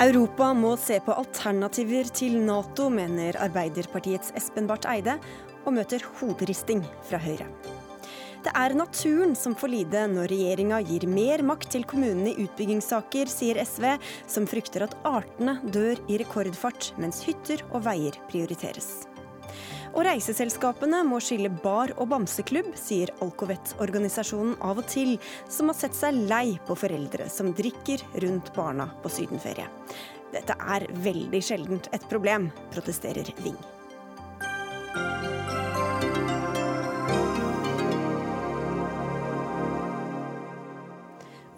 Europa 0.00 0.46
må 0.56 0.72
se 0.80 0.96
på 1.04 1.12
alternativer 1.12 2.08
til 2.16 2.38
Nato, 2.42 2.88
mener 2.90 3.36
Arbeiderpartiets 3.44 4.32
Espen 4.38 4.66
Barth 4.66 4.88
Eide, 4.88 5.18
og 5.68 5.74
møter 5.76 6.02
hoderisting 6.18 6.80
fra 7.04 7.20
Høyre. 7.20 7.44
Det 8.40 8.54
er 8.56 8.72
naturen 8.72 9.34
som 9.36 9.52
får 9.60 9.72
lide 9.74 10.06
når 10.08 10.32
regjeringa 10.32 10.80
gir 10.88 11.04
mer 11.04 11.44
makt 11.44 11.68
til 11.74 11.84
kommunene 11.84 12.32
i 12.32 12.46
utbyggingssaker, 12.46 13.28
sier 13.28 13.60
SV, 13.60 13.90
som 14.24 14.48
frykter 14.48 14.86
at 14.88 14.96
artene 15.04 15.58
dør 15.68 16.00
i 16.08 16.16
rekordfart, 16.24 16.94
mens 16.96 17.20
hytter 17.28 17.60
og 17.68 17.84
veier 17.84 18.16
prioriteres. 18.32 19.09
Og 19.90 20.04
reiseselskapene 20.06 21.02
må 21.06 21.18
skille 21.22 21.50
bar 21.62 21.90
og 21.96 22.12
bamseklubb, 22.12 22.70
sier 22.78 23.10
Alcovet-organisasjonen 23.24 24.54
av 24.62 24.78
og 24.82 24.86
til, 24.90 25.16
som 25.50 25.72
har 25.72 25.78
sett 25.80 25.98
seg 25.98 26.22
lei 26.30 26.54
på 26.66 26.76
foreldre 26.78 27.26
som 27.32 27.50
drikker 27.56 28.04
rundt 28.22 28.52
barna 28.54 28.86
på 29.02 29.10
sydenferie. 29.10 29.66
Dette 30.30 30.54
er 30.54 30.86
veldig 31.02 31.42
sjeldent 31.42 31.90
et 31.96 32.06
problem, 32.10 32.52
protesterer 32.70 33.32
Ving. 33.42 33.58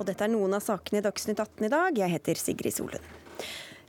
Og 0.02 0.08
dette 0.08 0.24
er 0.24 0.33
noen 0.33 0.56
av 0.56 0.64
sakene 0.64 0.98
i 0.98 1.05
Dagsnytt 1.05 1.38
18 1.38 1.69
i 1.69 1.70
dag. 1.70 1.98
Jeg 2.00 2.16
heter 2.16 2.41
Sigrid 2.41 2.74
Solund. 2.74 3.21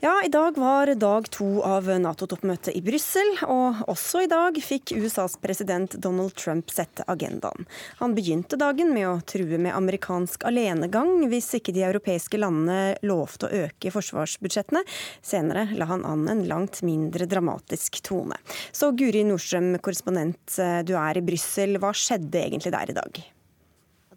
Ja, 0.03 0.21
i 0.25 0.27
dag 0.27 0.57
var 0.57 0.89
dag 0.95 1.30
to 1.31 1.62
av 1.63 1.85
Nato-toppmøtet 1.88 2.75
i 2.75 2.81
Brussel, 2.84 3.30
og 3.48 3.85
også 3.88 4.25
i 4.25 4.27
dag 4.27 4.57
fikk 4.59 4.91
USAs 4.98 5.38
president 5.39 5.94
Donald 5.95 6.34
Trump 6.35 6.73
sette 6.75 7.05
agendaen. 7.07 7.63
Han 8.02 8.11
begynte 8.11 8.59
dagen 8.59 8.91
med 8.91 9.08
å 9.08 9.21
true 9.23 9.55
med 9.55 9.71
amerikansk 9.71 10.44
alenegang 10.49 11.30
hvis 11.31 11.47
ikke 11.55 11.71
de 11.71 11.85
europeiske 11.88 12.42
landene 12.44 12.97
lovte 13.08 13.47
å 13.47 13.61
øke 13.61 13.94
forsvarsbudsjettene. 13.95 14.81
Senere 15.23 15.69
la 15.80 15.88
han 15.94 16.03
an 16.03 16.25
en 16.33 16.44
langt 16.52 16.81
mindre 16.83 17.23
dramatisk 17.23 18.02
tone. 18.03 18.36
Så 18.75 18.92
Guri 18.92 19.23
Nordstrøm, 19.23 19.77
korrespondent, 19.80 20.59
du 20.83 20.97
er 20.99 21.22
i 21.22 21.23
Brussel. 21.23 21.80
Hva 21.80 21.95
skjedde 21.95 22.44
egentlig 22.44 22.75
der 22.75 22.92
i 22.92 22.97
dag? 22.99 23.23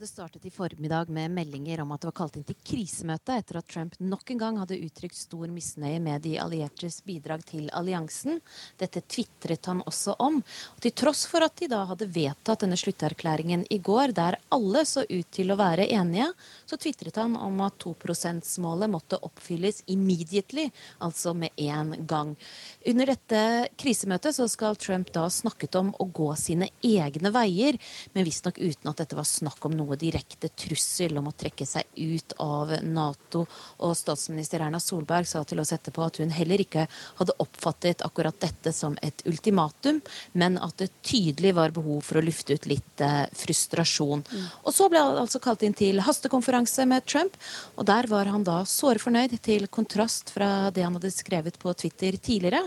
Det 0.00 0.06
startet 0.06 0.46
i 0.46 0.50
formiddag 0.50 1.08
med 1.08 1.30
meldinger 1.30 1.80
om 1.80 1.92
at 1.94 2.02
det 2.02 2.10
var 2.10 2.14
kalt 2.18 2.34
inn 2.36 2.44
til 2.44 2.56
krisemøte 2.68 3.32
etter 3.40 3.56
at 3.56 3.68
Trump 3.70 3.94
nok 3.96 4.28
en 4.28 4.40
gang 4.42 4.58
hadde 4.60 4.76
uttrykt 4.84 5.16
stor 5.16 5.48
misnøye 5.48 6.02
med 6.04 6.20
de 6.26 6.34
alliertes 6.42 6.98
bidrag 7.06 7.40
til 7.48 7.70
alliansen. 7.72 8.42
Dette 8.76 9.00
tvitret 9.08 9.64
han 9.70 9.80
også 9.88 10.18
om. 10.20 10.42
Og 10.74 10.82
til 10.84 10.92
tross 11.00 11.22
for 11.30 11.46
at 11.46 11.56
de 11.56 11.68
da 11.72 11.78
hadde 11.88 12.10
vedtatt 12.12 12.66
denne 12.66 12.76
slutterklæringen 12.76 13.62
i 13.72 13.78
går, 13.80 14.12
der 14.18 14.36
alle 14.52 14.82
så 14.84 15.06
ut 15.08 15.30
til 15.32 15.54
å 15.54 15.56
være 15.56 15.88
enige, 15.88 16.28
så 16.68 16.76
tvitret 16.76 17.16
han 17.22 17.38
om 17.40 17.64
at 17.64 17.80
2 17.86 17.94
%-målet 17.96 18.92
måtte 18.92 19.22
oppfylles 19.24 19.80
immediately, 19.86 20.68
altså 21.00 21.32
med 21.32 21.56
en 21.56 21.94
gang. 22.04 22.36
Under 22.84 23.14
dette 23.14 23.42
krisemøtet 23.80 24.36
så 24.36 24.44
skal 24.44 24.76
Trump 24.76 25.14
da 25.16 25.24
snakket 25.32 25.80
om 25.80 25.94
å 25.96 26.04
gå 26.04 26.28
sine 26.36 26.68
egne 26.84 27.32
veier, 27.32 27.80
men 28.12 28.28
visstnok 28.28 28.60
uten 28.60 28.92
at 28.92 29.00
dette 29.00 29.16
var 29.16 29.24
snakk 29.24 29.64
om 29.64 29.72
noe 29.72 29.85
noe 29.86 29.98
direkte 30.00 30.50
trussel 30.50 31.16
om 31.20 31.30
å 31.30 31.34
trekke 31.36 31.66
seg 31.66 31.86
ut 31.96 32.34
av 32.42 32.72
Nato. 32.82 33.44
Og 33.86 33.94
statsminister 33.96 34.64
Erna 34.64 34.80
Solberg 34.82 35.28
sa 35.30 35.44
til 35.46 35.62
oss 35.62 35.72
etterpå 35.76 36.04
at 36.06 36.20
hun 36.22 36.34
heller 36.34 36.62
ikke 36.62 36.86
hadde 37.20 37.36
oppfattet 37.42 38.04
akkurat 38.06 38.38
dette 38.42 38.72
som 38.74 38.98
et 39.06 39.22
ultimatum, 39.28 40.02
men 40.34 40.58
at 40.62 40.76
det 40.82 40.90
tydelig 41.06 41.54
var 41.56 41.74
behov 41.76 42.02
for 42.06 42.20
å 42.20 42.24
lufte 42.24 42.56
ut 42.56 42.68
litt 42.70 43.04
eh, 43.04 43.24
frustrasjon. 43.36 44.26
Mm. 44.26 44.44
Og 44.66 44.74
så 44.74 44.90
ble 44.90 45.02
han 45.02 45.22
altså 45.22 45.40
kalt 45.42 45.64
inn 45.66 45.76
til 45.76 46.02
hastekonferanse 46.04 46.86
med 46.88 47.06
Trump, 47.06 47.38
og 47.76 47.88
der 47.88 48.10
var 48.10 48.30
han 48.32 48.46
da 48.46 48.62
såre 48.68 49.02
fornøyd, 49.02 49.38
til 49.46 49.66
kontrast 49.70 50.32
fra 50.34 50.70
det 50.74 50.84
han 50.86 50.96
hadde 50.96 51.12
skrevet 51.14 51.58
på 51.60 51.72
Twitter 51.78 52.16
tidligere. 52.16 52.64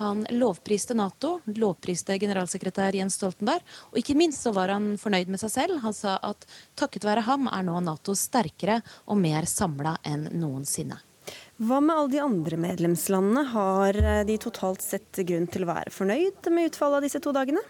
Han 0.00 0.24
lovpriste 0.32 0.96
Nato, 0.96 1.34
lovpriste 1.58 2.16
generalsekretær 2.18 2.96
Jens 2.96 3.18
Stoltenberg, 3.18 3.64
og 3.92 4.00
ikke 4.00 4.16
minst 4.18 4.44
så 4.46 4.54
var 4.56 4.72
han 4.72 4.94
fornøyd 5.00 5.32
med 5.32 5.42
seg 5.42 5.52
selv. 5.52 5.82
Han 5.84 5.96
sa 5.96 6.16
at 6.24 6.46
takket 6.80 7.06
være 7.06 7.26
ham 7.28 7.50
er 7.52 7.66
nå 7.66 7.76
Nato 7.84 8.16
sterkere 8.16 8.80
og 9.06 9.20
mer 9.20 9.48
samla 9.50 9.98
enn 10.08 10.30
noensinne. 10.40 10.98
Hva 11.62 11.78
med 11.84 11.94
alle 11.94 12.10
de 12.14 12.22
andre 12.24 12.58
medlemslandene? 12.58 13.44
Har 13.52 14.00
de 14.26 14.38
totalt 14.42 14.82
sett 14.82 15.22
grunn 15.28 15.46
til 15.52 15.66
å 15.66 15.70
være 15.70 15.94
fornøyd 15.94 16.50
med 16.50 16.72
utfallet 16.72 16.98
av 16.98 17.06
disse 17.06 17.22
to 17.22 17.34
dagene? 17.36 17.62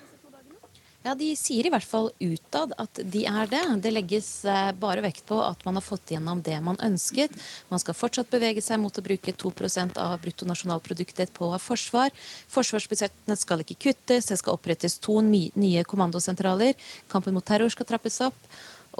Ja, 1.02 1.14
De 1.18 1.32
sier 1.34 1.66
i 1.66 1.70
hvert 1.72 1.86
fall 1.86 2.10
utad 2.22 2.74
at 2.78 3.00
de 3.10 3.24
er 3.26 3.48
det. 3.50 3.62
Det 3.82 3.90
legges 3.90 4.28
eh, 4.46 4.70
bare 4.78 5.02
vekt 5.02 5.24
på 5.26 5.40
at 5.42 5.64
man 5.66 5.78
har 5.78 5.84
fått 5.84 6.12
gjennom 6.14 6.42
det 6.46 6.58
man 6.62 6.78
ønsket. 6.78 7.34
Man 7.72 7.82
skal 7.82 7.96
fortsatt 7.98 8.30
bevege 8.30 8.62
seg 8.62 8.78
mot 8.82 8.94
å 8.94 9.04
bruke 9.04 9.34
2% 9.34 9.98
av 9.98 10.14
bruttonasjonalproduktet 10.22 11.34
på 11.34 11.48
forsvar. 11.64 12.14
Forsvarsbudsjettene 12.54 13.38
skal 13.40 13.64
ikke 13.64 13.80
kuttes, 13.88 14.30
det 14.30 14.38
skal 14.38 14.54
opprettes 14.54 15.00
to 15.02 15.18
nye 15.26 15.82
kommandosentraler. 15.90 16.78
Kampen 17.10 17.34
mot 17.34 17.46
terror 17.50 17.74
skal 17.74 17.88
trappes 17.90 18.20
opp. 18.28 18.38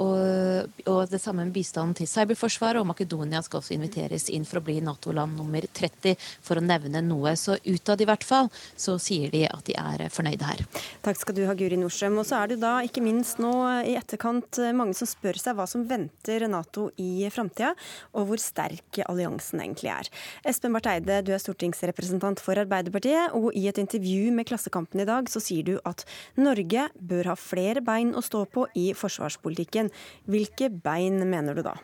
Og, 0.00 0.70
og, 0.86 1.00
det 1.10 1.20
samme 1.20 1.44
med 1.44 1.53
bistanden 1.53 1.97
til 1.98 2.08
cyberforsvaret. 2.08 2.80
Og 2.80 2.88
Makedonia 2.88 3.42
skal 3.44 3.60
også 3.60 3.75
inviteres 3.76 4.28
inn 4.32 4.47
for 4.48 4.60
å 4.60 4.64
bli 4.64 4.78
Nato-land 4.84 5.36
nummer 5.36 5.66
30, 5.66 6.16
for 6.44 6.58
å 6.58 6.64
nevne 6.64 7.03
noe. 7.04 7.34
Så 7.36 7.58
utad 7.66 8.00
i 8.00 8.08
hvert 8.08 8.25
fall 8.25 8.48
så 8.54 8.97
sier 9.03 9.32
de 9.32 9.44
at 9.48 9.66
de 9.69 9.76
er 9.78 10.06
fornøyde 10.12 10.48
her. 10.48 10.62
Takk 11.04 11.20
skal 11.20 11.36
du 11.36 11.44
ha, 11.48 11.56
Guri 11.58 11.78
Nordstrøm. 11.80 12.20
Og 12.22 12.28
så 12.28 12.41
er 12.41 12.53
det 12.53 12.60
da 12.62 12.78
ikke 12.86 13.04
minst 13.04 13.42
nå 13.42 13.53
i 13.88 13.97
etterkant 13.98 14.60
mange 14.76 14.97
som 14.97 15.10
spør 15.10 15.41
seg 15.41 15.58
hva 15.58 15.69
som 15.69 15.84
venter 15.88 16.47
Nato 16.48 16.88
i 17.00 17.28
framtida, 17.32 17.74
og 18.16 18.30
hvor 18.30 18.41
sterk 18.41 19.03
alliansen 19.06 19.60
egentlig 19.62 19.92
er. 19.92 20.09
Espen 20.48 20.74
Barth 20.74 20.91
Eide, 20.92 21.20
du 21.26 21.32
er 21.34 21.42
stortingsrepresentant 21.42 22.41
for 22.42 22.59
Arbeiderpartiet, 22.60 23.34
og 23.36 23.53
i 23.59 23.66
et 23.70 23.80
intervju 23.80 24.32
med 24.34 24.48
Klassekampen 24.48 25.03
i 25.03 25.09
dag 25.09 25.28
så 25.32 25.42
sier 25.42 25.66
du 25.66 25.74
at 25.88 26.04
Norge 26.41 26.88
bør 26.97 27.32
ha 27.32 27.36
flere 27.38 27.82
bein 27.84 28.12
å 28.16 28.24
stå 28.24 28.44
på 28.53 28.66
i 28.78 28.91
forsvarspolitikken 28.97 29.81
politikken. 29.82 29.91
Hvilke 30.26 30.70
bein 30.70 31.22
mener 31.28 31.54
du 31.54 31.62
da? 31.62 31.75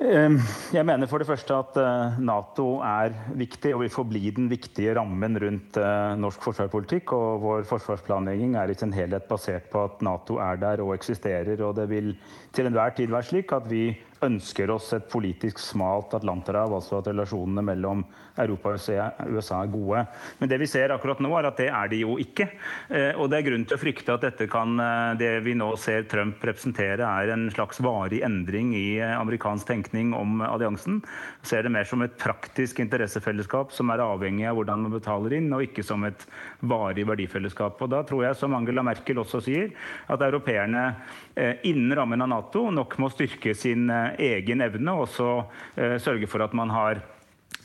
Ehm, 0.00 0.38
jeg 0.72 0.86
mener 0.86 1.06
for 1.06 1.18
det 1.20 1.28
første 1.28 1.52
at 1.52 1.76
eh, 1.76 2.20
Nato 2.24 2.80
er 2.80 3.12
viktig 3.36 3.74
og 3.74 3.82
vil 3.82 3.90
forbli 3.92 4.30
den 4.30 4.48
viktige 4.48 4.94
rammen 4.96 5.36
rundt 5.36 5.76
eh, 5.76 6.16
norsk 6.16 6.40
forsvarspolitikk. 6.42 7.12
Og 7.12 7.42
vår 7.42 7.66
forsvarsplanlegging 7.68 8.56
er 8.56 8.70
i 8.70 8.78
sin 8.78 8.92
helhet 8.92 9.28
basert 9.28 9.68
på 9.70 9.84
at 9.84 10.00
Nato 10.00 10.38
er 10.40 10.56
der 10.56 10.80
og 10.80 10.94
eksisterer. 10.94 11.60
Og 11.60 11.76
det 11.76 11.88
vil 11.90 12.14
til 12.52 12.66
enhver 12.66 12.96
tid 12.96 13.12
være 13.12 13.28
slik 13.28 13.52
at 13.52 13.68
vi 13.68 13.92
ønsker 14.26 14.70
oss 14.70 14.92
et 14.96 15.08
politisk 15.10 15.60
smalt 15.62 16.14
Atlanterhav, 16.16 16.74
altså 16.76 16.98
at 17.00 17.08
relasjonene 17.10 17.64
mellom 17.64 18.04
Europa 18.40 18.74
og 18.74 19.34
USA 19.34 19.60
er 19.62 19.72
gode. 19.72 20.02
Men 20.38 20.50
det 20.50 20.58
vi 20.62 20.68
ser 20.70 20.92
akkurat 20.94 21.20
nå, 21.22 21.30
er 21.36 21.48
at 21.48 21.60
det 21.60 21.68
er 21.72 21.90
de 21.90 22.02
jo 22.02 22.16
ikke. 22.20 22.46
Eh, 22.88 23.12
og 23.16 23.30
det 23.30 23.40
er 23.40 23.46
grunn 23.48 23.66
til 23.68 23.76
å 23.76 23.80
frykte 23.80 24.14
at 24.14 24.24
dette 24.26 24.48
kan, 24.50 24.76
eh, 24.80 25.14
det 25.20 25.32
vi 25.44 25.54
nå 25.58 25.70
ser 25.80 26.06
Trump 26.10 26.42
representere, 26.44 27.06
er 27.06 27.34
en 27.34 27.48
slags 27.52 27.80
varig 27.84 28.22
endring 28.26 28.72
i 28.76 28.98
eh, 29.00 29.16
amerikansk 29.16 29.68
tenkning 29.70 30.14
om 30.16 30.40
alliansen. 30.46 31.00
Ser 31.46 31.66
det 31.66 31.74
mer 31.74 31.88
som 31.88 32.02
et 32.02 32.16
praktisk 32.20 32.80
interessefellesskap 32.80 33.74
som 33.76 33.90
er 33.90 34.04
avhengig 34.04 34.48
av 34.48 34.58
hvordan 34.58 34.86
man 34.86 34.96
betaler 34.96 35.36
inn, 35.38 35.50
og 35.56 35.66
ikke 35.66 35.84
som 35.86 36.04
et 36.08 36.26
varig 36.60 37.06
verdifellesskap. 37.08 37.80
Og 37.80 37.92
da 37.92 38.02
tror 38.06 38.26
jeg, 38.28 38.38
som 38.40 38.54
Angela 38.56 38.84
Merkel 38.86 39.20
også 39.22 39.42
sier, 39.44 39.70
at 40.10 40.22
europeerne 40.24 40.94
innen 41.64 41.94
rammen 41.96 42.20
av 42.24 42.28
Nato 42.28 42.66
nok 42.74 42.96
må 43.00 43.08
styrke 43.12 43.54
sin 43.56 43.86
egen 44.18 44.60
evne, 44.64 44.92
og 44.92 45.08
så 45.08 45.30
eh, 45.76 45.98
sørge 46.00 46.26
for 46.26 46.44
at 46.44 46.54
man 46.54 46.70
har 46.70 47.02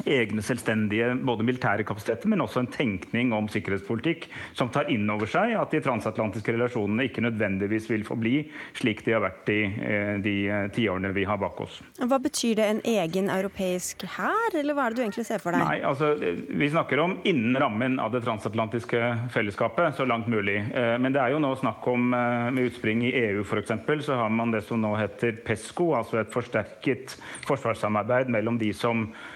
egne 0.06 0.44
selvstendige 0.46 1.12
både 1.26 1.46
militære 1.48 1.86
kapasiteter, 1.88 2.30
men 2.32 2.44
også 2.44 2.64
en 2.64 2.72
tenkning 2.72 3.34
om 3.36 3.48
sikkerhetspolitikk 3.52 4.28
som 4.58 4.70
tar 4.74 4.90
inn 4.94 5.10
over 5.12 5.30
seg 5.30 5.56
at 5.58 5.74
de 5.74 5.82
transatlantiske 5.86 6.56
relasjonene 6.56 7.08
ikke 7.10 7.24
nødvendigvis 7.26 7.90
vil 7.92 8.06
forbli 8.08 8.36
slik 8.78 9.04
de 9.06 9.16
har 9.16 9.24
vært 9.26 9.52
i 9.54 9.60
eh, 9.66 10.14
de 10.24 10.36
eh, 10.50 10.68
tiårene 10.76 11.14
vi 11.16 11.26
har 11.28 11.40
bak 11.42 11.62
oss. 11.66 11.80
Hva 12.00 12.20
betyr 12.22 12.60
det 12.60 12.70
en 12.70 12.82
egen 12.96 13.30
europeisk 13.34 14.06
hær, 14.16 14.56
eller 14.56 14.78
hva 14.78 14.88
er 14.88 14.96
det 14.96 15.00
du 15.00 15.06
egentlig 15.06 15.28
ser 15.28 15.44
for 15.44 15.56
deg? 15.56 15.66
Nei, 15.66 15.80
altså, 15.86 16.14
Vi 16.16 16.70
snakker 16.72 17.02
om 17.02 17.18
innen 17.28 17.58
rammen 17.62 18.00
av 18.02 18.14
det 18.14 18.24
transatlantiske 18.26 19.02
fellesskapet, 19.34 19.96
så 19.98 20.06
langt 20.08 20.28
mulig. 20.32 20.58
Men 20.74 21.14
det 21.14 21.22
er 21.22 21.34
jo 21.34 21.42
nå 21.42 21.54
snakk 21.60 21.86
om, 21.90 22.10
med 22.12 22.70
utspring 22.70 23.04
i 23.08 23.14
EU 23.26 23.44
f.eks., 23.46 23.74
så 24.06 24.18
har 24.20 24.34
man 24.34 24.52
det 24.54 24.64
som 24.68 24.82
nå 24.82 24.94
heter 24.98 25.40
PESCO, 25.46 25.92
altså 25.98 26.20
et 26.22 26.34
forsterket 26.34 27.16
forsvarssamarbeid 27.48 28.32
mellom 28.34 28.60
de 28.62 28.72
som 28.76 29.08
Eh, 29.10 29.35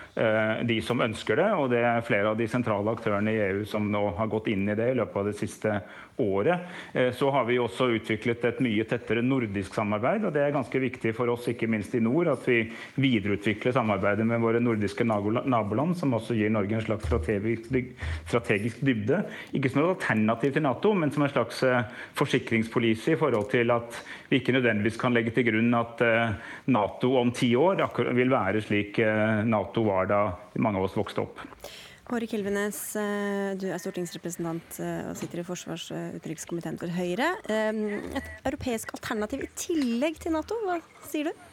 de 0.68 0.76
som 0.84 1.00
ønsker 1.06 1.40
det. 1.40 1.48
Og 1.56 1.70
det 1.72 1.80
er 1.86 2.06
flere 2.06 2.34
av 2.34 2.40
de 2.40 2.48
sentrale 2.52 2.92
aktørene 2.92 3.32
i 3.32 3.42
EU 3.46 3.64
som 3.70 3.88
nå 3.92 4.02
har 4.18 4.32
gått 4.32 4.50
inn 4.52 4.68
i 4.68 4.76
det 4.76 4.92
i 4.92 4.98
løpet 5.00 5.22
av 5.22 5.30
det 5.30 5.38
siste 5.40 5.80
året. 6.20 6.60
Så 7.16 7.30
har 7.32 7.46
vi 7.48 7.58
også 7.60 7.90
utviklet 7.96 8.44
et 8.46 8.62
mye 8.64 8.86
tettere 8.88 9.24
nordisk 9.26 9.74
samarbeid. 9.76 10.26
og 10.28 10.34
Det 10.36 10.44
er 10.44 10.56
ganske 10.56 10.82
viktig 10.82 11.14
for 11.18 11.32
oss, 11.34 11.48
ikke 11.52 11.70
minst 11.72 11.96
i 11.96 12.04
nord, 12.04 12.28
at 12.32 12.46
vi 12.48 12.60
videreutvikler 13.00 13.76
samarbeidet 13.76 14.28
med 14.28 14.42
våre 14.44 14.62
nordiske 14.64 15.06
naboland, 15.08 15.98
som 15.98 16.14
også 16.18 16.38
gir 16.38 16.52
Norge 16.54 16.78
en 16.78 16.86
slags 16.86 17.08
strategisk 17.08 18.84
dybde. 18.86 19.24
Ikke 19.56 19.72
som 19.72 19.84
et 19.84 19.92
alternativ 19.96 20.54
til 20.56 20.66
Nato, 20.66 20.94
men 20.94 21.12
som 21.12 21.26
en 21.26 21.34
slags 21.34 21.64
forsikringspolise 22.20 23.16
i 23.16 23.20
forhold 23.20 23.50
til 23.52 23.72
at 23.74 24.02
vi 24.30 24.40
ikke 24.40 24.56
nødvendigvis 24.56 25.00
kan 25.00 25.16
legge 25.16 25.34
til 25.36 25.48
grunn 25.50 25.74
at 25.78 26.04
Nato 26.70 27.16
om 27.20 27.32
ti 27.36 27.54
år 27.56 27.86
vil 28.14 28.32
være 28.32 28.62
slik 28.62 29.00
Nato 29.50 29.86
var 29.88 30.10
da 30.10 30.24
mange 30.60 30.82
av 30.82 30.90
oss 30.90 30.98
vokste 30.98 31.24
opp. 31.24 31.46
Håre 32.10 32.26
Kilvenes, 32.26 32.78
eh, 32.98 33.52
du 33.62 33.68
er 33.70 33.78
stortingsrepresentant 33.78 34.80
eh, 34.82 35.12
og 35.12 35.18
sitter 35.20 35.44
i 35.44 35.46
forsvars- 35.46 35.92
og 35.94 36.16
utenrikskomiteen 36.18 36.80
for 36.82 36.90
Høyre. 36.90 37.28
Eh, 37.46 37.82
et 38.18 38.32
europeisk 38.50 38.96
alternativ 38.98 39.44
i 39.46 39.50
tillegg 39.54 40.18
til 40.24 40.34
Nato, 40.34 40.58
hva 40.66 40.80
sier 41.06 41.30
du? 41.30 41.46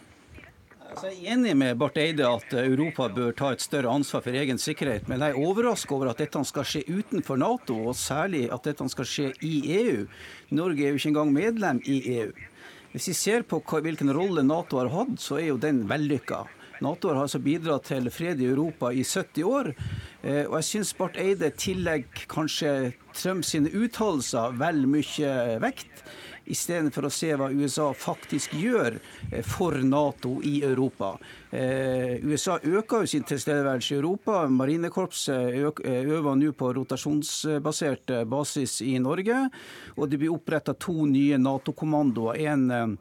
Altså, 0.87 1.11
jeg 1.11 1.27
er 1.27 1.35
enig 1.35 1.53
med 1.61 1.77
Barth 1.77 2.01
Eide 2.01 2.25
at 2.25 2.57
Europa 2.63 3.11
bør 3.13 3.37
ta 3.37 3.53
et 3.53 3.61
større 3.61 3.93
ansvar 3.93 4.25
for 4.25 4.41
egen 4.41 4.57
sikkerhet. 4.57 5.11
Men 5.11 5.21
jeg 5.21 5.35
er 5.35 5.45
overrasket 5.45 5.93
over 5.93 6.15
at 6.15 6.25
dette 6.25 6.41
skal 6.49 6.69
skje 6.73 6.87
utenfor 6.89 7.37
Nato, 7.43 7.77
og 7.91 7.99
særlig 8.01 8.47
at 8.55 8.65
dette 8.65 8.89
skal 8.95 9.13
skje 9.13 9.31
i 9.45 9.55
EU. 9.83 10.07
Norge 10.57 10.87
er 10.87 10.95
jo 10.95 11.03
ikke 11.03 11.13
engang 11.13 11.37
medlem 11.37 11.85
i 11.85 12.01
EU. 12.17 12.33
Hvis 12.95 13.11
vi 13.13 13.19
ser 13.19 13.45
på 13.45 13.61
hvilken 13.61 14.09
rolle 14.15 14.47
Nato 14.47 14.81
har 14.81 14.89
hatt, 14.95 15.19
så 15.21 15.37
er 15.37 15.51
jo 15.51 15.61
den 15.61 15.85
vellykka. 15.91 16.47
Nato 16.81 17.09
har 17.09 17.23
altså 17.23 17.41
bidratt 17.41 17.89
til 17.89 18.11
fred 18.13 18.41
i 18.41 18.49
Europa 18.51 18.91
i 18.93 19.05
70 19.05 19.45
år. 19.49 19.71
Eh, 20.27 20.45
og 20.49 20.59
jeg 20.59 20.67
syns 20.71 20.95
Barth 20.99 21.23
Eide 21.23 21.53
tillegger 21.55 22.27
kanskje 22.31 22.71
Trump 23.15 23.47
sine 23.47 23.71
uttalelser 23.71 24.57
vel 24.59 24.83
mye 24.91 25.35
vekt, 25.63 26.03
istedenfor 26.51 27.07
å 27.07 27.11
se 27.11 27.33
hva 27.39 27.49
USA 27.55 27.87
faktisk 27.95 28.55
gjør 28.59 28.99
eh, 29.31 29.47
for 29.47 29.79
Nato 29.87 30.37
i 30.43 30.57
Europa. 30.67 31.13
Eh, 31.55 32.19
USA 32.27 32.59
øker 32.59 33.05
jo 33.05 33.13
sin 33.13 33.27
tilstedeværelse 33.29 33.95
i 33.95 33.99
Europa. 34.01 34.43
Marinekorpset 34.51 35.55
øver 35.87 36.39
nå 36.43 36.53
på 36.59 36.73
rotasjonsbasert 36.81 38.17
basis 38.27 38.81
i 38.83 38.97
Norge. 39.03 39.45
Og 39.95 40.11
det 40.11 40.19
blir 40.23 40.35
oppretta 40.35 40.75
to 40.75 41.07
nye 41.07 41.39
Nato-kommandoer. 41.39 42.43
En 42.51 42.99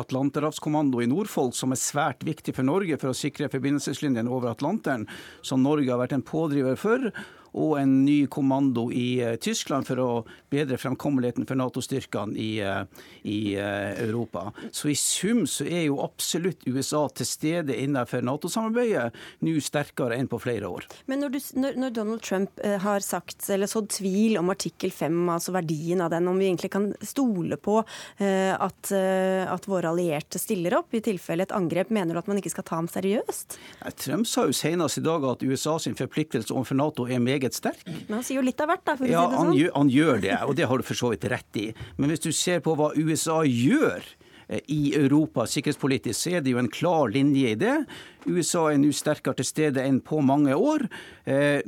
Atlanterhavskommando 0.00 1.02
i 1.02 1.08
Nordfolk, 1.10 1.54
som 1.56 1.74
er 1.74 1.80
svært 1.80 2.24
viktig 2.26 2.56
for 2.56 2.66
Norge 2.66 2.98
for 3.00 3.12
å 3.12 3.16
sikre 3.16 3.50
forbindelseslinjen 3.52 4.30
over 4.30 4.52
Atlanteren, 4.52 5.06
som 5.42 5.62
Norge 5.64 5.90
har 5.92 6.02
vært 6.02 6.16
en 6.18 6.26
pådriver 6.26 6.78
for 6.80 7.10
og 7.54 7.76
en 7.78 8.04
ny 8.04 8.26
kommando 8.30 8.88
i 8.92 9.20
eh, 9.22 9.36
Tyskland 9.40 9.86
for 9.86 10.02
å 10.02 10.08
bedre 10.52 10.78
fremkommeligheten 10.80 11.46
for 11.46 11.58
Nato-styrkene 11.58 12.36
i, 12.40 12.50
eh, 12.60 12.82
i, 13.22 13.54
eh, 13.54 13.94
Europa. 14.04 14.48
Så 14.74 14.90
i 14.90 14.96
sum 14.98 15.44
så 15.50 15.66
er 15.66 15.86
jo 15.86 16.00
absolutt 16.04 16.66
USA 16.66 17.06
til 17.14 17.28
stede 17.28 17.76
innenfor 17.78 18.24
Nato-samarbeidet 18.26 19.14
nå 19.46 19.54
sterkere 19.62 20.18
enn 20.18 20.28
på 20.30 20.40
flere 20.42 20.68
år. 20.70 20.88
Men 21.10 21.22
når, 21.22 21.34
du, 21.36 21.40
når, 21.62 21.78
når 21.80 21.94
Donald 21.94 22.24
Trump 22.26 22.60
har 22.84 23.04
sagt, 23.04 23.46
eller 23.52 23.70
sådd 23.70 23.90
tvil 23.94 24.38
om 24.40 24.50
artikkel 24.52 24.90
5, 24.94 25.14
altså 25.30 25.54
verdien 25.54 26.02
av 26.04 26.10
den, 26.14 26.26
om 26.28 26.38
vi 26.40 26.48
egentlig 26.50 26.72
kan 26.74 26.90
stole 27.04 27.56
på 27.60 27.76
at, 28.18 28.90
at 28.90 29.66
våre 29.68 29.90
allierte 29.90 30.40
stiller 30.40 30.76
opp 30.78 30.94
i 30.96 31.02
tilfelle 31.04 31.46
et 31.46 31.54
angrep, 31.54 31.92
mener 31.94 32.14
du 32.14 32.20
at 32.20 32.30
man 32.30 32.40
ikke 32.40 32.52
skal 32.52 32.66
ta 32.66 32.78
ham 32.78 32.88
seriøst? 32.90 33.58
Trump 34.00 34.28
sa 34.28 34.46
jo 34.48 34.56
senest 34.56 35.00
i 35.00 35.04
dag 35.04 35.26
at 35.28 35.44
USA 35.44 35.76
sin 35.82 35.96
forpliktelse 35.98 36.54
overfor 36.54 36.78
Nato 36.78 37.06
er 37.08 37.22
meget 37.22 37.43
meget 37.44 37.60
sterk. 37.60 37.86
Men 38.08 38.18
han 38.18 38.26
sier 38.26 38.40
jo 38.40 38.44
litt 38.46 38.60
av 38.60 38.72
hvert, 38.72 38.84
da, 38.84 38.96
for 38.98 39.08
ja, 39.08 39.22
å 39.22 39.28
si 39.28 39.30
det 39.30 39.38
sånn. 39.38 39.46
Han 39.46 39.58
gjør, 39.60 39.72
han 39.76 39.94
gjør 39.94 40.20
det, 40.24 40.36
og 40.44 40.58
det 40.58 40.68
har 40.70 40.78
du 40.78 40.88
for 40.88 41.00
så 41.00 41.14
vidt 41.14 41.30
rett 41.30 41.60
i. 41.60 41.70
Men 41.96 42.12
hvis 42.12 42.24
du 42.24 42.32
ser 42.32 42.60
på 42.64 42.74
hva 42.78 42.92
USA 42.96 43.42
gjør 43.44 44.04
eh, 44.48 44.60
i 44.72 44.82
Europa 44.98 45.46
sikkerhetspolitisk, 45.50 46.18
så 46.18 46.36
er 46.36 46.44
det 46.44 46.54
jo 46.54 46.60
en 46.62 46.70
klar 46.72 47.12
linje 47.14 47.54
i 47.54 47.58
det. 47.60 47.78
USA 48.26 48.70
er 48.72 48.78
nå 48.80 48.92
sterkere 48.94 49.40
til 49.40 49.50
stede 49.50 49.84
enn 49.84 50.00
på 50.04 50.22
mange 50.24 50.56
år. 50.56 50.88
Eh, 51.28 51.60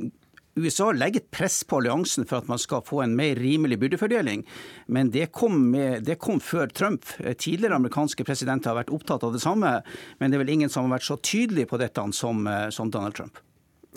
USA 0.57 0.89
legger 0.89 1.21
et 1.21 1.29
press 1.29 1.59
på 1.69 1.77
alliansen 1.77 2.25
for 2.25 2.39
at 2.39 2.47
man 2.49 2.57
skal 2.57 2.81
få 2.81 3.03
en 3.03 3.13
mer 3.13 3.37
rimelig 3.37 3.77
byrdefordeling, 3.77 4.41
men 4.89 5.11
det 5.13 5.27
kom, 5.29 5.59
med, 5.69 6.01
det 6.07 6.15
kom, 6.17 6.41
før 6.41 6.71
Trump. 6.73 7.05
Eh, 7.21 7.37
tidligere 7.37 7.77
amerikanske 7.77 8.25
presidenter 8.25 8.73
har 8.73 8.81
vært 8.81 8.95
opptatt 8.97 9.27
av 9.27 9.37
det 9.37 9.43
samme, 9.45 9.77
men 10.17 10.33
det 10.33 10.39
er 10.39 10.45
vel 10.47 10.55
ingen 10.57 10.73
som 10.73 10.87
har 10.87 10.97
vært 10.97 11.11
så 11.11 11.19
tydelig 11.21 11.69
på 11.69 11.77
dette 11.77 12.09
som, 12.17 12.49
som 12.73 12.89
Donald 12.89 13.13
Trump. 13.19 13.37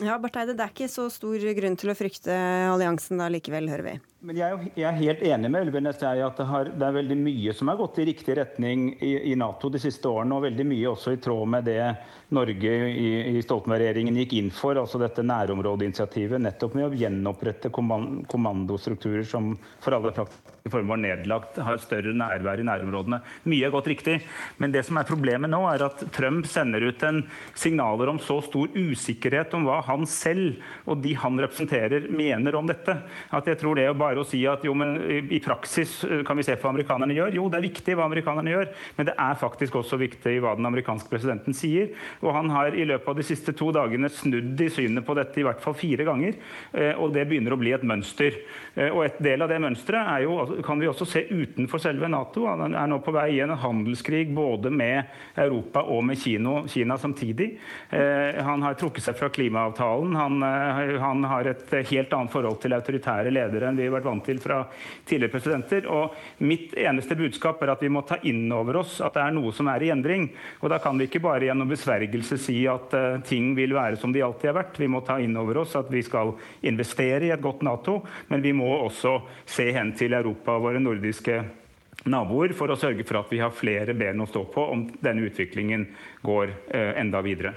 Ja, 0.00 0.18
Barth 0.18 0.38
Eide, 0.40 0.54
Det 0.56 0.64
er 0.64 0.72
ikke 0.72 0.88
så 0.88 1.08
stor 1.12 1.42
grunn 1.56 1.76
til 1.76 1.92
å 1.92 1.96
frykte 1.98 2.32
alliansen 2.72 3.20
da 3.20 3.28
likevel, 3.32 3.68
hører 3.68 3.84
vi. 3.84 3.94
Men 4.24 4.36
jeg, 4.36 4.70
jeg, 4.74 4.84
er 4.84 4.96
helt 4.98 5.22
enig 5.24 5.50
med 5.52 5.62
Elvenes 5.64 6.00
i 6.00 6.20
at 6.24 6.36
det, 6.36 6.46
har, 6.48 6.68
det, 6.72 6.84
er 6.84 6.96
veldig 6.98 7.16
mye 7.20 7.54
som 7.56 7.70
har 7.72 7.78
gått 7.80 8.00
i 8.02 8.06
riktig 8.10 8.36
retning 8.36 8.90
i, 9.00 9.14
i, 9.32 9.36
Nato 9.40 9.70
de 9.72 9.80
siste 9.80 10.08
årene, 10.08 10.36
og 10.36 10.44
veldig 10.44 10.66
mye 10.68 10.90
også 10.90 11.14
i 11.16 11.20
tråd 11.24 11.48
med 11.54 11.68
det 11.68 11.80
Norge 12.36 12.74
i, 12.90 13.08
i 13.32 13.42
Stoltenberg-regjeringen 13.44 14.20
gikk 14.20 14.36
inn 14.36 14.52
for, 14.54 14.76
altså 14.80 15.00
dette 15.00 15.24
nærområdeinitiativet, 15.24 16.40
nettopp 16.44 16.76
med 16.76 16.90
å 16.90 17.00
gjenopprette 17.00 17.72
kommandostrukturer 17.72 19.24
som 19.28 19.54
for 19.80 19.96
alle 19.96 20.12
praktiske 20.16 20.50
formål 20.68 20.90
var 20.90 21.00
nedlagt, 21.00 21.58
har 21.64 21.80
større 21.80 22.12
nærvær 22.16 22.60
i 22.60 22.66
nærområdene. 22.68 23.20
Mye 23.48 23.64
har 23.64 23.72
gått 23.72 23.88
riktig, 23.88 24.18
men 24.60 24.72
det 24.74 24.84
som 24.84 24.98
er 25.00 25.08
problemet 25.08 25.48
nå, 25.48 25.62
er 25.70 25.86
at 25.86 26.04
Trump 26.12 26.48
sender 26.50 26.84
ut 26.84 27.02
en 27.08 27.22
signaler 27.56 28.12
om 28.12 28.20
så 28.20 28.40
stor 28.44 28.68
usikkerhet 28.76 29.56
om 29.56 29.64
hva 29.68 29.80
han 29.90 30.06
selv 30.08 30.60
og 30.90 31.00
de 31.04 31.14
han 31.18 31.38
representerer, 31.40 32.08
mener 32.10 32.56
om 32.58 32.68
dette, 32.68 32.94
at 33.34 33.48
jeg 33.48 33.58
tror 33.60 33.78
det 33.78 33.88
å 33.90 33.96
bare 33.98 34.22
å 34.22 34.26
si 34.26 34.40
at 34.48 34.64
jo, 34.66 34.74
men 34.78 34.96
i 35.30 35.40
praksis 35.42 36.00
eh, 36.06 36.22
kan 36.26 36.38
vi 36.38 36.46
se 36.46 36.56
på 36.56 36.66
hva 36.66 36.74
amerikanerne 36.74 37.16
gjør. 37.16 37.34
Jo, 37.36 37.46
det 37.50 37.60
er 37.60 37.66
viktig 37.66 37.96
hva 37.98 38.06
amerikanerne 38.08 38.54
gjør, 38.54 38.70
men 38.98 39.08
det 39.10 39.16
er 39.26 39.40
faktisk 39.40 39.80
også 39.80 39.98
viktig 40.00 40.36
hva 40.42 40.54
den 40.58 40.68
amerikanske 40.68 41.10
presidenten 41.10 41.56
sier. 41.56 41.92
Og 42.24 42.34
han 42.36 42.50
har 42.54 42.76
i 42.76 42.86
løpet 42.88 43.12
av 43.12 43.18
de 43.20 43.26
siste 43.26 43.54
to 43.56 43.70
dagene 43.74 44.10
snudd 44.12 44.60
i 44.60 44.70
synet 44.72 45.06
på 45.06 45.16
dette 45.18 45.42
i 45.42 45.46
hvert 45.46 45.62
fall 45.62 45.76
fire 45.78 46.06
ganger. 46.08 46.38
Eh, 46.72 46.92
og 46.96 47.14
det 47.16 47.26
begynner 47.30 47.56
å 47.56 47.60
bli 47.60 47.74
et 47.76 47.86
mønster. 47.86 48.40
Eh, 48.74 48.90
og 48.90 49.04
et 49.06 49.20
del 49.22 49.44
av 49.44 49.52
det 49.52 49.60
mønsteret 49.62 50.24
jo, 50.24 50.38
kan 50.66 50.80
vi 50.80 50.90
også 50.90 51.08
se 51.08 51.24
utenfor 51.30 51.82
selve 51.82 52.10
Nato. 52.10 52.46
Han 52.50 52.76
er 52.76 52.90
nå 52.90 53.00
på 53.04 53.14
vei 53.14 53.28
i 53.36 53.42
en 53.44 53.54
handelskrig 53.58 54.26
både 54.34 54.72
med 54.74 55.10
Europa 55.38 55.84
og 55.90 56.04
med 56.08 56.18
Kino, 56.20 56.64
Kina 56.70 56.96
samtidig. 57.00 57.52
Han 57.90 58.62
har 58.64 58.76
trukket 58.78 59.04
seg 59.04 59.16
fra 59.18 59.30
klimaavtalen. 59.32 59.69
Han, 59.78 60.42
han 60.42 61.24
har 61.24 61.50
et 61.50 61.74
helt 61.90 62.12
annet 62.12 62.32
forhold 62.32 62.58
til 62.62 62.74
autoritære 62.74 63.32
ledere 63.32 63.68
enn 63.68 63.78
vi 63.78 63.86
har 63.86 63.94
vært 63.94 64.08
vant 64.08 64.24
til 64.26 64.40
fra 64.42 64.62
tidligere 65.08 65.32
presidenter. 65.34 65.86
Og 65.90 66.16
mitt 66.44 66.74
eneste 66.78 67.16
budskap 67.18 67.62
er 67.62 67.74
at 67.74 67.84
vi 67.84 67.92
må 67.92 68.02
ta 68.08 68.18
inn 68.26 68.50
over 68.54 68.80
oss 68.82 68.98
at 69.04 69.16
det 69.16 69.24
er 69.24 69.36
noe 69.36 69.52
som 69.56 69.70
er 69.72 69.86
i 69.86 69.92
endring. 69.94 70.28
Og 70.60 70.72
da 70.72 70.80
kan 70.82 70.98
vi 70.98 71.08
ikke 71.08 71.22
bare 71.24 71.46
gjennom 71.48 71.70
besvergelse 71.70 72.40
si 72.40 72.62
at 72.70 72.96
uh, 72.96 73.20
ting 73.26 73.52
vil 73.58 73.74
være 73.76 74.00
som 74.00 74.12
de 74.14 74.24
alltid 74.24 74.52
har 74.52 74.58
vært. 74.62 74.80
Vi 74.80 74.90
må 74.90 75.02
ta 75.06 75.20
inn 75.22 75.36
over 75.40 75.62
oss 75.64 75.76
at 75.78 75.90
vi 75.92 76.02
skal 76.06 76.34
investere 76.66 77.28
i 77.28 77.32
et 77.34 77.42
godt 77.42 77.64
Nato, 77.66 78.00
men 78.28 78.44
vi 78.44 78.54
må 78.56 78.68
også 78.80 79.18
se 79.48 79.70
hen 79.74 79.94
til 79.98 80.16
Europa 80.16 80.56
og 80.56 80.68
våre 80.68 80.82
nordiske 80.82 81.42
naboer 82.08 82.54
for 82.56 82.72
å 82.72 82.78
sørge 82.80 83.04
for 83.04 83.20
at 83.20 83.32
vi 83.32 83.42
har 83.42 83.52
flere 83.52 83.94
ben 83.94 84.22
å 84.22 84.28
stå 84.28 84.46
på 84.54 84.64
om 84.72 84.86
denne 85.02 85.26
utviklingen 85.28 85.90
går 86.24 86.54
uh, 86.72 86.94
enda 87.00 87.20
videre. 87.24 87.54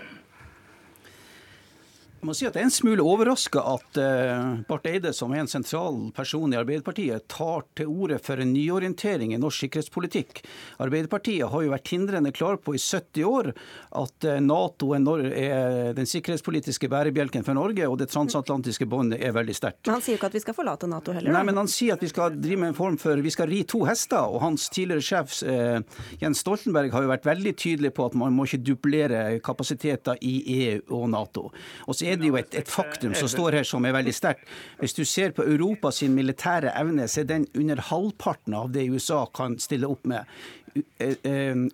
Jeg 2.24 2.30
må 2.30 2.34
si 2.40 2.46
at 2.48 2.56
jeg 2.56 2.64
er 2.64 2.70
en 2.70 2.72
smule 2.72 3.04
overraska 3.04 3.60
at 3.68 3.98
uh, 4.00 4.62
Barth 4.64 4.88
Eide, 4.88 5.10
som 5.12 5.34
er 5.36 5.42
en 5.42 5.50
sentral 5.52 5.98
person 6.16 6.54
i 6.54 6.56
Arbeiderpartiet, 6.56 7.26
tar 7.28 7.66
til 7.76 7.90
orde 7.92 8.16
for 8.24 8.40
en 8.40 8.54
nyorientering 8.56 9.34
i 9.36 9.40
norsk 9.42 9.66
sikkerhetspolitikk. 9.66 10.40
Arbeiderpartiet 10.86 11.52
har 11.52 11.66
jo 11.66 11.74
vært 11.74 11.92
hindrende 11.92 12.32
klar 12.32 12.62
på 12.64 12.78
i 12.78 12.80
70 12.80 13.28
år 13.28 13.50
at 13.52 14.28
uh, 14.30 14.38
Nato 14.40 14.94
er, 14.96 15.26
er, 15.34 15.90
den 15.98 16.08
sikkerhetspolitiske 16.08 16.88
bærebjelken 16.94 17.44
for 17.44 17.60
Norge, 17.60 17.90
og 17.92 17.98
det 18.00 18.08
transatlantiske 18.14 18.88
båndet 18.88 19.20
er 19.20 19.36
veldig 19.36 19.58
sterkt. 19.60 19.82
Men 19.84 19.98
Han 19.98 20.06
sier 20.08 20.16
jo 20.16 20.22
ikke 20.22 20.32
at 20.32 20.40
vi 20.40 20.44
skal 20.46 20.58
forlate 20.62 20.92
Nato 20.94 21.18
heller? 21.18 21.36
Nei, 21.36 21.44
men 21.52 21.60
han 21.60 21.74
sier 21.76 22.00
at 22.00 22.08
vi 22.08 22.14
skal 22.14 22.40
drive 22.40 22.64
med 22.64 22.72
en 22.72 22.80
form 22.80 22.96
for 23.04 23.20
Vi 23.20 23.36
skal 23.36 23.52
ri 23.52 23.66
to 23.68 23.84
hester. 23.90 24.32
Og 24.32 24.40
hans 24.46 24.70
tidligere 24.72 25.04
sjef 25.10 25.36
uh, 25.44 26.08
Jens 26.24 26.46
Stoltenberg 26.48 26.96
har 26.96 27.04
jo 27.04 27.12
vært 27.12 27.28
veldig 27.34 27.56
tydelig 27.66 27.92
på 28.00 28.08
at 28.08 28.16
man 28.24 28.32
må 28.32 28.48
ikke 28.48 28.64
dublere 28.64 29.28
kapasiteter 29.44 30.24
i 30.24 30.38
EU 30.70 31.02
og 31.04 31.08
Nato. 31.12 31.50
Og 31.84 32.00
så 32.00 32.13
er 32.13 32.13
er 32.14 32.22
det 32.22 32.30
jo 32.30 32.40
et, 32.40 32.56
et, 32.58 32.70
faktum 32.70 33.16
som 33.18 33.30
står 33.32 33.60
her 33.60 33.68
som 33.68 33.86
er 33.86 33.96
veldig 33.96 34.14
sterkt. 34.16 34.50
Hvis 34.80 34.96
du 34.98 35.04
ser 35.08 35.34
på 35.36 35.46
Europas 35.46 36.02
militære 36.08 36.74
evne, 36.80 37.08
så 37.08 37.24
er 37.24 37.30
den 37.30 37.48
under 37.58 37.82
halvparten 37.90 38.56
av 38.58 38.72
det 38.76 38.88
USA 38.92 39.24
kan 39.36 39.58
stille 39.62 39.90
opp 39.90 40.08
med. 40.10 40.30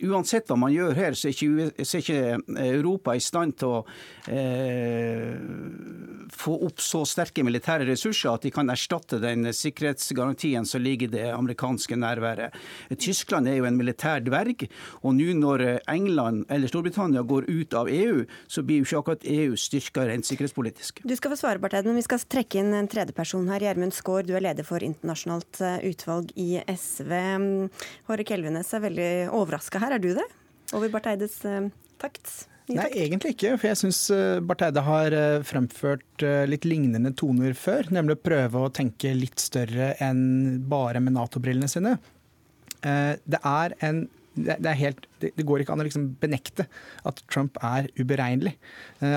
Uansett 0.10 0.50
hva 0.50 0.58
man 0.60 0.74
gjør 0.74 0.98
her, 0.98 1.18
så 1.18 1.30
er 1.30 1.36
ikke, 1.36 1.86
så 1.86 1.98
er 1.98 2.04
ikke 2.04 2.64
Europa 2.66 3.16
i 3.16 3.24
stand 3.24 3.56
til 3.60 3.80
å 3.80 3.80
eh, 4.32 5.36
få 6.34 6.56
opp 6.68 6.84
så 6.84 7.04
sterke 7.08 7.44
militære 7.46 7.88
ressurser 7.90 8.34
at 8.34 8.46
de 8.46 8.54
kan 8.54 8.70
erstatte 8.72 9.22
den 9.24 9.50
sikkerhetsgarantien 9.56 10.68
som 10.68 10.84
ligger 10.84 11.10
i 11.10 11.14
det 11.18 11.26
amerikanske 11.34 11.98
nærværet. 12.00 12.56
Tyskland 13.00 13.50
er 13.50 13.60
jo 13.60 13.68
en 13.70 13.80
militær 13.80 14.24
dverg, 14.26 14.68
og 15.04 15.16
nå 15.18 15.34
når 15.40 15.66
England 15.92 16.46
eller 16.52 16.72
Storbritannia 16.72 17.24
går 17.28 17.48
ut 17.50 17.76
av 17.78 17.90
EU, 17.92 18.24
så 18.48 18.64
blir 18.66 18.82
jo 18.82 18.88
ikke 18.88 19.02
akkurat 19.04 19.28
EU 19.30 19.58
styrka 19.60 20.06
rent 20.10 20.28
sikkerhetspolitisk. 20.28 21.02
Du 21.08 21.16
skal 21.18 21.34
få 21.34 21.40
svare, 21.40 21.62
Barth 21.62 21.80
men 21.86 21.98
vi 21.98 22.06
skal 22.06 22.22
trekke 22.30 22.62
inn 22.62 22.74
en 22.76 22.90
tredjeperson 22.90 23.50
her. 23.52 23.64
Gjermund 23.64 23.96
Skaar, 23.96 24.26
du 24.28 24.36
er 24.38 24.44
leder 24.44 24.68
for 24.68 24.84
internasjonalt 24.86 25.62
eh, 25.66 25.90
utvalg 25.90 26.32
i 26.40 26.50
SV. 26.60 27.14
Håre 28.10 28.26
Kelvenes 28.28 28.72
er 28.74 28.84
veldig 28.84 28.89
overraska 29.30 29.82
her, 29.82 29.98
er 29.98 30.04
du 30.04 30.14
det? 30.18 30.26
Over 30.76 30.92
Barth 30.94 31.10
Eides 31.10 31.40
eh, 31.46 31.70
takt? 32.02 32.30
Nei, 32.70 32.86
egentlig 33.02 33.34
ikke. 33.34 33.56
For 33.58 33.72
jeg 33.72 33.80
syns 33.82 34.04
eh, 34.14 34.38
Barth 34.46 34.68
Eide 34.68 34.84
har 34.86 35.16
eh, 35.16 35.40
fremført 35.48 36.26
litt 36.50 36.68
lignende 36.70 37.16
toner 37.18 37.58
før. 37.58 37.90
Nemlig 37.96 38.20
å 38.20 38.24
prøve 38.28 38.62
å 38.62 38.70
tenke 38.74 39.16
litt 39.18 39.42
større 39.42 39.96
enn 40.04 40.62
bare 40.70 41.02
med 41.02 41.18
Nato-brillene 41.18 41.70
sine. 41.72 41.98
Det 42.80 43.40
er 43.44 43.74
en 43.84 44.06
det, 44.40 44.56
er 44.70 44.78
helt, 44.78 45.08
det, 45.20 45.44
går 45.44 45.64
ikke 45.64 45.74
an 45.74 45.82
å 45.82 45.86
liksom 45.88 46.04
benekte 46.22 46.64
at 47.10 47.18
Trump 47.28 47.58
er 47.66 47.90
uberegnelig. 47.98 48.54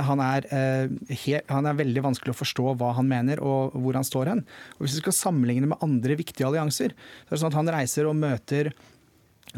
Han 0.09 0.19
er, 0.25 0.49
han 0.49 1.69
er, 1.69 1.77
veldig 1.79 2.03
vanskelig 2.09 2.33
å 2.33 2.39
forstå 2.41 2.73
hva 2.81 2.89
han 2.97 3.07
mener 3.07 3.39
og 3.45 3.77
hvor 3.77 3.95
han 3.95 4.09
står 4.09 4.33
hen. 4.33 4.43
Og 4.81 4.83
Hvis 4.83 4.97
vi 4.97 5.05
skal 5.05 5.15
sammenligne 5.21 5.69
med 5.71 5.85
andre 5.85 6.17
viktige 6.19 6.49
allianser, 6.49 6.97
så 6.97 7.29
er 7.29 7.37
det 7.37 7.43
sånn 7.45 7.53
at 7.53 7.61
han 7.61 7.71
reiser 7.77 8.11
og 8.11 8.19
møter 8.19 8.73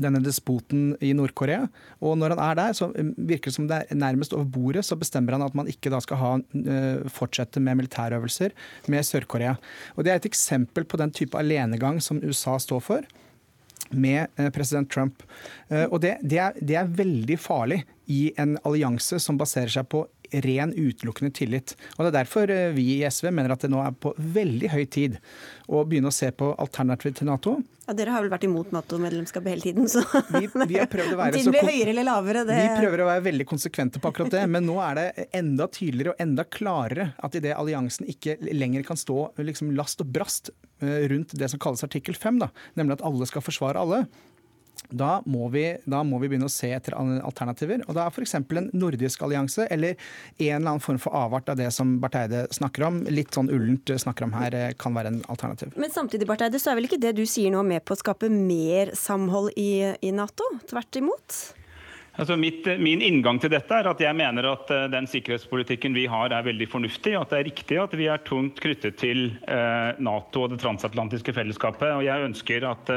denne 0.00 0.20
despoten 0.24 0.92
i 1.04 1.12
Nord-Korea. 1.16 1.66
Og 2.04 2.16
når 2.18 2.34
han 2.34 2.42
er 2.44 2.58
der, 2.58 2.76
så 2.76 2.90
virker 2.94 3.50
det 3.50 3.56
som 3.56 3.68
det 3.70 3.80
er 3.82 3.98
nærmest 3.98 4.34
over 4.36 4.46
bordet 4.50 4.84
så 4.86 4.98
bestemmer 4.98 5.36
han 5.36 5.44
at 5.46 5.54
man 5.56 5.68
ikke 5.70 5.92
da 5.92 6.00
skal 6.02 6.20
ha, 6.20 6.32
uh, 6.38 7.10
fortsette 7.12 7.62
med 7.62 7.78
militærøvelser 7.82 8.54
med 8.92 9.06
Sør-Korea. 9.06 9.56
Og 9.96 10.04
Det 10.04 10.12
er 10.12 10.22
et 10.22 10.30
eksempel 10.30 10.84
på 10.84 11.00
den 11.00 11.10
type 11.14 11.38
alenegang 11.38 12.00
som 12.02 12.22
USA 12.22 12.58
står 12.58 12.82
for 12.82 13.06
med 13.90 14.26
uh, 14.40 14.50
president 14.50 14.90
Trump. 14.90 15.22
Uh, 15.70 15.86
og 15.90 16.00
det, 16.02 16.16
det, 16.22 16.38
er, 16.38 16.58
det 16.60 16.78
er 16.80 16.90
veldig 16.90 17.38
farlig 17.38 17.84
i 18.10 18.32
en 18.38 18.58
allianse 18.64 19.20
som 19.22 19.38
baserer 19.40 19.72
seg 19.72 19.88
på 19.88 20.04
ren, 20.44 20.72
utelukkende 20.74 21.34
tillit. 21.34 21.76
Og 21.96 22.04
Det 22.04 22.10
er 22.10 22.18
derfor 22.18 22.54
vi 22.74 22.88
i 22.98 23.04
SV 23.06 23.30
mener 23.30 23.54
at 23.54 23.62
det 23.64 23.70
nå 23.72 23.82
er 23.84 23.94
på 23.94 24.14
veldig 24.18 24.72
høy 24.74 24.84
tid 24.86 25.20
å 25.68 25.84
begynne 25.88 26.10
å 26.10 26.14
se 26.14 26.30
på 26.34 26.50
alternativer 26.60 27.14
til 27.16 27.30
Nato. 27.30 27.58
Ja, 27.84 27.92
Dere 27.92 28.14
har 28.14 28.24
vel 28.24 28.32
vært 28.32 28.46
imot 28.46 28.70
Nato-medlemskap 28.72 29.44
hele 29.48 29.60
tiden, 29.60 29.88
så 29.92 30.00
vi, 30.38 30.48
vi 30.48 30.78
har 30.80 30.88
prøvd 30.90 31.12
å 31.12 31.18
være 31.20 31.42
så 31.44 31.52
høyere 31.52 31.92
eller 31.92 32.06
lavere, 32.08 32.44
det... 32.48 32.56
Vi 32.56 32.80
prøver 32.80 33.04
å 33.04 33.08
være 33.10 33.24
veldig 33.26 33.46
konsekvente 33.48 34.00
på 34.00 34.08
akkurat 34.08 34.32
det, 34.32 34.44
men 34.50 34.64
nå 34.64 34.78
er 34.84 35.00
det 35.00 35.26
enda 35.36 35.68
tydeligere 35.68 36.14
og 36.14 36.22
enda 36.24 36.46
klarere 36.48 37.10
at 37.24 37.36
idet 37.36 37.56
alliansen 37.58 38.08
ikke 38.08 38.38
lenger 38.52 38.86
kan 38.88 39.00
stå 39.00 39.18
liksom 39.44 39.74
last 39.76 40.00
og 40.04 40.12
brast 40.16 40.52
eh, 40.80 41.04
rundt 41.12 41.36
det 41.36 41.50
som 41.52 41.60
kalles 41.60 41.84
artikkel 41.84 42.16
5, 42.16 42.40
da, 42.46 42.48
nemlig 42.80 42.98
at 42.98 43.04
alle 43.04 43.28
skal 43.28 43.44
forsvare 43.44 43.84
alle, 43.84 44.04
da 44.90 45.18
må, 45.26 45.48
vi, 45.54 45.64
da 45.90 46.02
må, 46.06 46.18
vi, 46.22 46.30
begynne 46.32 46.48
å 46.48 46.52
se 46.52 46.70
etter 46.74 46.96
alternativer. 46.96 47.84
Og 47.88 47.96
da 47.96 48.04
er 48.04 48.14
f.eks. 48.14 48.36
en 48.38 48.70
nordisk 48.76 49.24
allianse 49.24 49.68
eller 49.72 49.96
en 50.38 50.60
eller 50.60 50.74
annen 50.74 50.84
form 50.84 51.00
for 51.02 51.16
avart 51.16 51.48
av 51.52 51.58
det 51.60 51.70
som 51.74 51.96
Barth 52.02 52.20
Eide 52.20 52.44
snakker 52.54 52.86
om, 52.88 53.02
litt 53.08 53.34
sånn 53.34 53.50
ullent 53.52 53.90
snakker 54.04 54.28
om 54.28 54.36
her, 54.36 54.54
eh, 54.54 54.76
kan 54.78 54.94
være 54.96 55.12
en 55.12 55.20
alternativ. 55.32 55.74
Men 55.80 55.92
samtidig 55.94 56.28
Barth 56.28 56.46
Eide, 56.46 56.60
så 56.62 56.72
er 56.72 56.80
vel 56.80 56.88
ikke 56.88 57.02
det 57.02 57.14
du 57.18 57.24
sier 57.28 57.52
nå 57.54 57.64
med 57.66 57.84
på 57.84 57.96
å 57.96 58.00
skape 58.00 58.30
mer 58.32 58.94
samhold 58.98 59.52
i, 59.60 59.94
i 60.04 60.14
Nato? 60.14 60.46
Tvert 60.70 61.00
imot? 61.00 61.42
Altså 62.14 62.36
mitt, 62.38 62.66
min 62.78 63.00
inngang 63.02 63.40
til 63.42 63.50
dette 63.50 63.74
er 63.74 63.88
at 63.90 63.98
jeg 63.98 64.14
mener 64.14 64.46
at 64.46 64.68
uh, 64.70 64.84
den 64.86 65.08
sikkerhetspolitikken 65.10 65.96
vi 65.96 66.04
har 66.06 66.30
er 66.30 66.44
veldig 66.46 66.68
fornuftig. 66.70 67.16
At 67.18 67.32
det 67.32 67.40
er 67.40 67.48
riktig 67.48 67.78
at 67.82 67.96
vi 67.98 68.06
er 68.06 68.22
tungt 68.22 68.60
knyttet 68.62 69.00
til 69.00 69.32
uh, 69.48 69.98
Nato 69.98 70.44
og 70.44 70.52
det 70.52 70.60
transatlantiske 70.62 71.34
fellesskapet. 71.34 71.88
Og 71.90 72.04
jeg 72.06 72.28
ønsker 72.28 72.66
at, 72.68 72.92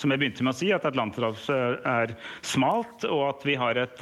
som 0.00 0.12
jeg 0.12 0.20
begynte 0.20 0.46
med 0.46 0.54
å 0.54 0.56
si, 0.56 0.70
at 0.72 0.86
Atlanterhavet 0.88 1.84
er 1.84 2.14
smalt, 2.44 3.04
og 3.04 3.22
at 3.28 3.44
vi 3.46 3.56
har 3.60 3.78
et, 3.80 4.00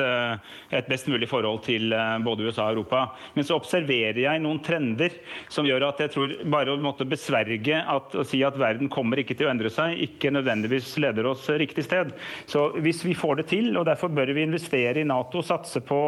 et 0.75 0.89
best 0.91 1.09
mulig 1.11 1.27
forhold 1.31 1.63
til 1.67 1.93
både 2.25 2.47
USA 2.47 2.69
og 2.69 2.77
Europa. 2.77 3.03
Men 3.35 3.47
så 3.47 3.57
observerer 3.59 4.21
jeg 4.23 4.43
noen 4.45 4.61
trender 4.65 5.17
som 5.53 5.67
gjør 5.67 5.89
at 5.89 6.03
jeg 6.05 6.15
tror 6.15 6.35
bare 6.53 6.77
å 6.77 7.09
besverge 7.09 7.81
at, 7.81 8.15
å 8.15 8.27
si 8.27 8.43
at 8.47 8.59
verden 8.61 8.91
kommer 8.93 9.21
ikke 9.23 9.37
til 9.39 9.49
å 9.49 9.53
endre 9.53 9.73
seg, 9.73 9.99
ikke 10.07 10.33
nødvendigvis 10.35 10.95
leder 11.03 11.29
oss 11.33 11.49
riktig 11.51 11.87
sted. 11.89 12.15
Så 12.51 12.69
hvis 12.83 13.03
vi 13.07 13.17
får 13.19 13.43
det 13.43 13.49
til, 13.53 13.73
og 13.77 13.89
derfor 13.89 14.13
bør 14.13 14.33
vi 14.37 14.52
investere 14.53 15.01
i 15.01 15.09
Nato, 15.09 15.43
satse 15.45 15.81
på 15.85 15.99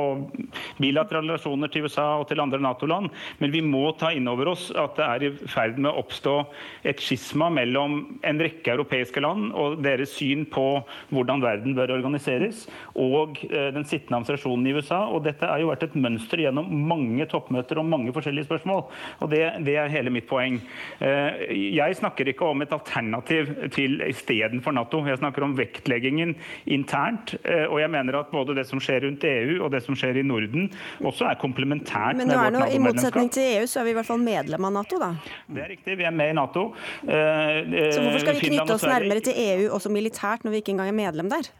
bilaterale 0.78 1.32
relasjoner 1.32 1.72
til 1.72 1.88
USA 1.88 2.06
og 2.20 2.28
til 2.28 2.42
andre 2.44 2.60
Nato-land. 2.62 3.10
Men 3.40 3.54
vi 3.54 3.62
må 3.64 3.86
ta 3.98 4.12
inn 4.14 4.28
over 4.30 4.52
oss 4.52 4.68
at 4.70 4.98
det 4.98 5.06
er 5.08 5.24
i 5.24 5.32
ferd 5.50 5.80
med 5.80 5.90
å 5.90 6.04
oppstå 6.04 6.36
et 6.84 7.00
skisma 7.02 7.48
mellom 7.54 7.96
en 8.26 8.42
rekke 8.42 8.74
europeiske 8.74 9.22
land 9.24 9.52
og 9.56 9.80
deres 9.84 10.12
syn 10.18 10.44
på 10.50 10.66
hvordan 11.14 11.42
verden 11.44 11.76
bør 11.76 11.94
organiseres, 11.96 12.64
og 12.98 13.40
eh, 13.48 13.70
den 13.74 13.86
sittende 13.88 14.20
administrasjonen 14.20 14.68
i 14.68 14.74
USA. 14.76 15.04
Og 15.08 15.24
dette 15.26 15.48
har 15.48 15.62
jo 15.62 15.70
vært 15.70 15.86
et 15.88 15.96
mønster 15.98 16.44
gjennom 16.44 16.68
mange 16.88 17.26
toppmøter 17.30 17.80
om 17.80 17.90
mange 17.90 18.12
forskjellige 18.14 18.48
spørsmål. 18.48 18.84
Og 19.24 19.32
det, 19.32 19.42
det 19.66 19.78
er 19.80 19.92
hele 19.92 20.12
mitt 20.14 20.28
poeng. 20.30 20.60
Eh, 21.00 21.44
jeg 21.74 21.98
snakker 22.00 22.30
ikke 22.30 22.50
om 22.50 22.64
et 22.64 22.74
alternativ 22.74 23.52
til 23.74 24.00
istedenfor 24.06 24.76
Nato. 24.76 25.02
Jeg 25.08 25.20
snakker 25.22 25.46
om 25.46 25.56
vektleggingen 25.58 26.34
internt. 26.66 27.36
Eh, 27.42 27.66
og 27.68 27.80
jeg 27.82 27.92
mener 27.94 28.20
at 28.20 28.33
både 28.34 28.56
det 28.58 28.66
som 28.68 28.82
skjer 28.82 29.06
rundt 29.06 29.24
EU 29.30 29.56
og 29.64 29.72
det 29.74 29.82
som 29.86 29.98
skjer 29.98 30.20
i 30.20 30.26
Norden, 30.26 30.68
også 31.00 31.30
er 31.30 31.40
komplementært 31.40 32.18
med 32.20 32.32
vårt. 32.34 32.58
Men 32.58 32.74
i 32.74 32.82
motsetning 32.82 33.32
til 33.34 33.48
EU, 33.56 33.66
så 33.70 33.82
er 33.82 33.88
vi 33.88 33.94
i 33.94 33.98
hvert 33.98 34.10
fall 34.10 34.22
medlem 34.22 34.68
av 34.70 34.76
Nato, 34.80 35.00
da? 35.02 35.12
Det 35.48 35.64
er 35.64 35.74
riktig, 35.76 35.98
vi 36.00 36.08
er 36.08 36.14
med 36.14 36.34
i 36.34 36.38
Nato. 36.38 36.70
Så 37.04 38.04
hvorfor 38.04 38.24
skal 38.26 38.40
vi 38.40 38.48
knytte 38.50 38.78
oss 38.78 38.88
nærmere 38.88 39.24
til 39.24 39.38
EU 39.48 39.68
også 39.74 39.92
militært, 39.94 40.44
når 40.44 40.56
vi 40.56 40.64
ikke 40.64 40.74
engang 40.76 40.92
er 40.92 40.98
medlem 41.04 41.30
der? 41.32 41.54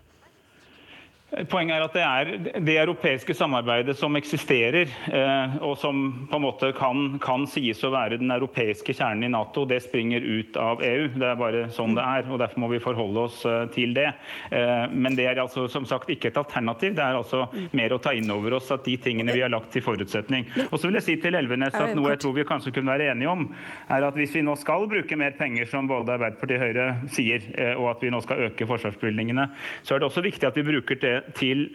Poenget 1.51 1.75
er 1.75 1.83
at 1.83 1.95
det 1.97 2.03
er 2.05 2.61
det 2.63 2.75
europeiske 2.79 3.35
samarbeidet 3.35 3.97
som 3.99 4.15
eksisterer, 4.15 4.91
eh, 5.11 5.55
og 5.67 5.75
som 5.81 6.27
på 6.31 6.39
en 6.39 6.45
måte 6.45 6.69
kan, 6.79 7.17
kan, 7.23 7.47
sies 7.51 7.81
å 7.83 7.91
være 7.91 8.21
den 8.21 8.31
europeiske 8.31 8.95
kjernen 8.95 9.27
i 9.27 9.31
Nato, 9.33 9.65
det 9.67 9.81
springer 9.83 10.23
ut 10.23 10.59
av 10.61 10.83
EU. 10.85 11.09
Det 11.17 11.27
er 11.27 11.41
bare 11.41 11.65
sånn 11.75 11.97
det 11.97 12.05
er, 12.05 12.29
og 12.31 12.39
derfor 12.43 12.63
må 12.63 12.69
vi 12.71 12.83
forholde 12.83 13.25
oss 13.27 13.41
eh, 13.51 13.65
til 13.75 13.97
det. 13.97 14.13
Eh, 14.55 14.85
men 14.95 15.19
det 15.19 15.27
er 15.31 15.41
altså 15.43 15.67
som 15.73 15.89
sagt 15.89 16.13
ikke 16.13 16.31
et 16.31 16.39
alternativ. 16.39 16.95
Det 16.95 17.03
er 17.03 17.19
altså 17.19 17.49
mer 17.75 17.97
å 17.97 18.01
ta 18.05 18.15
inn 18.15 18.31
over 18.31 18.61
oss 18.61 18.71
at 18.75 18.87
de 18.87 18.95
tingene 19.03 19.35
vi 19.35 19.43
har 19.43 19.51
lagt 19.51 19.73
til 19.75 19.83
forutsetning. 19.83 20.47
Og 20.69 20.79
så 20.79 20.87
vil 20.87 21.01
jeg 21.01 21.09
si 21.09 21.19
til 21.25 21.39
Elvenes 21.41 21.75
at 21.75 21.97
noe 21.99 22.15
jeg 22.15 22.23
tror 22.23 22.39
vi 22.39 22.47
kanskje 22.47 22.77
kunne 22.79 22.95
være 22.95 23.11
enige 23.11 23.33
om, 23.33 23.49
er 23.91 24.07
at 24.07 24.19
hvis 24.19 24.37
vi 24.39 24.45
nå 24.47 24.55
skal 24.61 24.87
bruke 24.91 25.19
mer 25.19 25.35
penger, 25.41 25.67
som 25.73 25.91
både 25.91 26.15
Arbeiderpartiet 26.15 26.61
og 26.61 26.67
Høyre 26.69 26.89
sier, 27.11 27.51
og 27.75 27.91
at 27.97 28.07
vi 28.07 28.15
nå 28.15 28.23
skal 28.23 28.47
øke 28.47 28.71
forsvarsbevilgningene, 28.71 29.49
så 29.83 29.97
er 29.97 30.03
det 30.03 30.11
også 30.13 30.23
viktig 30.25 30.47
at 30.47 30.59
vi 30.59 30.67
bruker 30.69 31.01
det 31.03 31.15
til 31.39 31.69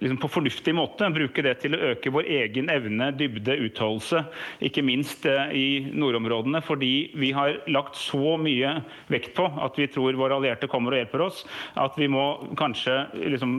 liksom 0.00 0.18
på 0.20 0.28
fornuftig 0.28 0.74
måte. 0.74 1.08
Bruke 1.12 1.44
det 1.44 1.54
til 1.62 1.76
å 1.76 1.80
øke 1.92 2.12
vår 2.12 2.28
egen 2.40 2.70
evne, 2.72 3.10
dybde, 3.16 3.56
utholdelse. 3.66 4.22
Ikke 4.64 4.84
minst 4.86 5.26
eh, 5.28 5.52
i 5.56 5.66
nordområdene, 5.92 6.62
fordi 6.64 7.10
vi 7.20 7.32
har 7.36 7.60
lagt 7.70 7.98
så 8.00 8.36
mye 8.40 8.78
vekt 9.12 9.34
på 9.36 9.46
at 9.46 9.78
vi 9.78 9.88
tror 9.92 10.18
våre 10.18 10.38
allierte 10.38 10.70
kommer 10.70 10.94
og 10.94 11.02
hjelper 11.02 11.24
oss, 11.26 11.42
at 11.80 11.96
vi 12.00 12.08
må 12.10 12.24
kanskje 12.60 12.96
liksom 13.20 13.56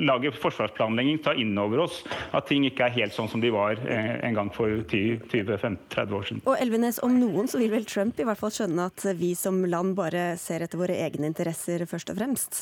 lage 0.00 0.32
forsvarsplanlegging, 0.36 1.22
ta 1.24 1.34
inn 1.38 1.56
over 1.60 1.86
oss 1.86 2.02
at 2.36 2.48
ting 2.50 2.66
ikke 2.68 2.88
er 2.88 2.96
helt 2.98 3.16
sånn 3.16 3.30
som 3.30 3.42
de 3.42 3.52
var 3.54 3.80
eh, 3.86 4.16
en 4.26 4.36
gang 4.36 4.52
for 4.54 4.82
20-30 4.90 6.16
år 6.16 6.28
siden. 6.28 6.42
Og 6.44 6.58
Elvenes, 6.60 7.00
om 7.04 7.16
noen 7.16 7.48
så 7.50 7.60
vil 7.60 7.72
vel 7.72 7.88
Trump 7.88 8.20
i 8.20 8.26
hvert 8.26 8.40
fall 8.40 8.52
skjønne 8.54 8.90
at 8.90 9.06
vi 9.16 9.32
som 9.38 9.62
land 9.70 9.96
bare 9.98 10.34
ser 10.40 10.64
etter 10.64 10.80
våre 10.80 10.98
egne 11.00 11.30
interesser 11.30 11.86
først 11.88 12.12
og 12.12 12.20
fremst? 12.20 12.60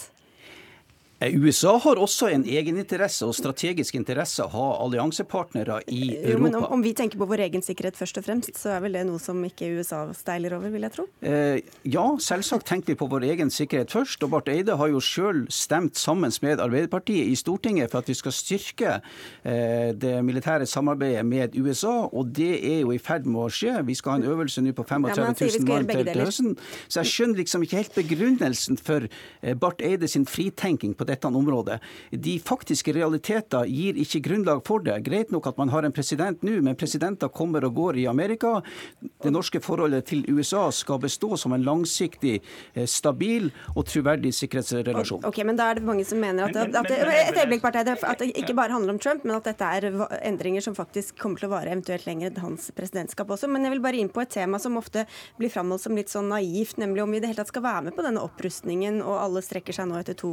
Eh, 1.21 1.35
USA 1.35 1.73
har 1.83 1.99
også 1.99 2.29
en 2.31 2.45
egeninteresse 2.47 3.27
og 3.27 3.35
strategisk 3.35 3.97
interesse 3.99 4.45
av 4.45 4.53
å 4.55 4.59
ha 4.59 4.67
alliansepartnere 4.85 5.81
i 5.91 6.13
Europa. 6.13 6.31
Jo, 6.31 6.43
men 6.45 6.59
om, 6.61 6.67
om, 6.77 6.83
vi 6.85 6.93
tenker 6.95 7.19
på 7.19 7.27
vår 7.27 7.43
egen 7.49 7.65
sikkerhet 7.65 7.99
først 7.99 8.21
og 8.21 8.27
fremst, 8.27 8.53
så 8.55 8.77
er 8.77 8.85
vel 8.85 8.95
det 8.95 9.03
noe 9.09 9.19
som 9.23 9.41
ikke 9.43 9.73
USA 9.75 10.05
steiler 10.15 10.55
over, 10.55 10.71
vil 10.71 10.87
jeg 10.87 10.95
tro? 10.95 11.09
Eh, 11.27 11.59
ja, 11.91 12.05
selvsagt 12.23 12.69
tenker 12.71 12.95
vi 12.95 12.99
på 13.01 13.09
vår 13.11 13.27
egen 13.33 13.51
sikkerhet 13.51 13.91
først. 13.91 14.23
Og 14.23 14.31
Barth 14.37 14.53
Eide 14.53 14.77
har 14.79 14.93
jo 14.93 15.03
sjøl 15.03 15.43
stemt 15.51 15.99
sammen 15.99 16.31
med 16.45 16.63
Arbeiderpartiet 16.63 17.27
i 17.27 17.35
Stortinget 17.39 17.91
for 17.91 18.05
at 18.05 18.13
vi 18.13 18.15
skal 18.15 18.37
styrke 18.37 18.95
eh, 19.01 19.91
det 19.99 20.15
militære 20.23 20.71
samarbeidet 20.71 21.27
med 21.27 21.59
USA, 21.59 21.97
og 22.07 22.31
det 22.39 22.53
er 22.61 22.85
jo 22.85 22.95
i 22.95 23.01
ferd 23.03 23.27
med 23.27 23.49
å 23.49 23.51
skje. 23.51 23.75
Vi 23.89 23.99
skal 23.99 24.15
ha 24.15 24.21
en 24.21 24.29
øvelse 24.37 24.63
nå 24.63 24.77
på 24.77 24.87
35 24.87 25.35
000 25.35 25.67
mann 25.67 25.91
til 25.91 26.23
høsten. 26.23 26.55
Så 26.87 27.03
jeg 27.03 27.11
skjønner 27.11 27.43
liksom 27.43 27.67
ikke 27.67 27.83
helt 27.83 27.99
begrunnelsen 27.99 28.79
for 28.79 29.11
eh, 29.11 29.59
Barth 29.59 29.83
Eide 29.83 30.07
sin 30.07 30.29
fritenking 30.31 30.95
på 30.95 31.08
dette 31.09 31.29
området. 31.29 31.79
De 32.11 32.37
faktiske 32.41 32.93
realiteter 32.97 33.69
gir 33.69 33.99
ikke 34.00 34.23
grunnlag 34.29 34.62
for 34.67 34.85
det. 34.85 34.99
Greit 35.07 35.33
nok 35.35 35.49
at 35.50 35.59
man 35.61 35.73
har 35.73 35.87
en 35.87 35.95
president 35.95 36.43
nå, 36.47 36.59
men 36.65 36.79
presidenter 36.79 37.33
kommer 37.33 37.65
og 37.69 37.77
går 37.79 38.00
i 38.03 38.07
Amerika. 38.11 38.59
Det 39.23 39.33
norske 39.35 39.61
forholdet 39.65 40.07
til 40.11 40.25
USA 40.29 40.69
skal 40.75 41.00
bestå 41.03 41.37
som 41.41 41.55
en 41.57 41.65
langsiktig, 41.67 42.38
eh, 42.75 42.87
stabil 42.87 43.50
og 43.75 43.87
troverdig 43.88 44.33
sikkerhetsrelasjon. 44.37 45.25
Ok, 45.29 45.43
men 45.45 45.59
da 45.59 45.71
er 45.71 45.81
det 45.81 45.87
mange 45.88 46.05
som 46.09 46.21
mener 46.21 46.49
at, 46.49 46.57
at, 46.57 46.75
at, 46.75 46.91
et 46.91 47.43
øyeblikk, 47.43 47.65
at 47.65 48.19
det 48.23 48.31
ikke 48.37 48.57
bare 48.57 48.75
handler 48.75 48.95
om 48.95 49.00
Trump, 49.03 49.25
men 49.25 49.37
at 49.37 49.49
dette 49.49 49.65
er 49.65 49.88
endringer 50.23 50.65
som 50.65 50.77
faktisk 50.77 51.19
kommer 51.19 51.41
til 51.41 51.49
å 51.49 51.55
vare 51.57 51.73
eventuelt 51.73 52.07
lenger 52.09 52.31
enn 52.31 52.43
hans 52.43 52.71
presidentskap 52.77 53.31
også. 53.35 53.50
Men 53.50 53.67
jeg 53.67 53.77
vil 53.77 53.85
bare 53.85 54.00
inn 54.00 54.12
på 54.12 54.23
et 54.23 54.33
tema 54.35 54.61
som 54.62 54.79
ofte 54.81 55.07
blir 55.38 55.53
framholdt 55.53 55.87
som 55.87 55.97
litt 55.99 56.12
sånn 56.12 56.31
naivt, 56.33 56.79
nemlig 56.81 57.05
om 57.05 57.12
vi 57.12 57.21
i 57.21 57.23
det 57.25 57.33
hele 57.33 57.41
tatt 57.41 57.53
skal 57.53 57.65
være 57.65 57.88
med 57.88 57.97
på 57.97 58.05
denne 58.07 58.23
opprustningen, 58.25 59.00
og 59.05 59.21
alle 59.23 59.45
strekker 59.45 59.77
seg 59.77 59.91
nå 59.91 59.99
etter 60.00 60.19
2 60.19 60.33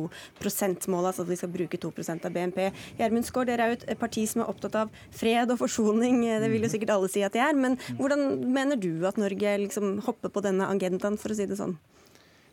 %-målet, 0.66 1.12
altså 1.12 1.26
at 1.26 1.32
vi 1.32 1.40
skal 1.40 1.54
bruke 1.54 1.80
2% 1.82 2.28
av 2.28 2.36
BNP. 2.36 2.62
Gjermund 3.00 3.30
Skaar, 3.30 3.50
dere 3.50 3.66
er 3.66 3.74
jo 3.74 3.82
et 3.86 4.02
parti 4.02 4.26
som 4.30 4.44
er 4.44 4.52
opptatt 4.52 4.78
av 4.84 4.94
fred 5.16 5.54
og 5.54 5.62
forsoning, 5.62 6.22
det 6.44 6.52
vil 6.52 6.66
jo 6.66 6.72
sikkert 6.74 6.96
alle 6.98 7.12
si 7.12 7.26
at 7.26 7.36
de 7.36 7.44
er. 7.44 7.58
Men 7.58 7.80
hvordan 8.00 8.46
mener 8.46 8.80
du 8.80 9.06
at 9.08 9.20
Norge 9.22 9.58
liksom 9.66 10.00
hopper 10.06 10.34
på 10.34 10.44
denne 10.46 10.70
agendaen, 10.72 11.20
for 11.22 11.34
å 11.34 11.38
si 11.38 11.48
det 11.50 11.60
sånn? 11.62 11.78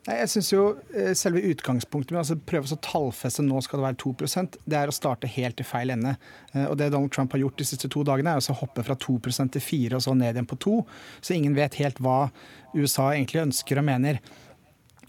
Jeg 0.02 0.31
synes 0.33 0.49
jo 0.50 0.62
eh, 0.99 1.12
Selve 1.14 1.45
utgangspunktet 1.52 2.11
med 2.11 2.19
å 2.19 2.23
altså 2.25 2.35
prøve 2.35 2.75
å 2.75 2.78
tallfeste 2.83 3.45
nå 3.47 3.61
skal 3.62 3.78
det 3.78 3.85
være 3.87 3.99
2% 4.02 4.57
det 4.66 4.78
er 4.81 4.90
å 4.90 4.95
starte 4.95 5.31
helt 5.31 5.62
i 5.62 5.66
feil 5.66 5.95
ende. 5.95 6.16
Eh, 6.50 6.66
og 6.66 6.75
Det 6.81 6.90
Donald 6.90 7.12
Trump 7.14 7.35
har 7.37 7.45
gjort 7.45 7.61
de 7.61 7.66
siste 7.69 7.90
to 7.92 8.02
dagene, 8.07 8.35
er 8.35 8.42
å 8.42 8.59
hoppe 8.59 8.83
fra 8.83 8.97
2% 8.99 9.54
til 9.54 9.62
4 9.62 10.00
og 10.00 10.02
så 10.02 10.16
ned 10.19 10.35
igjen 10.35 10.49
på 10.50 10.59
2. 10.66 10.75
Så 11.23 11.37
ingen 11.37 11.54
vet 11.54 11.78
helt 11.78 12.02
hva 12.02 12.33
USA 12.75 13.12
egentlig 13.12 13.45
ønsker 13.45 13.78
og 13.78 13.87
mener. 13.87 14.19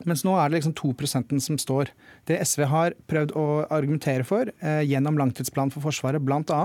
Mens 0.03 0.23
nå 0.25 0.33
er 0.35 0.49
det 0.49 0.59
liksom 0.59 0.73
2% 0.75 1.33
som 1.45 1.57
står. 1.61 1.91
Det 2.27 2.39
SV 2.41 2.65
har 2.71 2.95
prøvd 3.09 3.35
å 3.39 3.45
argumentere 3.71 4.25
for 4.27 4.49
eh, 4.49 4.81
gjennom 4.89 5.19
langtidsplanen 5.19 5.71
for 5.73 5.85
Forsvaret 5.85 6.23
bl.a., 6.23 6.61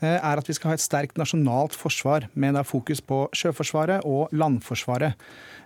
eh, 0.00 0.16
er 0.16 0.38
at 0.38 0.48
vi 0.48 0.56
skal 0.56 0.72
ha 0.72 0.78
et 0.78 0.84
sterkt 0.84 1.18
nasjonalt 1.20 1.76
forsvar 1.76 2.28
med 2.32 2.56
da 2.56 2.62
fokus 2.66 3.02
på 3.04 3.24
Sjøforsvaret 3.36 4.06
og 4.08 4.32
landforsvaret. 4.36 5.18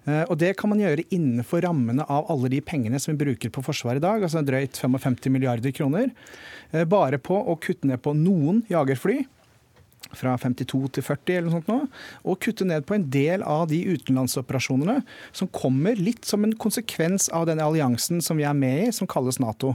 Eh, 0.06 0.24
og 0.24 0.38
Det 0.40 0.54
kan 0.58 0.72
man 0.72 0.82
gjøre 0.82 1.06
innenfor 1.14 1.64
rammene 1.66 2.06
av 2.08 2.30
alle 2.32 2.50
de 2.52 2.62
pengene 2.64 3.00
som 3.02 3.12
vi 3.12 3.24
bruker 3.26 3.52
på 3.52 3.64
Forsvaret 3.66 4.00
i 4.00 4.06
dag, 4.06 4.22
altså 4.22 4.42
drøyt 4.46 4.78
55 4.80 5.30
milliarder 5.34 5.74
kroner. 5.76 6.10
Eh, 6.72 6.88
bare 6.88 7.20
på 7.20 7.36
å 7.36 7.58
kutte 7.60 7.90
ned 7.90 8.02
på 8.02 8.16
noen 8.16 8.64
jagerfly 8.72 9.24
fra 10.16 10.36
52 10.38 10.82
til 10.96 11.06
40 11.06 11.36
eller 11.36 11.48
noe 11.48 11.56
sånt 11.58 11.70
nå, 11.70 11.78
og 12.26 12.40
kutte 12.42 12.66
ned 12.68 12.86
på 12.86 12.96
en 12.96 13.06
del 13.12 13.44
av 13.46 13.66
de 13.70 13.80
utenlandsoperasjonene 13.96 15.00
som 15.36 15.50
kommer 15.54 15.98
litt 15.98 16.28
som 16.28 16.44
en 16.46 16.54
konsekvens 16.56 17.28
av 17.34 17.48
denne 17.50 17.64
alliansen 17.64 18.22
som 18.24 18.38
vi 18.38 18.46
er 18.46 18.56
med 18.56 18.86
i, 18.86 18.92
som 18.94 19.08
kalles 19.10 19.40
Nato. 19.42 19.74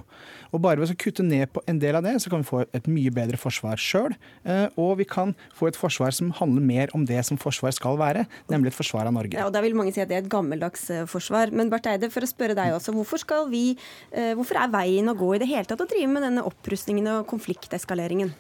Og 0.52 0.62
Bare 0.64 0.82
ved 0.82 0.92
å 0.92 1.00
kutte 1.00 1.24
ned 1.26 1.50
på 1.56 1.64
en 1.70 1.80
del 1.82 1.98
av 1.98 2.06
det, 2.06 2.18
så 2.22 2.32
kan 2.32 2.44
vi 2.44 2.50
få 2.50 2.64
et 2.76 2.88
mye 2.92 3.12
bedre 3.16 3.40
forsvar 3.40 3.80
sjøl. 3.82 4.16
Eh, 4.44 4.68
og 4.82 4.98
vi 5.00 5.08
kan 5.08 5.34
få 5.58 5.72
et 5.72 5.80
forsvar 5.80 6.14
som 6.16 6.34
handler 6.38 6.66
mer 6.66 6.96
om 6.98 7.06
det 7.08 7.24
som 7.28 7.40
forsvar 7.40 7.74
skal 7.76 8.00
være, 8.02 8.26
nemlig 8.52 8.74
et 8.74 8.80
forsvar 8.80 9.08
av 9.08 9.16
Norge. 9.16 9.40
Ja, 9.40 9.48
og 9.48 9.56
Da 9.56 9.64
vil 9.64 9.78
mange 9.78 9.96
si 9.96 10.04
at 10.04 10.12
det 10.12 10.20
er 10.20 10.26
et 10.26 10.32
gammeldags 10.32 10.90
eh, 10.92 11.06
forsvar. 11.10 11.54
Men 11.56 11.72
Barth 11.72 11.92
Eide, 11.92 12.12
for 12.14 12.26
å 12.26 12.30
spørre 12.30 12.58
deg 12.58 12.76
også, 12.76 12.96
hvorfor, 12.96 13.24
skal 13.24 13.48
vi, 13.52 13.78
eh, 14.12 14.34
hvorfor 14.38 14.60
er 14.62 14.74
veien 14.74 15.12
å 15.12 15.18
gå 15.18 15.36
i 15.36 15.44
det 15.44 15.52
hele 15.52 15.68
tatt 15.70 15.84
å 15.84 15.90
drive 15.90 16.12
med 16.12 16.28
denne 16.28 16.46
opprustningen 16.48 17.08
og 17.16 17.30
konflikteskaleringen? 17.32 18.36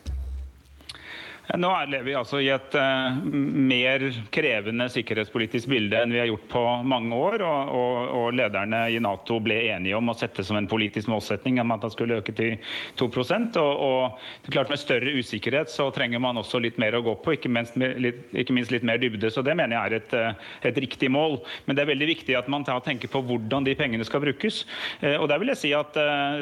Nå 1.58 1.70
lever 1.89 2.05
vi 2.05 2.13
altså 2.15 2.39
i 2.39 2.48
et 2.53 2.75
uh, 2.79 3.17
mer 3.25 4.03
krevende 4.31 4.86
sikkerhetspolitisk 4.91 5.67
bilde 5.72 6.00
enn 6.00 6.13
vi 6.13 6.22
har 6.22 6.29
gjort 6.29 6.46
på 6.51 6.62
mange 6.88 7.17
år. 7.17 7.43
Og, 7.43 7.72
og, 7.75 7.96
og, 8.15 8.27
lederne 8.38 8.86
i 8.93 9.00
Nato 9.03 9.39
ble 9.43 9.58
enige 9.74 9.98
om 9.98 10.12
å 10.12 10.15
sette 10.15 10.46
som 10.48 10.55
en 10.55 10.70
politisk 10.72 11.10
målsetning 11.12 11.60
at 11.60 11.67
man 11.67 11.84
skulle 11.91 12.22
øke 12.22 12.36
til 12.38 12.55
2 13.00 13.10
og, 13.12 13.58
og 13.60 14.22
det 14.43 14.51
er 14.51 14.55
klart 14.55 14.72
Med 14.72 14.79
større 14.79 15.12
usikkerhet 15.17 15.72
så 15.72 15.89
trenger 15.91 16.22
man 16.24 16.39
også 16.39 16.62
litt 16.63 16.77
mer 16.79 16.96
å 16.96 17.03
gå 17.03 17.17
på, 17.24 17.36
ikke 17.36 17.51
minst, 17.51 17.75
litt, 17.75 18.22
ikke 18.31 18.55
minst 18.55 18.72
litt 18.72 18.86
mer 18.88 19.01
dybde. 19.01 19.31
Så 19.34 19.43
det 19.43 19.58
mener 19.58 19.75
jeg 19.75 19.89
er 19.89 19.98
et, 19.98 20.15
eh, 20.15 20.48
et, 20.70 20.79
riktig 20.81 21.12
mål. 21.12 21.41
Men 21.65 21.75
det 21.75 21.84
er 21.84 21.91
veldig 21.91 22.08
viktig 22.13 22.38
at 22.39 22.48
man 22.51 22.63
tenker 22.63 23.12
på 23.12 23.24
hvordan 23.27 23.67
de 23.67 23.75
pengene 23.75 24.08
skal 24.08 24.24
brukes. 24.24 24.63
Uh, 25.03 25.17
og 25.17 25.27
der 25.29 25.41
vil 25.41 25.51
jeg 25.51 25.62
si 25.62 25.74
at 25.75 25.98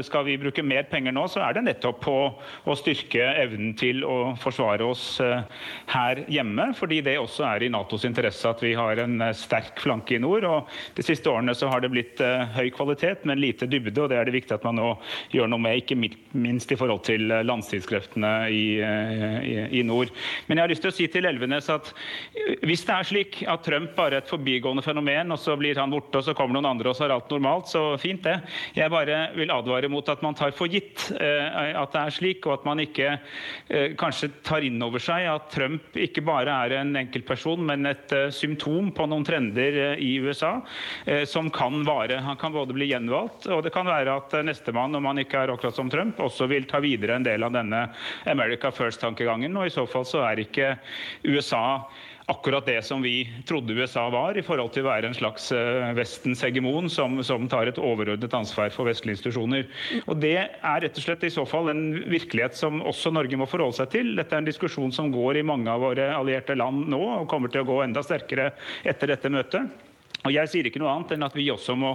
Skal 0.06 0.25
vi 0.28 0.38
bruke 0.39 0.63
mer 0.63 0.86
penger 0.89 1.13
nå, 1.16 1.25
så 1.32 1.42
er 1.44 1.56
det 1.56 1.63
nettopp 1.66 2.00
på 2.04 2.16
å 2.70 2.75
styrke 2.78 3.24
evnen 3.42 3.74
til 3.80 4.04
å 4.06 4.36
forsvare 4.39 4.86
oss 4.86 4.99
oss 5.00 5.20
eh, 5.20 5.41
her 5.94 6.24
hjemme, 6.27 6.70
fordi 6.77 7.00
det 7.06 7.15
også 7.20 7.46
er 7.48 7.65
i 7.65 7.72
Natos 7.72 8.06
interesse 8.08 8.50
at 8.50 8.62
vi 8.63 8.74
har 8.77 9.00
en 9.03 9.22
eh, 9.24 9.36
sterk 9.38 9.79
flanke 9.84 10.18
i 10.18 10.22
nord. 10.22 10.46
og 10.48 10.74
De 10.98 11.06
siste 11.06 11.32
årene 11.32 11.56
så 11.58 11.70
har 11.72 11.84
det 11.84 11.91
blitt 11.94 12.22
eh, 12.24 12.46
høy 12.58 12.70
kvalitet, 12.75 13.25
men 13.29 13.41
lite 13.41 13.70
dybde. 13.70 13.96
og 14.03 14.12
Det 14.12 14.20
er 14.20 14.27
det 14.27 14.36
viktig 14.36 14.58
at 14.58 14.68
man 14.68 14.79
nå 14.79 14.89
gjør 15.34 15.51
noe 15.51 15.63
med, 15.63 15.82
ikke 15.82 15.98
minst 16.39 16.72
i 16.74 16.79
forhold 16.79 17.03
til 17.08 17.32
landstidskreftene 17.46 18.34
i, 18.53 18.63
i, 18.79 19.56
i 19.79 19.84
nord. 19.88 20.12
Men 20.48 20.60
jeg 20.60 20.65
har 20.65 20.74
lyst 20.74 20.86
til 20.86 20.94
å 20.94 20.98
si 20.98 21.08
til 21.12 21.27
Elvenes 21.29 21.70
at 21.72 21.91
hvis 22.65 22.86
det 22.88 22.96
er 22.96 23.08
slik 23.08 23.39
at 23.50 23.63
Trump 23.65 23.96
bare 23.98 24.20
er 24.20 24.24
et 24.24 24.32
forbigående 24.32 24.84
fenomen, 24.86 25.34
og 25.34 25.39
så 25.41 25.56
blir 25.60 25.79
han 25.79 25.94
borte, 25.94 26.20
og 26.20 26.25
så 26.25 26.36
kommer 26.38 26.58
noen 26.58 26.70
andre 26.72 26.91
og 26.91 26.98
så 26.98 27.06
er 27.06 27.15
alt 27.15 27.32
normalt, 27.32 27.70
så 27.72 27.84
fint 28.01 28.24
det. 28.25 28.38
Jeg 28.77 28.91
bare 28.91 29.20
vil 29.38 29.53
advare 29.53 29.89
mot 29.91 30.08
at 30.12 30.24
man 30.25 30.38
tar 30.38 30.53
for 30.58 30.72
gitt 30.72 31.10
at 31.20 31.94
det 31.94 32.01
er 32.01 32.13
slik, 32.13 32.46
og 32.48 32.58
at 32.58 32.65
man 32.68 32.82
ikke 32.84 33.15
kanskje 34.00 34.32
tar 34.46 34.65
inn 34.65 34.79
over 34.89 35.03
seg 35.03 35.27
at 35.29 35.48
Trump 35.53 35.96
ikke 35.98 36.24
bare 36.25 36.55
er 36.65 36.75
en 36.79 36.96
enkeltperson, 37.00 37.62
men 37.69 37.88
et 37.89 38.15
uh, 38.15 38.27
symptom 38.34 38.91
på 38.96 39.08
noen 39.10 39.25
trender 39.27 39.79
uh, 39.93 40.01
i 40.01 40.15
USA 40.24 40.55
uh, 40.60 41.24
som 41.29 41.51
kan 41.53 41.84
vare. 41.88 42.19
Han 42.25 42.39
kan 42.41 42.55
både 42.55 42.75
bli 42.75 42.89
gjenvalgt, 42.89 43.48
og 43.53 43.63
det 43.65 43.74
kan 43.75 43.88
være 43.89 44.17
at 44.19 44.36
nestemann, 44.46 44.98
om 44.98 45.10
han 45.10 45.22
ikke 45.24 45.46
er 45.46 45.53
akkurat 45.53 45.77
som 45.77 45.91
Trump, 45.93 46.19
også 46.19 46.50
vil 46.51 46.67
ta 46.69 46.81
videre 46.84 47.19
en 47.19 47.27
del 47.27 47.46
av 47.46 47.55
denne 47.55 47.86
America 48.29 48.73
First-tankegangen. 48.73 49.56
Og 49.58 49.69
i 49.69 49.73
så 49.73 49.86
fall 49.89 50.08
så 50.10 50.25
er 50.28 50.43
ikke 50.43 50.73
USA 51.30 51.63
akkurat 52.30 52.65
det 52.65 52.82
som 52.86 53.02
vi 53.02 53.24
trodde 53.48 53.74
USA 53.74 54.06
var, 54.13 54.38
i 54.38 54.44
forhold 54.46 54.74
til 54.76 54.86
å 54.86 54.89
være 54.89 55.10
en 55.10 55.18
slags 55.18 55.50
Vestens 55.98 56.44
hegemon 56.46 56.89
som, 56.92 57.20
som, 57.26 57.48
tar 57.50 57.72
et 57.72 57.82
overordnet 57.82 58.34
ansvar 58.38 58.70
for 58.74 58.89
vestlige 58.89 59.18
institusjoner. 59.18 59.65
Og 60.06 60.20
Det 60.22 60.36
er 60.38 60.84
rett 60.86 61.02
og 61.02 61.06
slett 61.06 61.26
i 61.26 61.34
så 61.34 61.46
fall 61.50 61.72
en 61.74 61.84
virkelighet 62.12 62.58
som 62.60 62.84
også 62.86 63.13
Norge 63.15 63.39
må 63.39 63.50
forholde 63.50 63.80
seg 63.82 63.94
til. 63.96 64.13
Dette 64.20 64.38
er 64.38 64.44
en 64.44 64.50
diskusjon 64.50 64.94
som 64.96 65.12
går 65.13 65.42
i 65.42 65.46
mange 65.48 65.72
av 65.74 65.82
våre 65.84 66.12
allierte 66.15 66.58
land 66.58 66.88
nå, 66.92 67.02
og 67.20 67.30
kommer 67.32 67.52
til 67.52 67.65
å 67.65 67.70
gå 67.70 67.82
enda 67.86 68.06
sterkere 68.06 68.52
etter 68.88 69.15
dette 69.15 69.34
møtet. 69.34 69.88
Og 70.27 70.34
Jeg 70.36 70.51
sier 70.51 70.67
ikke 70.67 70.82
noe 70.82 70.91
annet 70.91 71.13
enn 71.15 71.23
at 71.23 71.36
vi 71.38 71.47
også 71.51 71.77
må 71.79 71.93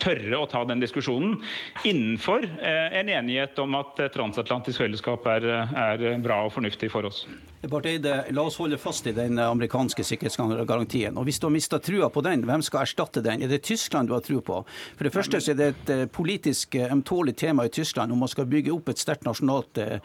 tørre 0.00 0.38
å 0.40 0.48
ta 0.48 0.62
den 0.68 0.80
diskusjonen 0.80 1.36
innenfor 1.84 2.46
eh, 2.46 2.96
en 3.00 3.10
enighet 3.12 3.58
om 3.60 3.76
at 3.76 4.00
transatlantisk 4.14 4.80
fellesskap 4.80 5.28
er, 5.36 5.50
er 5.76 6.06
bra 6.24 6.44
og 6.46 6.54
fornuftig 6.56 6.88
for 6.92 7.08
oss. 7.10 7.26
Eide, 7.66 8.12
la 8.30 8.42
oss 8.46 8.56
holde 8.60 8.76
fast 8.78 9.06
i 9.10 9.12
den 9.16 9.38
amerikanske 9.42 10.04
sikkerhetsgarantien. 10.06 11.16
Og 11.18 11.24
Hvis 11.26 11.40
du 11.40 11.46
har 11.48 11.54
mista 11.54 11.78
trua 11.82 12.08
på 12.12 12.22
den, 12.22 12.44
hvem 12.46 12.62
skal 12.62 12.84
erstatte 12.84 13.22
den? 13.24 13.42
Er 13.42 13.48
det 13.48 13.64
Tyskland 13.66 14.08
du 14.08 14.14
har 14.14 14.22
tro 14.22 14.40
på? 14.40 14.60
For 14.96 15.04
det 15.04 15.12
første 15.12 15.40
så 15.40 15.50
er 15.52 15.58
det 15.58 15.68
et 15.72 15.90
eh, 15.90 16.04
politisk 16.06 16.74
eh, 16.74 16.92
ømtålig 16.92 17.34
tema 17.36 17.66
i 17.66 17.72
Tyskland 17.72 18.12
om 18.12 18.22
man 18.22 18.30
skal 18.30 18.46
bygge 18.46 18.72
opp 18.72 18.88
et 18.92 19.02
sterkt 19.02 19.26
nasjonalt 19.26 19.78
eh, 19.82 19.98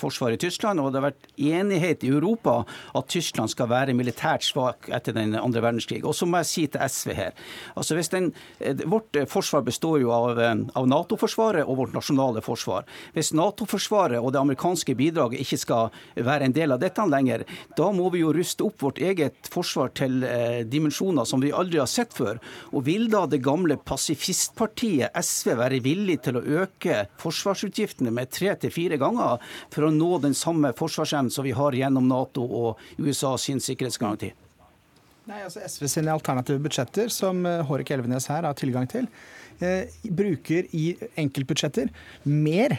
forsvar 0.00 0.34
i 0.34 0.40
Tyskland. 0.40 0.80
Og 0.80 0.90
det 0.90 1.00
har 1.00 1.10
vært 1.10 1.30
enighet 1.36 2.02
i 2.02 2.10
Europa 2.10 2.64
at 2.94 3.08
Tyskland 3.12 3.54
skal 3.54 3.70
være 3.70 3.94
militært 3.94 4.42
svak 4.42 4.90
etter 4.90 5.14
den 5.14 5.36
andre 5.38 5.62
verdenskrig. 5.62 6.02
Og 6.04 6.16
så 6.16 6.26
må 6.26 6.42
jeg 6.42 6.50
si 6.50 6.66
til 6.66 6.82
SV 6.82 7.05
her 7.14 7.34
altså 7.74 7.94
hvis 7.94 8.10
den, 8.10 8.32
Vårt 8.86 9.14
forsvar 9.30 9.62
består 9.66 10.00
jo 10.00 10.10
av, 10.14 10.38
av 10.40 10.86
Nato-forsvaret 10.88 11.66
og 11.66 11.78
vårt 11.80 11.94
nasjonale 11.94 12.42
forsvar. 12.44 12.86
Hvis 13.14 13.32
Nato-forsvaret 13.36 14.20
og 14.20 14.32
det 14.34 14.40
amerikanske 14.40 14.94
bidraget 14.98 15.42
ikke 15.42 15.58
skal 15.60 16.24
være 16.26 16.48
en 16.48 16.54
del 16.56 16.74
av 16.74 16.80
dette 16.82 17.04
lenger. 17.06 17.44
Da 17.78 17.90
må 17.94 18.08
vi 18.14 18.22
jo 18.22 18.32
ruste 18.34 18.66
opp 18.66 18.82
vårt 18.82 19.00
eget 19.02 19.50
forsvar 19.52 19.92
til 19.98 20.24
eh, 20.26 20.62
dimensjoner 20.68 21.28
som 21.28 21.42
vi 21.42 21.52
aldri 21.54 21.80
har 21.82 21.90
sett 21.90 22.14
før. 22.16 22.40
Og 22.72 22.86
vil 22.88 23.08
da 23.12 23.24
det 23.30 23.42
gamle 23.44 23.78
pasifistpartiet 23.78 25.14
SV 25.16 25.54
være 25.60 25.82
villig 25.84 26.20
til 26.26 26.40
å 26.40 26.46
øke 26.64 27.04
forsvarsutgiftene 27.22 28.14
med 28.14 28.32
tre 28.34 28.54
til 28.60 28.74
fire 28.74 29.00
ganger 29.00 29.42
for 29.74 29.86
å 29.86 29.94
nå 29.94 30.16
den 30.24 30.36
samme 30.36 30.72
forsvarsevnen 30.76 31.32
som 31.32 31.46
vi 31.46 31.54
har 31.56 31.76
gjennom 31.76 32.08
Nato 32.10 32.46
og 32.46 32.82
USA 33.02 33.36
sin 33.40 33.62
sikkerhetsgaranti? 33.62 34.32
Nei, 35.26 35.40
altså 35.42 35.62
SV 35.66 35.88
sine 35.90 36.12
alternative 36.14 36.62
budsjetter, 36.62 37.10
som 37.10 37.40
eh, 37.48 37.62
Hårek 37.66 37.90
Elvenes 37.96 38.28
her 38.30 38.46
har 38.46 38.58
tilgang 38.58 38.86
til, 38.90 39.08
eh, 39.58 39.90
bruker 40.06 40.68
i 40.76 40.92
enkeltbudsjetter 41.18 41.90
mer 42.30 42.78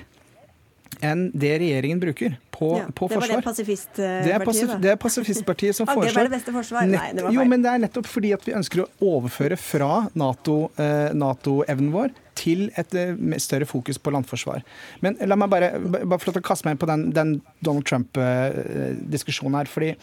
enn 1.03 1.27
det 1.35 1.51
regjeringen 1.61 1.99
bruker 2.01 2.37
på, 2.53 2.69
ja, 2.79 2.85
på 2.95 3.09
det 3.09 3.17
forsvar. 3.17 3.27
Det 3.27 3.33
var 3.35 3.41
det 3.41 3.45
pasifistpartiet? 3.45 4.25
Det 4.25 4.33
er, 4.33 4.45
pasif, 4.45 4.71
det 4.81 4.91
er 4.91 4.99
pasifistpartiet 5.01 5.77
som 5.77 5.89
foreslår 5.91 6.07
Det 6.07 6.17
var 6.17 6.29
det 6.29 6.33
beste 6.33 6.53
forsvar? 6.55 6.87
Nei, 6.89 7.09
det 7.13 7.25
var 7.25 7.33
feil. 7.33 7.37
Jo, 7.37 7.47
men 7.51 7.65
det 7.65 7.73
er 7.73 7.83
nettopp 7.83 8.07
fordi 8.09 8.31
at 8.37 8.47
vi 8.47 8.55
ønsker 8.57 8.83
å 8.83 8.87
overføre 9.11 9.59
fra 9.61 9.91
Nato-evnen 10.17 11.11
eh, 11.11 11.19
NATO 11.19 11.57
vår 11.97 12.15
til 12.37 12.69
et 12.79 12.95
eh, 12.97 13.11
større 13.43 13.67
fokus 13.69 13.99
på 14.01 14.13
landforsvar. 14.15 14.63
Men 15.05 15.19
la 15.27 15.37
meg 15.39 15.51
bare, 15.51 15.73
bare 15.83 16.21
få 16.23 16.33
kaste 16.39 16.67
meg 16.67 16.77
inn 16.77 16.81
på 16.81 16.89
den, 16.89 17.09
den 17.13 17.35
Donald 17.59 17.85
Trump-diskusjonen 17.89 19.59
her. 19.59 19.69
fordi 19.69 19.93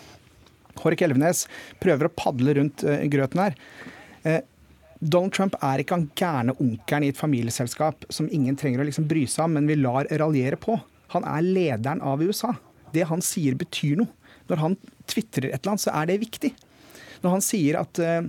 Hårek 0.83 1.05
Elvenes 1.07 1.45
prøver 1.83 2.09
å 2.09 2.15
padle 2.17 2.57
rundt 2.59 2.85
uh, 2.87 3.01
grøten 3.11 3.43
her. 3.45 3.57
Uh, 4.25 4.41
Donald 5.05 5.35
Trump 5.37 5.57
er 5.61 5.83
ikke 5.83 5.99
han 5.99 6.11
gærne 6.17 6.55
onkelen 6.57 7.05
i 7.05 7.11
et 7.13 7.21
familieselskap 7.21 8.07
som 8.15 8.31
ingen 8.33 8.57
trenger 8.57 8.81
å 8.81 8.87
liksom 8.89 9.09
bry 9.11 9.27
seg 9.29 9.47
om, 9.47 9.59
men 9.59 9.69
vi 9.69 9.77
lar 9.81 10.09
raljere 10.21 10.59
på. 10.61 10.79
Han 11.13 11.27
er 11.29 11.45
lederen 11.45 12.01
av 12.05 12.23
USA. 12.25 12.55
Det 12.95 13.05
han 13.11 13.23
sier, 13.25 13.59
betyr 13.59 13.99
noe. 14.01 14.11
Når 14.49 14.61
han 14.61 14.79
tvitrer 15.09 15.51
et 15.51 15.61
eller 15.61 15.75
annet, 15.75 15.85
så 15.85 15.93
er 15.97 16.09
det 16.09 16.23
viktig. 16.23 16.51
Når 17.25 17.37
han 17.37 17.45
sier 17.45 17.79
at 17.81 18.01
uh, 18.01 18.27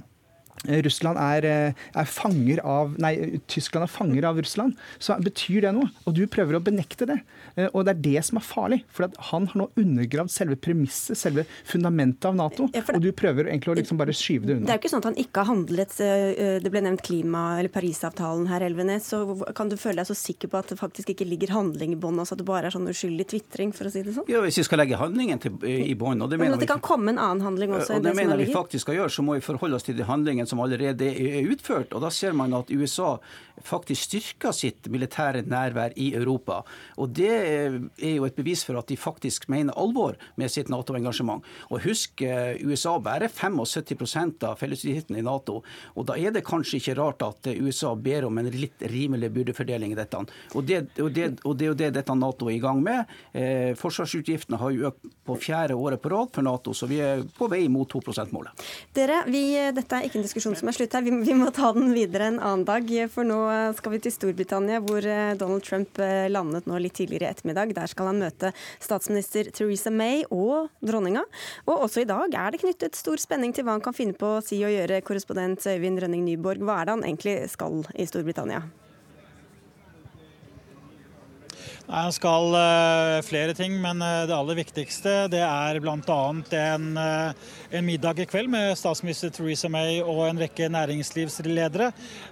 Russland 0.64 1.20
er, 1.20 1.46
eh, 1.46 1.74
er, 1.94 2.06
fanger 2.10 2.62
av 2.66 2.96
Nei, 3.02 3.40
Tyskland 3.52 3.86
er 3.86 3.92
fanger 3.92 4.26
av 4.26 4.40
Russland, 4.40 4.76
så 5.00 5.18
betyr 5.22 5.66
det 5.66 5.74
noe. 5.76 5.90
Og 6.06 6.16
du 6.18 6.26
prøver 6.32 6.58
å 6.58 6.64
benekte 6.64 7.08
det. 7.10 7.20
Eh, 7.56 7.70
og 7.72 7.86
det 7.86 7.96
er 7.96 8.02
det 8.06 8.24
som 8.26 8.40
er 8.40 8.46
farlig. 8.46 8.82
For 8.94 9.10
han 9.32 9.48
har 9.52 9.62
nå 9.62 9.68
undergravd 9.80 10.32
selve 10.34 10.58
premisset, 10.60 11.18
selve 11.20 11.46
fundamentet 11.68 12.26
av 12.30 12.38
Nato. 12.40 12.70
Ja, 12.74 12.82
det, 12.82 12.98
og 12.98 13.04
du 13.04 13.12
prøver 13.16 13.50
egentlig 13.52 13.74
å 13.74 13.78
liksom 13.80 14.00
bare 14.00 14.16
skyve 14.16 14.50
det 14.50 14.58
unna. 14.58 14.68
Det 14.70 14.74
er 14.74 14.80
jo 14.80 14.84
ikke 14.84 14.94
sånn 14.96 15.04
at 15.04 15.10
han 15.12 15.20
ikke 15.22 15.44
har 15.44 15.52
handlet 15.52 16.00
eh, 16.04 16.58
Det 16.64 16.72
ble 16.74 16.84
nevnt 16.86 17.06
klima- 17.06 17.46
eller 17.60 17.72
Parisavtalen 17.74 18.50
her, 18.50 18.66
Elvenes. 18.66 19.12
Så 19.14 19.22
kan 19.58 19.70
du 19.72 19.78
føle 19.80 20.02
deg 20.02 20.10
så 20.10 20.18
sikker 20.18 20.52
på 20.52 20.62
at 20.62 20.74
det 20.74 20.80
faktisk 20.82 21.14
ikke 21.14 21.28
ligger 21.28 21.54
handling 21.56 21.96
i 21.96 22.00
bånn, 22.00 22.20
altså 22.22 22.36
at 22.36 22.42
det 22.42 22.48
bare 22.50 22.70
er 22.70 22.76
sånn 22.76 22.90
uskyldig 22.90 23.28
tvitring, 23.32 23.74
for 23.76 23.90
å 23.90 23.94
si 23.94 24.04
det 24.06 24.16
sånn? 24.18 24.28
Ja, 24.32 24.42
hvis 24.46 24.60
vi 24.62 24.66
skal 24.68 24.82
legge 24.82 25.00
handlingen 25.00 25.42
til, 25.44 25.58
i 25.66 25.94
bånn, 25.98 26.24
og 26.24 26.32
det 26.32 26.40
mener 26.40 26.56
Men 26.56 26.60
at 26.60 26.66
det 26.66 26.72
kan 26.72 26.84
komme 26.84 27.14
en 27.14 27.22
annen 27.22 27.44
handling 27.46 27.76
også? 27.76 28.00
Og 28.00 28.04
det, 28.04 28.14
det 28.14 28.18
mener 28.18 28.40
vi 28.40 28.50
faktisk 28.52 28.88
skal 28.88 29.00
gjøre, 29.00 29.14
så 29.14 29.26
må 29.26 29.38
vi 29.38 29.46
forholde 29.46 29.78
oss 29.78 29.86
til 29.88 29.98
de 29.98 30.06
handlingene 30.08 30.45
som 30.50 30.62
allerede 30.64 31.08
er 31.10 31.50
utført. 31.52 31.94
Og 31.94 32.04
da 32.04 32.12
ser 32.14 32.36
man 32.38 32.54
at 32.58 32.72
USA 32.72 33.16
faktisk 33.64 34.10
styrker 34.10 34.54
sitt 34.56 34.90
militære 34.92 35.46
nærvær 35.48 35.96
i 36.02 36.12
Europa. 36.18 36.62
Og 37.00 37.14
det 37.16 37.32
er 37.32 37.78
jo 38.16 38.26
et 38.28 38.36
bevis 38.36 38.66
for 38.68 38.78
at 38.80 38.90
de 38.92 38.98
faktisk 39.00 39.48
mener 39.52 39.76
alvor 39.80 40.18
med 40.36 40.52
sitt 40.52 40.70
Nato-engasjement. 40.72 41.44
Og 41.70 41.84
husk, 41.86 42.22
eh, 42.22 42.60
USA 42.66 42.98
bærer 43.00 43.32
75% 43.32 44.44
av 44.44 44.60
fellesutgiftene 44.60 45.20
i 45.20 45.26
Nato. 45.26 45.62
Og 45.96 46.06
da 46.06 46.18
er 46.20 46.32
det 46.32 46.46
kanskje 46.46 46.82
ikke 46.82 46.98
rart 47.00 47.24
at 47.24 47.48
USA 47.56 47.96
ber 47.96 48.26
om 48.26 48.38
en 48.38 48.52
litt 48.52 48.82
rimelig 48.82 49.32
byrdefordeling 49.32 49.92
i 49.92 49.96
dette. 49.96 50.18
Og 50.56 50.66
det, 50.66 51.00
og 51.00 51.14
det, 51.14 51.40
og 51.46 51.58
det 51.58 51.66
er 51.66 51.72
jo 51.72 51.80
det 51.80 51.94
dette 51.94 52.16
Nato 52.16 52.50
er 52.50 52.58
i 52.58 52.60
gang 52.60 52.84
med. 52.84 53.06
Eh, 53.34 53.74
forsvarsutgiftene 53.80 54.60
har 54.60 54.72
jo 54.72 54.92
økt 54.92 55.12
på 55.26 55.40
fjerde 55.42 55.76
året 55.76 56.02
på 56.02 56.12
rad 56.12 56.30
for 56.34 56.46
Nato, 56.46 56.74
så 56.74 56.88
vi 56.88 57.00
er 57.00 57.24
på 57.24 57.48
vei 57.50 57.68
mot 57.72 57.90
2 57.90 58.02
%-målet. 58.02 58.66
Dere, 58.94 59.24
vi, 59.32 59.56
dette 59.74 59.96
er 59.96 60.06
ikke 60.06 60.20
en 60.20 60.24
diskusjon 60.28 60.35
som 60.44 60.70
er 60.70 60.76
slutt 60.76 60.94
her. 60.96 61.04
Vi, 61.06 61.14
vi 61.26 61.36
må 61.38 61.48
ta 61.56 61.72
den 61.76 61.94
videre 61.96 62.30
en 62.30 62.40
annen 62.40 62.66
dag. 62.68 62.90
For 63.14 63.28
nå 63.28 63.40
skal 63.78 63.96
vi 63.96 64.02
til 64.04 64.14
Storbritannia, 64.14 64.82
hvor 64.84 65.06
eh, 65.08 65.34
Donald 65.40 65.66
Trump 65.66 66.00
eh, 66.04 66.28
landet 66.32 66.68
nå 66.70 66.80
litt 66.82 66.98
tidligere 67.00 67.30
i 67.30 67.36
ettermiddag. 67.36 67.74
Der 67.78 67.92
skal 67.92 68.12
han 68.12 68.22
møte 68.24 68.52
statsminister 68.84 69.52
Theresa 69.56 69.94
May 69.94 70.24
og 70.30 70.72
dronninga. 70.86 71.26
Og 71.68 71.88
også 71.88 72.04
i 72.04 72.10
dag 72.10 72.36
er 72.36 72.54
det 72.54 72.64
knyttet 72.64 73.00
stor 73.00 73.22
spenning 73.22 73.56
til 73.56 73.68
hva 73.68 73.78
han 73.78 73.86
kan 73.86 73.96
finne 73.96 74.18
på 74.18 74.38
å 74.38 74.42
si 74.46 74.62
og 74.66 74.74
gjøre, 74.76 75.04
korrespondent 75.08 75.66
Øyvind 75.72 76.04
Rønning 76.04 76.26
Nyborg. 76.28 76.66
Hva 76.66 76.82
er 76.82 76.90
det 76.90 76.98
han 77.00 77.08
egentlig 77.08 77.38
skal 77.54 77.86
i 77.96 78.08
Storbritannia? 78.10 78.66
Nei, 81.86 82.00
Han 82.02 82.14
skal 82.14 82.56
uh, 82.56 83.22
flere 83.22 83.54
ting, 83.54 83.76
men 83.82 84.02
uh, 84.02 84.26
det 84.26 84.34
aller 84.34 84.58
viktigste 84.58 85.12
det 85.30 85.42
er 85.46 85.78
bl.a. 85.84 86.16
En, 86.58 86.88
uh, 86.98 87.52
en 87.70 87.86
middag 87.86 88.24
i 88.24 88.26
kveld 88.26 88.50
med 88.50 88.72
statsminister 88.80 89.30
Theresa 89.30 89.70
May 89.70 90.00
og 90.02 90.24
en 90.26 90.42
rekke 90.42 90.66
næringslivsledere. 90.74 91.92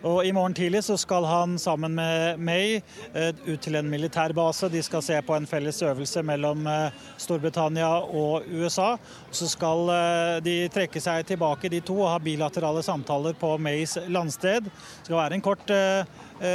Og 0.10 0.26
I 0.26 0.32
morgen 0.34 0.58
tidlig 0.58 0.82
så 0.88 0.98
skal 0.98 1.28
han 1.30 1.60
sammen 1.62 1.94
med 2.00 2.42
May 2.42 2.80
ut 3.46 3.62
til 3.62 3.78
en 3.78 3.92
militærbase. 3.92 4.72
De 4.74 4.82
skal 4.82 5.06
se 5.06 5.20
på 5.22 5.38
en 5.38 5.46
felles 5.50 5.84
øvelse 5.86 6.24
mellom 6.26 6.66
Storbritannia 7.22 7.92
og 8.10 8.50
USA. 8.50 8.96
Så 9.30 9.52
skal 9.52 9.94
de 10.46 10.56
trekke 10.74 11.02
seg 11.04 11.28
tilbake, 11.30 11.70
de 11.70 11.84
to, 11.86 12.00
og 12.02 12.14
ha 12.16 12.18
bilaterale 12.24 12.82
samtaler 12.86 13.38
på 13.38 13.54
Mays 13.62 13.98
landsted. 14.08 14.66
Det 14.66 15.12
skal 15.12 15.20
være 15.20 15.38
en 15.38 15.46
kort 15.46 15.78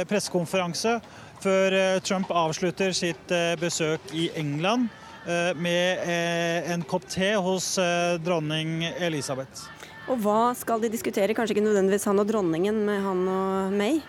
pressekonferanse 0.09 0.99
før 1.43 1.75
eh, 1.75 1.99
Trump 2.05 2.31
avslutter 2.35 2.93
sitt 2.95 3.33
eh, 3.33 3.55
besøk 3.59 4.11
i 4.15 4.29
England 4.39 4.89
eh, 5.25 5.51
med 5.55 6.05
en 6.73 6.85
kopp 6.87 7.07
te 7.09 7.33
hos 7.35 7.75
dronning 8.23 8.83
Elisabeth. 8.99 9.67
Og 10.09 10.21
hva 10.23 10.53
skal 10.57 10.81
de 10.81 10.89
diskutere? 10.89 11.35
Kanskje 11.37 11.57
ikke 11.57 11.67
nødvendigvis 11.67 12.07
han 12.09 12.21
og 12.21 12.29
dronningen, 12.29 12.81
med 12.87 13.03
han 13.05 13.27
og 13.29 13.75
May? 13.77 13.99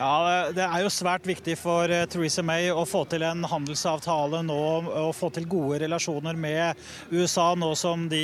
Ja, 0.00 0.48
Det 0.56 0.64
er 0.64 0.80
jo 0.80 0.88
svært 0.88 1.26
viktig 1.28 1.58
for 1.60 1.92
Theresa 2.08 2.40
May 2.40 2.70
å 2.72 2.86
få 2.88 3.02
til 3.10 3.20
en 3.20 3.44
handelsavtale 3.44 4.40
nå 4.48 4.56
og 4.88 5.10
få 5.12 5.28
til 5.36 5.44
gode 5.44 5.82
relasjoner 5.82 6.38
med 6.40 6.80
USA, 7.12 7.50
nå 7.52 7.74
som 7.76 8.06
de 8.08 8.22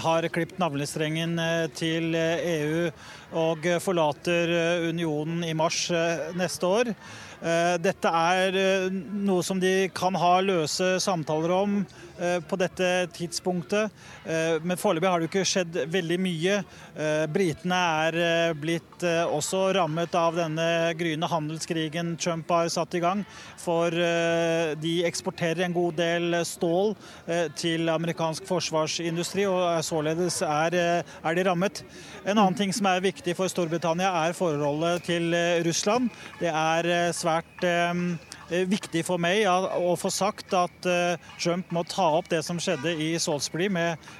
har 0.00 0.24
klipt 0.32 0.56
navlestrengen 0.62 1.36
til 1.76 2.16
EU 2.16 2.88
og 3.36 3.68
forlater 3.84 4.50
eh, 4.56 4.88
unionen 4.88 5.44
i 5.46 5.52
mars 5.54 5.84
eh, 5.94 6.30
neste 6.34 6.66
år. 6.66 6.88
Eh, 7.44 7.76
dette 7.78 8.10
er 8.10 8.90
noe 8.90 9.44
som 9.46 9.60
de 9.60 9.90
kan 9.94 10.16
ha 10.18 10.38
løse 10.42 10.96
samtaler 11.04 11.54
om 11.60 11.76
på 12.48 12.58
dette 12.60 12.88
tidspunktet. 13.16 13.92
Men 14.62 14.78
foreløpig 14.78 15.08
har 15.08 15.20
det 15.20 15.26
jo 15.26 15.30
ikke 15.30 15.48
skjedd 15.48 15.78
veldig 15.90 16.18
mye. 16.20 16.58
Britene 17.32 17.78
er 18.06 18.54
blitt 18.60 19.04
også 19.06 19.62
rammet 19.76 20.14
av 20.18 20.36
denne 20.36 20.66
gryende 20.98 21.30
handelskrigen 21.30 22.12
Trump 22.20 22.50
har 22.52 22.68
satt 22.72 22.96
i 22.98 23.02
gang. 23.02 23.24
For 23.60 23.94
de 24.80 24.94
eksporterer 25.08 25.64
en 25.64 25.76
god 25.76 25.96
del 26.00 26.40
stål 26.46 26.94
til 27.58 27.88
amerikansk 27.92 28.46
forsvarsindustri, 28.48 29.46
og 29.48 29.80
således 29.86 30.42
er, 30.46 30.76
er 31.00 31.38
de 31.38 31.46
rammet. 31.48 31.84
En 32.24 32.36
annen 32.36 32.56
ting 32.58 32.72
som 32.74 32.88
er 32.90 33.02
viktig 33.04 33.34
for 33.38 33.50
Storbritannia, 33.50 34.10
er 34.26 34.36
forholdet 34.36 35.06
til 35.08 35.32
eh, 35.36 35.60
Russland. 35.64 36.10
Det 36.40 36.50
er 36.50 36.88
eh, 36.90 37.12
svært 37.16 37.64
eh, 37.66 38.02
viktig 38.50 39.02
for 39.06 39.20
meg 39.22 39.44
å 39.46 39.94
få 39.98 40.10
sagt 40.12 40.54
at 40.56 40.88
Trump 41.40 41.70
må 41.74 41.84
ta 41.88 42.06
opp 42.18 42.30
det 42.30 42.42
som 42.46 42.58
skjedde 42.60 42.92
i 42.98 43.12
Salisbury 43.20 43.68
med 43.72 44.10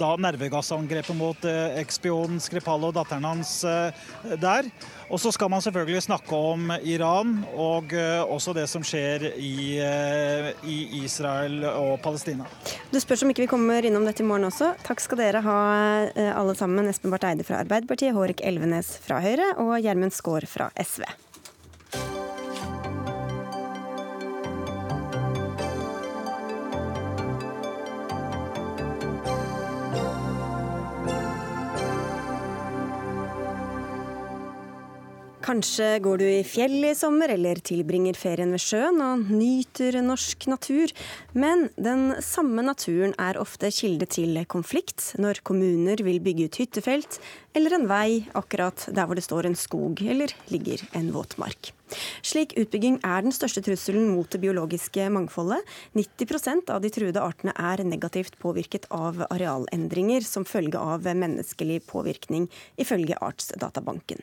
da 0.00 0.10
nervegassangrepet 0.20 1.16
mot 1.16 1.44
ekspionen 1.80 2.40
Skripal 2.42 2.84
og 2.88 2.94
datteren 2.96 3.24
hans 3.24 3.60
der. 4.40 4.68
Og 5.10 5.20
så 5.22 5.32
skal 5.34 5.50
man 5.52 5.62
selvfølgelig 5.64 6.04
snakke 6.04 6.36
om 6.36 6.68
Iran 6.86 7.38
og 7.54 7.94
også 8.30 8.54
det 8.56 8.66
som 8.70 8.84
skjer 8.86 9.26
i, 9.34 9.80
i, 9.80 10.76
Israel 11.00 11.64
og 11.70 11.96
Palestina. 12.04 12.46
Du 12.92 13.00
spørs 13.02 13.24
om 13.24 13.32
ikke 13.32 13.46
vi 13.46 13.50
kommer 13.50 13.88
innom 13.88 14.06
dette 14.08 14.24
i 14.24 14.28
morgen 14.28 14.50
også. 14.50 14.74
Takk 14.86 15.02
skal 15.04 15.24
dere 15.24 15.44
ha 15.44 15.58
alle 16.36 16.56
sammen. 16.58 16.88
Espen 16.90 17.12
Barth 17.12 17.30
Eide 17.30 17.46
fra 17.46 17.62
Arbeiderpartiet, 17.64 18.14
Hårek 18.16 18.44
Elvenes 18.46 18.94
fra 19.04 19.20
Høyre 19.24 19.54
og 19.62 19.76
Gjermund 19.80 20.14
Skaar 20.14 20.46
fra 20.50 20.70
SV. 20.76 21.06
Kanskje 35.50 35.96
går 35.98 36.20
du 36.20 36.28
i 36.30 36.44
fjellet 36.46 36.92
i 36.92 36.94
sommer, 36.94 37.32
eller 37.34 37.58
tilbringer 37.66 38.14
ferien 38.14 38.52
ved 38.54 38.62
sjøen 38.62 39.00
og 39.02 39.24
nyter 39.34 39.96
norsk 39.98 40.44
natur. 40.46 40.92
Men 41.34 41.64
den 41.74 42.12
samme 42.22 42.62
naturen 42.62 43.16
er 43.18 43.40
ofte 43.40 43.72
kilde 43.74 44.06
til 44.06 44.38
konflikt 44.46 45.08
når 45.18 45.40
kommuner 45.42 45.98
vil 46.06 46.20
bygge 46.22 46.46
ut 46.46 46.58
hyttefelt 46.60 47.18
eller 47.58 47.74
en 47.74 47.88
vei 47.90 48.20
akkurat 48.38 48.84
der 48.94 49.08
hvor 49.10 49.18
det 49.18 49.24
står 49.26 49.48
en 49.48 49.58
skog 49.58 49.98
eller 50.04 50.30
ligger 50.54 50.84
en 50.94 51.08
våtmark. 51.16 51.72
Slik 52.22 52.54
utbygging 52.60 53.00
er 53.02 53.24
den 53.26 53.34
største 53.34 53.64
trusselen 53.66 54.06
mot 54.12 54.30
det 54.30 54.38
biologiske 54.44 55.08
mangfoldet. 55.10 55.66
90% 55.98 56.70
av 56.70 56.84
de 56.84 56.92
truede 56.94 57.24
artene 57.24 57.56
er 57.58 57.82
negativt 57.82 58.38
påvirket 58.38 58.86
av 58.94 59.18
arealendringer 59.26 60.22
som 60.22 60.46
følge 60.46 60.78
av 60.78 61.10
menneskelig 61.10 61.80
påvirkning, 61.90 62.46
ifølge 62.78 63.18
Artsdatabanken. 63.18 64.22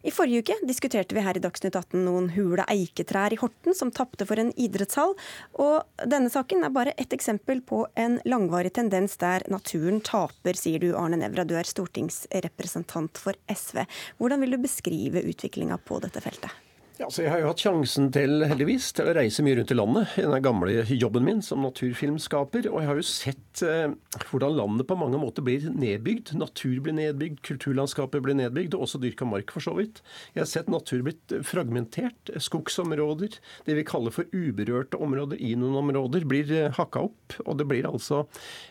I 0.00 0.10
forrige 0.16 0.40
uke 0.40 0.54
diskuterte 0.64 1.12
vi 1.12 1.20
her 1.20 1.36
i 1.36 1.42
Dagsnytt 1.44 1.74
18 1.76 2.06
noen 2.06 2.30
hule 2.32 2.64
eiketrær 2.72 3.34
i 3.34 3.38
Horten 3.40 3.76
som 3.76 3.90
tapte 3.92 4.24
for 4.24 4.40
en 4.40 4.52
idrettshall. 4.56 5.12
Og 5.60 6.06
denne 6.08 6.32
saken 6.32 6.64
er 6.64 6.72
bare 6.72 6.94
ett 6.96 7.12
eksempel 7.12 7.60
på 7.60 7.82
en 8.00 8.16
langvarig 8.24 8.72
tendens 8.78 9.18
der 9.20 9.44
naturen 9.52 10.00
taper, 10.00 10.56
sier 10.56 10.80
du 10.80 10.94
Arne 10.96 11.20
Nævra, 11.20 11.44
du 11.44 11.52
er 11.60 11.68
stortingsrepresentant 11.68 13.20
for 13.20 13.36
SV. 13.52 13.84
Hvordan 14.16 14.40
vil 14.40 14.56
du 14.56 14.62
beskrive 14.64 15.20
utviklinga 15.20 15.76
på 15.84 16.00
dette 16.00 16.24
feltet? 16.24 16.69
Ja, 17.00 17.06
så 17.08 17.22
Jeg 17.22 17.30
har 17.32 17.40
jo 17.40 17.48
hatt 17.48 17.62
sjansen 17.62 18.10
til 18.12 18.42
heldigvis, 18.44 18.90
til 18.92 19.06
å 19.08 19.12
reise 19.16 19.40
mye 19.40 19.56
rundt 19.56 19.70
i 19.72 19.76
landet 19.78 20.18
i 20.20 20.24
den 20.26 20.42
gamle 20.44 20.82
jobben 20.84 21.24
min 21.24 21.38
som 21.40 21.62
naturfilmskaper. 21.64 22.66
Og 22.68 22.82
jeg 22.82 22.88
har 22.90 22.98
jo 22.98 23.04
sett 23.08 23.62
eh, 23.64 23.94
hvordan 24.28 24.58
landet 24.58 24.84
på 24.84 24.98
mange 25.00 25.16
måter 25.16 25.40
blir 25.46 25.64
nedbygd. 25.72 26.34
Natur 26.36 26.82
blir 26.84 26.92
nedbygd, 26.98 27.38
kulturlandskapet 27.48 28.20
blir 28.20 28.36
nedbygd, 28.36 28.76
og 28.76 28.84
også 28.84 29.00
dyrka 29.00 29.24
mark 29.24 29.54
for 29.54 29.64
så 29.64 29.72
vidt. 29.78 30.02
Jeg 30.34 30.42
har 30.42 30.50
sett 30.50 30.68
natur 30.68 31.06
blitt 31.06 31.32
fragmentert. 31.48 32.34
Skogsområder, 32.36 33.38
det 33.64 33.78
vi 33.80 33.86
kaller 33.88 34.12
for 34.12 34.28
uberørte 34.36 35.00
områder, 35.00 35.40
i 35.40 35.54
noen 35.56 35.80
områder, 35.80 36.28
blir 36.28 36.52
eh, 36.52 36.68
hakka 36.76 37.06
opp. 37.08 37.38
Og 37.46 37.56
det 37.62 37.68
blir 37.70 37.88
altså 37.88 38.26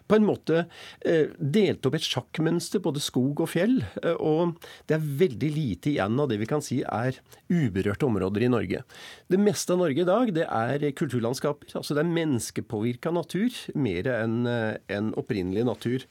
på 0.06 0.20
en 0.20 0.30
måte 0.30 0.68
eh, 1.02 1.34
delt 1.42 1.90
opp 1.90 1.98
et 1.98 2.06
sjakkmønster, 2.06 2.86
både 2.86 3.02
skog 3.02 3.42
og 3.48 3.50
fjell. 3.56 3.80
Eh, 4.04 4.22
og 4.22 4.54
det 4.86 5.00
er 5.00 5.12
veldig 5.26 5.54
lite 5.58 5.96
igjen 5.96 6.22
av 6.22 6.30
det 6.30 6.38
vi 6.44 6.52
kan 6.54 6.62
si 6.62 6.84
er 6.86 7.18
uberørte 7.50 8.06
områder 8.06 8.19
områder 8.20 8.46
i 8.46 8.52
Norge. 8.52 8.84
Det 9.32 9.40
meste 9.40 9.74
av 9.74 9.82
Norge 9.84 10.04
i 10.04 10.08
dag 10.08 10.34
det 10.36 10.46
er 10.46 10.92
kulturlandskaper. 10.92 11.76
altså 11.76 11.96
Det 11.96 12.04
er 12.04 12.16
menneskepåvirka 12.20 13.14
natur 13.16 13.56
mer 13.76 14.08
enn 14.20 14.46
eh, 14.48 14.78
en 14.92 15.14
opprinnelig 15.20 15.66
natur. 15.66 16.08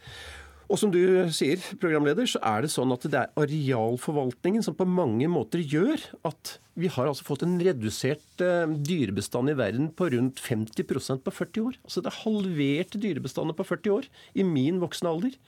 Og 0.68 0.76
som 0.76 0.90
du 0.92 1.00
sier, 1.32 1.60
programleder, 1.80 2.26
så 2.28 2.40
er 2.44 2.64
det 2.64 2.72
sånn 2.74 2.92
at 2.92 3.06
det 3.08 3.16
er 3.16 3.30
arealforvaltningen 3.40 4.64
som 4.64 4.76
på 4.76 4.84
mange 4.84 5.24
måter 5.32 5.62
gjør 5.64 6.02
at 6.28 6.58
vi 6.78 6.90
har 6.92 7.08
altså 7.08 7.24
fått 7.24 7.42
en 7.46 7.56
redusert 7.56 8.44
eh, 8.44 8.68
dyrebestand 8.68 9.50
i 9.50 9.56
verden 9.58 9.88
på 9.96 10.10
rundt 10.12 10.42
50% 10.44 11.24
på 11.24 11.34
40 11.34 11.64
år. 11.70 11.78
Altså 11.88 12.04
det 12.04 12.12
er 12.12 12.20
halverte 12.20 13.00
dyrebestander 13.00 13.56
på 13.56 13.66
40 13.66 13.96
år 13.96 14.10
i 14.36 14.44
min 14.46 14.78
voksne 14.82 15.10
alder. 15.10 15.38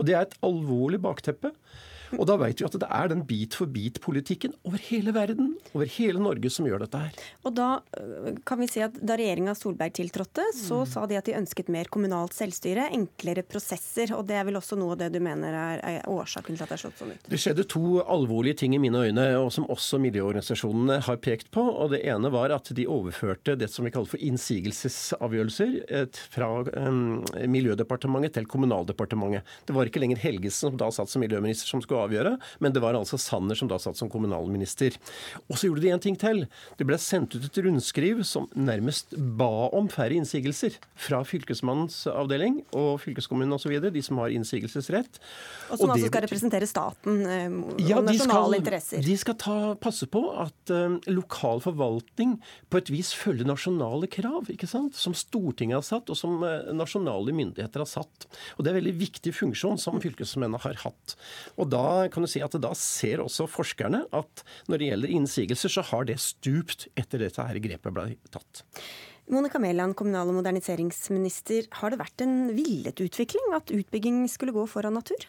Og 0.00 0.08
det 0.08 0.16
er 0.16 0.24
et 0.24 0.38
alvorlig 0.42 1.02
bakteppe. 1.04 1.52
Og 2.18 2.26
da 2.28 2.36
vet 2.40 2.60
vi 2.60 2.66
at 2.66 2.76
det 2.82 2.88
er 2.88 3.10
den 3.12 3.22
bit-for-bit-politikken 3.28 4.54
over 4.68 4.82
hele 4.88 5.14
verden, 5.16 5.54
over 5.72 5.88
hele 5.96 6.22
Norge, 6.22 6.50
som 6.52 6.66
gjør 6.68 6.84
dette 6.84 7.00
her. 7.04 7.22
Og 7.46 7.54
da 7.56 7.68
øh, 7.98 8.32
kan 8.46 8.60
vi 8.60 8.68
si 8.70 8.82
at 8.84 8.96
da 9.00 9.16
regjeringa 9.18 9.54
Solberg 9.58 9.94
tiltrådte, 9.96 10.44
så 10.56 10.82
mm. 10.82 10.90
sa 10.92 11.06
de 11.08 11.18
at 11.18 11.28
de 11.28 11.36
ønsket 11.38 11.70
mer 11.72 11.90
kommunalt 11.92 12.36
selvstyre, 12.36 12.90
enklere 12.94 13.44
prosesser. 13.46 14.14
Og 14.16 14.26
det 14.28 14.38
er 14.38 14.46
vel 14.48 14.60
også 14.60 14.78
noe 14.80 14.96
av 14.96 15.02
det 15.04 15.12
du 15.14 15.20
mener 15.24 15.56
er, 15.56 15.82
er 15.92 16.10
årsaken 16.10 16.56
til 16.56 16.66
at 16.66 16.72
det 16.72 16.78
er 16.78 16.84
slått 16.84 17.00
sånn 17.00 17.14
ut? 17.14 17.30
Det 17.32 17.40
skjedde 17.40 17.66
to 17.72 18.02
alvorlige 18.02 18.62
ting 18.64 18.76
i 18.76 18.82
mine 18.82 19.04
øyne, 19.08 19.26
og 19.40 19.50
som 19.54 19.68
også 19.72 20.00
miljøorganisasjonene 20.02 21.00
har 21.06 21.20
pekt 21.24 21.52
på. 21.54 21.64
Og 21.64 21.92
det 21.94 22.02
ene 22.08 22.32
var 22.32 22.54
at 22.54 22.72
de 22.76 22.88
overførte 22.90 23.56
det 23.58 23.70
som 23.72 23.86
vi 23.86 23.94
kaller 23.94 24.10
for 24.12 24.22
innsigelsesavgjørelser 24.22 25.78
fra 26.32 26.50
um, 26.76 27.22
Miljødepartementet 27.52 28.36
til 28.36 28.48
Kommunaldepartementet. 28.50 29.46
Det 29.66 29.74
var 29.76 29.88
ikke 29.88 30.02
lenger 30.02 30.20
Helgesen 30.22 30.72
som 30.72 30.78
da 30.80 30.88
satt 30.94 31.10
som 31.10 31.22
miljøminister 31.22 31.68
som 31.68 31.82
skulle 31.82 32.01
avgjøre, 32.04 32.36
men 32.62 32.74
det 32.74 32.82
var 32.84 32.98
altså 32.98 33.18
Sanner 33.20 33.58
som 33.58 33.70
da 33.70 33.78
satt 33.82 33.98
som 33.98 34.10
kommunalminister. 34.12 34.96
Og 35.48 35.56
så 35.56 35.68
gjorde 35.68 35.84
de 35.84 35.92
en 35.94 36.02
ting 36.02 36.18
til. 36.18 36.44
Det 36.78 36.86
ble 36.88 36.98
sendt 37.00 37.36
ut 37.36 37.46
et 37.46 37.60
rundskriv 37.64 38.22
som 38.26 38.48
nærmest 38.56 39.16
ba 39.38 39.68
om 39.72 39.88
færre 39.92 40.16
innsigelser 40.18 40.78
fra 40.98 41.22
fylkesmannens 41.26 42.04
avdeling 42.10 42.60
og 42.78 43.00
fylkeskommunen 43.02 43.56
osv., 43.56 43.74
de 43.92 44.02
som 44.04 44.20
har 44.22 44.32
innsigelsesrett. 44.34 45.20
Og 45.70 45.78
som 45.78 45.86
og 45.86 45.94
altså 45.96 46.10
skal 46.10 46.26
representere 46.26 46.68
staten 46.68 47.22
eh, 47.26 47.46
og 47.52 47.82
ja, 47.82 48.00
nasjonale 48.04 48.52
skal, 48.52 48.58
interesser? 48.60 49.04
De 49.06 49.16
skal 49.20 49.38
ta, 49.40 49.56
passe 49.82 50.08
på 50.12 50.24
at 50.42 50.72
um, 50.74 50.98
lokal 51.10 51.62
forvaltning 51.64 52.36
på 52.72 52.80
et 52.80 52.92
vis 52.92 53.12
følger 53.16 53.48
nasjonale 53.48 54.08
krav, 54.12 54.50
ikke 54.52 54.68
sant? 54.70 54.96
som 54.98 55.16
Stortinget 55.16 55.80
har 55.80 55.86
satt, 55.86 56.12
og 56.12 56.18
som 56.18 56.40
uh, 56.44 56.70
nasjonale 56.76 57.34
myndigheter 57.36 57.84
har 57.84 57.90
satt. 57.90 58.28
Og 58.56 58.64
Det 58.64 58.70
er 58.70 58.76
en 58.76 58.80
veldig 58.80 58.96
viktig 59.00 59.34
funksjon 59.36 59.80
som 59.80 60.00
fylkesmennene 60.02 60.60
har 60.62 60.80
hatt. 60.84 61.16
Og 61.56 61.70
da 61.72 61.81
kan 62.12 62.24
du 62.24 62.30
si 62.30 62.42
at 62.44 62.54
da 62.62 62.72
ser 62.78 63.22
også 63.24 63.48
forskerne 63.50 64.04
at 64.16 64.42
når 64.70 64.80
det 64.80 64.90
gjelder 64.90 65.14
innsigelser, 65.18 65.72
så 65.72 65.84
har 65.92 66.08
det 66.08 66.18
stupt 66.22 66.88
etter 66.98 67.22
dette 67.22 67.46
her 67.48 67.60
grepet 67.62 67.94
ble 67.94 68.08
tatt. 68.34 68.64
Monica 69.32 69.58
Mæland, 69.62 69.94
kommunal- 69.94 70.28
og 70.28 70.40
moderniseringsminister. 70.40 71.68
Har 71.78 71.90
det 71.90 72.00
vært 72.00 72.24
en 72.24 72.50
villet 72.56 72.98
utvikling 73.00 73.54
at 73.54 73.70
utbygging 73.70 74.26
skulle 74.28 74.52
gå 74.52 74.66
foran 74.66 74.98
natur? 74.98 75.28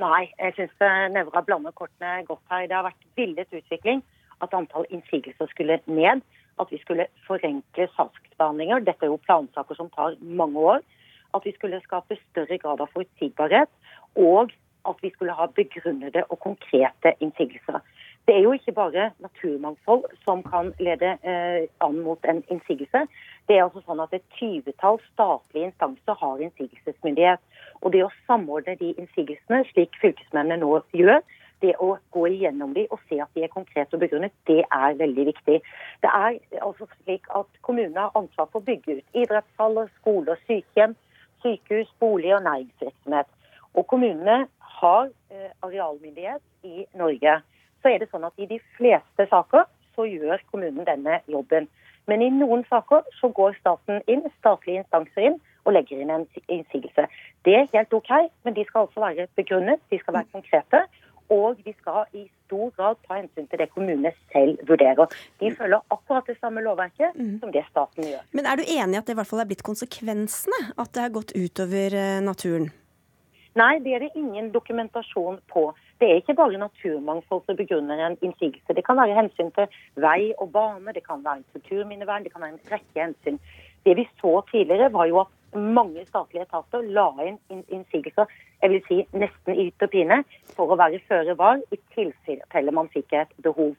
Nei, 0.00 0.30
jeg 0.38 0.54
syns 0.56 0.84
Nevra 1.12 1.42
blander 1.44 1.74
kortene 1.76 2.22
godt 2.28 2.44
her. 2.50 2.68
Det 2.68 2.76
har 2.78 2.86
vært 2.86 3.08
villet 3.18 3.50
utvikling 3.52 4.00
at 4.42 4.54
antall 4.56 4.86
innsigelser 4.90 5.50
skulle 5.50 5.80
ned. 5.86 6.22
At 6.60 6.70
vi 6.70 6.78
skulle 6.80 7.08
forenkle 7.26 7.88
saksbehandlinger. 7.96 8.84
Dette 8.86 9.06
er 9.06 9.12
jo 9.12 9.20
plansaker 9.26 9.76
som 9.76 9.90
tar 9.92 10.16
mange 10.22 10.58
år. 10.58 10.80
At 11.34 11.44
vi 11.44 11.52
skulle 11.56 11.80
skape 11.84 12.18
større 12.30 12.58
grad 12.60 12.80
av 12.80 12.92
forutsigbarhet. 12.94 13.70
Og 14.16 14.52
at 14.88 15.02
vi 15.02 15.10
skulle 15.10 15.36
ha 15.38 15.46
begrunnede 15.46 16.24
og 16.28 16.40
konkrete 16.40 17.14
innsigelser. 17.20 17.80
Det 18.26 18.34
er 18.36 18.42
jo 18.42 18.52
ikke 18.52 18.72
bare 18.72 19.10
naturmangfold 19.18 20.04
som 20.24 20.42
kan 20.42 20.72
lede 20.78 21.10
eh, 21.26 21.66
an 21.80 21.98
mot 21.98 22.24
en 22.24 22.44
innsigelse. 22.48 23.06
Det 23.48 23.56
er 23.56 23.64
altså 23.64 23.82
sånn 23.82 24.02
at 24.04 24.14
Et 24.14 24.26
tyvetall 24.38 25.00
statlige 25.12 25.72
instanser 25.72 26.14
har 26.20 26.44
innsigelsesmyndighet. 26.46 27.40
Og 27.82 27.92
Det 27.92 28.04
å 28.04 28.12
samordne 28.26 28.76
de 28.78 28.94
innsigelsene, 28.94 29.64
slik 29.72 29.98
fylkesmennene 30.00 30.62
nå 30.62 30.82
gjør, 30.92 31.18
det 31.62 31.74
å 31.78 31.96
gå 32.14 32.26
igjennom 32.28 32.74
de 32.74 32.86
og 32.90 33.02
se 33.08 33.18
at 33.22 33.30
de 33.34 33.44
er 33.46 33.50
konkrete 33.50 33.96
og 33.96 34.02
begrunnet, 34.02 34.34
det 34.46 34.62
er 34.62 34.98
veldig 34.98 35.26
viktig. 35.30 35.60
Det 36.02 36.10
er 36.10 36.38
altså 36.60 36.88
slik 37.02 37.26
at 37.30 37.50
Kommunene 37.62 38.06
har 38.06 38.18
ansvar 38.18 38.50
for 38.50 38.62
å 38.62 38.66
bygge 38.70 38.98
ut 38.98 39.20
idrettshaller, 39.24 39.90
skoler, 40.00 40.38
sykehjem, 40.46 40.96
sykehus, 41.42 41.90
bolig 42.02 42.34
og 42.36 42.42
næringsvirksomhet. 42.46 43.30
Og 43.74 43.86
kommunene 43.88 44.46
har 44.80 45.06
eh, 45.32 45.52
arealmyndighet 45.64 46.42
i 46.68 46.86
Norge, 46.98 47.38
så 47.82 47.92
er 47.92 48.02
det 48.02 48.10
sånn 48.10 48.26
at 48.28 48.36
i 48.38 48.48
de 48.50 48.58
fleste 48.76 49.26
saker 49.30 49.68
så 49.96 50.06
gjør 50.08 50.42
kommunen 50.50 50.86
denne 50.88 51.20
jobben. 51.30 51.68
Men 52.10 52.22
i 52.24 52.30
noen 52.34 52.64
saker 52.70 53.06
så 53.20 53.30
går 53.34 53.56
staten 53.60 54.02
inn, 54.10 54.24
statlige 54.40 54.82
instanser 54.82 55.30
inn 55.30 55.38
og 55.62 55.76
legger 55.76 56.02
inn 56.02 56.10
en 56.10 56.26
innsigelse. 56.50 57.06
Det 57.46 57.54
er 57.54 57.70
helt 57.74 57.94
OK, 57.94 58.10
men 58.42 58.56
de 58.56 58.64
skal 58.66 58.88
altså 58.88 59.04
være 59.04 59.28
begrunnet, 59.38 59.82
de 59.90 60.00
skal 60.02 60.18
være 60.18 60.30
konkrete. 60.34 60.82
Og 61.32 61.56
de 61.64 61.72
skal 61.78 62.10
i 62.18 62.26
stor 62.44 62.72
grad 62.76 62.98
ta 63.06 63.16
hensyn 63.16 63.46
til 63.48 63.62
det 63.62 63.70
kommunene 63.72 64.10
selv 64.34 64.58
vurderer. 64.68 65.14
De 65.40 65.52
følger 65.54 65.80
akkurat 65.94 66.26
det 66.28 66.36
samme 66.42 66.60
lovverket 66.60 67.14
mm. 67.14 67.38
som 67.40 67.54
det 67.54 67.62
staten 67.70 68.04
gjør. 68.10 68.26
Men 68.36 68.50
er 68.50 68.60
du 68.60 68.66
enig 68.66 68.98
i 68.98 69.00
at 69.00 69.08
det 69.08 69.14
i 69.14 69.20
hvert 69.22 69.30
fall 69.30 69.40
er 69.40 69.48
blitt 69.48 69.64
konsekvensene? 69.64 70.60
At 70.76 70.92
det 70.92 71.06
har 71.06 71.14
gått 71.14 71.32
utover 71.38 71.96
eh, 71.96 72.18
naturen? 72.26 72.68
Nei, 73.58 73.78
det 73.84 73.94
er 73.94 74.04
det 74.04 74.14
ingen 74.16 74.48
dokumentasjon 74.52 75.40
på. 75.52 75.66
Det 76.00 76.08
er 76.08 76.20
ikke 76.22 76.38
bare 76.38 76.60
naturmangfold 76.60 77.42
som 77.46 77.58
begrunner 77.58 78.00
en 78.00 78.16
innsigelse. 78.24 78.76
Det 78.76 78.84
kan 78.86 78.96
være 78.96 79.18
hensyn 79.18 79.52
til 79.58 79.68
vei 80.00 80.32
og 80.38 80.48
bane, 80.54 80.94
det 80.96 81.04
kan 81.04 81.20
være 81.24 81.44
kulturminnevern, 81.52 82.24
det 82.24 82.32
kan 82.32 82.46
være 82.46 82.56
en 82.56 82.72
rekke 82.72 83.04
hensyn. 83.04 83.38
Det 83.84 83.96
vi 83.98 84.08
så 84.20 84.40
tidligere, 84.50 84.92
var 84.92 85.06
jo 85.10 85.20
at 85.20 85.60
mange 85.76 86.06
statlige 86.08 86.46
etater 86.46 86.88
la 86.96 87.10
inn 87.26 87.64
innsigelser 87.68 88.30
jeg 88.62 88.70
vil 88.70 88.82
si 88.86 88.98
nesten 89.18 89.56
i 89.56 89.66
hytt 89.66 89.84
og 89.84 89.90
pine 89.90 90.20
for 90.56 90.72
å 90.72 90.78
være 90.78 91.02
føre 91.08 91.34
var 91.36 91.60
i 91.74 91.78
tilfelle 91.94 92.72
man 92.72 92.88
fikk 92.94 93.12
et 93.18 93.32
behov. 93.44 93.74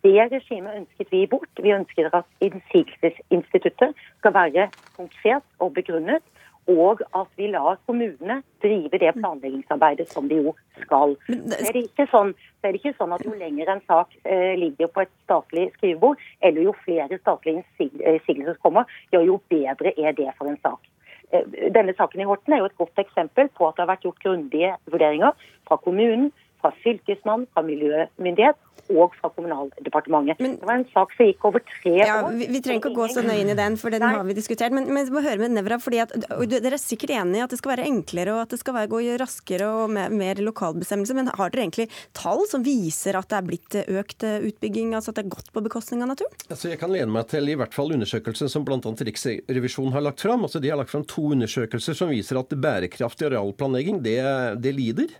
Det 0.00 0.14
regimet 0.32 0.78
ønsket 0.78 1.10
vi 1.12 1.26
bort. 1.28 1.50
Vi 1.60 1.74
ønsker 1.74 2.08
at 2.16 2.28
innsigelsesinstituttet 2.40 3.98
skal 4.20 4.36
være 4.36 4.68
konkret 4.96 5.44
og 5.58 5.74
begrunnet 5.76 6.22
og 6.70 7.02
at 7.16 7.30
vi 7.36 7.48
lar 7.50 7.78
kommunene 7.88 8.40
drive 8.62 9.00
det 9.02 9.14
planleggingsarbeidet 9.16 10.08
som 10.12 10.28
de 10.30 10.40
jo 10.44 10.54
skal. 10.82 11.16
Så 11.26 11.58
er 11.58 11.72
det 11.74 11.84
ikke 11.88 12.06
sånn, 12.12 12.32
er 12.62 12.78
ikke 12.78 12.94
sånn 12.98 13.14
at 13.16 13.24
jo 13.26 13.34
lenger 13.38 13.72
en 13.72 13.82
sak 13.88 14.14
eh, 14.22 14.54
ligger 14.60 14.92
på 14.92 15.04
et 15.04 15.12
statlig 15.24 15.70
skrivebord, 15.78 16.22
eller 16.40 16.68
jo 16.68 16.76
flere 16.84 17.18
statlige 17.22 17.64
innsigelser 17.80 18.60
kommer, 18.62 18.88
ja, 19.14 19.22
jo 19.24 19.40
bedre 19.52 19.94
er 19.96 20.16
det 20.16 20.30
for 20.38 20.50
en 20.50 20.60
sak. 20.62 20.90
Eh, 21.32 21.46
denne 21.74 21.94
saken 21.98 22.22
i 22.22 22.28
Horten 22.28 22.54
er 22.54 22.62
jo 22.62 22.70
et 22.70 22.78
godt 22.78 23.02
eksempel 23.02 23.50
på 23.56 23.68
at 23.68 23.76
det 23.76 23.84
har 23.84 23.92
vært 23.92 24.06
gjort 24.06 24.24
grundige 24.24 24.74
vurderinger 24.90 25.50
fra 25.68 25.78
kommunen, 25.82 26.30
fra 26.60 26.72
fylkesmann, 26.84 27.46
fra 27.54 27.64
miljømyndighet 27.66 28.58
og 28.90 29.14
fra 29.18 29.30
Kommunaldepartementet. 29.34 30.40
Men, 30.42 30.56
det 30.58 30.66
var 30.66 30.80
en 30.80 30.86
sak 30.90 31.12
som 31.14 31.28
gikk 31.28 31.44
over 31.46 31.62
tre 31.66 31.92
ja, 31.98 32.16
år. 32.24 32.34
Vi, 32.36 32.48
vi 32.50 32.60
trenger 32.64 32.82
ikke 32.82 32.92
å 32.92 32.98
gå 32.98 33.08
så 33.12 33.24
nøye 33.24 33.44
inn 33.44 33.52
i 33.52 33.56
den, 33.58 33.76
for 33.80 33.94
den 33.94 34.02
Nei. 34.02 34.12
har 34.16 34.26
vi 34.26 34.36
diskutert. 34.36 34.74
Men, 34.74 34.88
men 34.90 35.06
vi 35.06 35.14
må 35.14 35.22
høre 35.24 35.38
med 35.42 35.54
Nevra, 35.54 35.78
fordi 35.82 36.00
at, 36.02 36.14
Dere 36.50 36.74
er 36.74 36.82
sikkert 36.82 37.14
enig 37.14 37.40
i 37.40 37.44
at 37.44 37.52
det 37.52 37.60
skal 37.60 37.74
være 37.74 37.86
enklere 37.88 38.34
og 38.34 38.42
at 38.44 38.54
det 38.54 38.60
skal 38.62 38.76
være, 38.76 38.90
gå 38.90 39.02
raskere 39.20 39.68
og 39.82 39.94
mer, 39.94 40.12
mer 40.14 40.40
lokalbestemmelse. 40.42 41.16
Men 41.16 41.30
har 41.30 41.52
dere 41.52 41.66
egentlig 41.66 41.88
tall 42.16 42.44
som 42.50 42.64
viser 42.66 43.18
at 43.18 43.30
det 43.30 43.38
er 43.38 43.46
blitt 43.46 43.78
økt 43.84 44.26
utbygging, 44.26 44.94
altså 44.98 45.14
at 45.14 45.20
det 45.20 45.26
er 45.26 45.34
gått 45.36 45.52
på 45.54 45.64
bekostning 45.64 46.04
av 46.04 46.12
naturen? 46.14 46.34
Altså, 46.48 46.72
jeg 46.72 46.80
kan 46.82 46.92
lene 46.94 47.12
meg 47.14 47.28
til 47.30 47.50
i 47.50 47.58
hvert 47.58 47.76
fall 47.76 47.94
undersøkelsen 47.96 48.50
som 48.52 48.66
bl.a. 48.66 48.80
Riksrevisjonen 48.80 49.94
har 49.94 50.06
lagt 50.08 50.24
fram. 50.24 50.46
Altså, 50.46 50.62
de 50.62 50.72
har 50.72 50.80
lagt 50.80 50.92
fram 50.92 51.06
to 51.08 51.30
undersøkelser 51.34 51.96
som 51.96 52.10
viser 52.12 52.40
at 52.40 52.58
bærekraftig 52.60 53.30
arealplanlegging 53.30 54.02
det, 54.04 54.18
det 54.64 54.74
lider. 54.76 55.14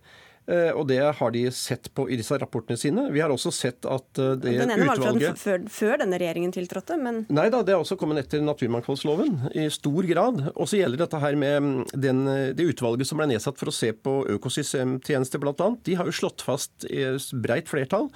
Eh, 0.51 0.71
og 0.75 0.87
det 0.91 1.01
har 1.19 1.35
de 1.35 1.45
sett 1.55 1.91
på 1.95 2.09
i 2.11 2.19
disse 2.21 2.37
rapportene 2.41 2.79
sine. 2.81 3.07
Vi 3.15 3.23
har 3.23 3.33
også 3.33 3.53
sett 3.55 3.87
at 3.87 4.09
det 4.15 4.27
utvalget 4.35 4.61
Den 4.65 4.75
ene 4.77 4.89
var 4.89 5.01
fra 5.01 5.15
den 5.15 5.39
før, 5.41 5.65
før 5.71 5.97
denne 6.03 6.21
regjeringen 6.21 6.55
tiltrådte, 6.55 6.99
men 7.01 7.23
Nei 7.31 7.49
da, 7.53 7.63
det 7.67 7.75
er 7.75 7.83
også 7.83 7.99
kommet 8.01 8.25
etter 8.25 8.43
naturmangfoldsloven 8.45 9.53
i 9.55 9.69
stor 9.73 10.09
grad. 10.11 10.43
Og 10.55 10.71
så 10.71 10.81
gjelder 10.81 11.05
dette 11.05 11.23
her 11.23 11.39
med 11.39 11.57
mm, 11.63 11.73
den, 11.95 12.25
det 12.59 12.69
utvalget 12.73 13.09
som 13.09 13.21
ble 13.21 13.31
nedsatt 13.33 13.59
for 13.61 13.71
å 13.71 13.75
se 13.75 13.93
på 13.95 14.17
økosystemtjenester 14.37 15.43
bl.a. 15.43 15.71
De 15.87 15.97
har 15.99 16.09
jo 16.09 16.17
slått 16.17 16.45
fast 16.45 16.87
i 16.91 17.05
breit 17.33 17.71
flertall 17.71 18.11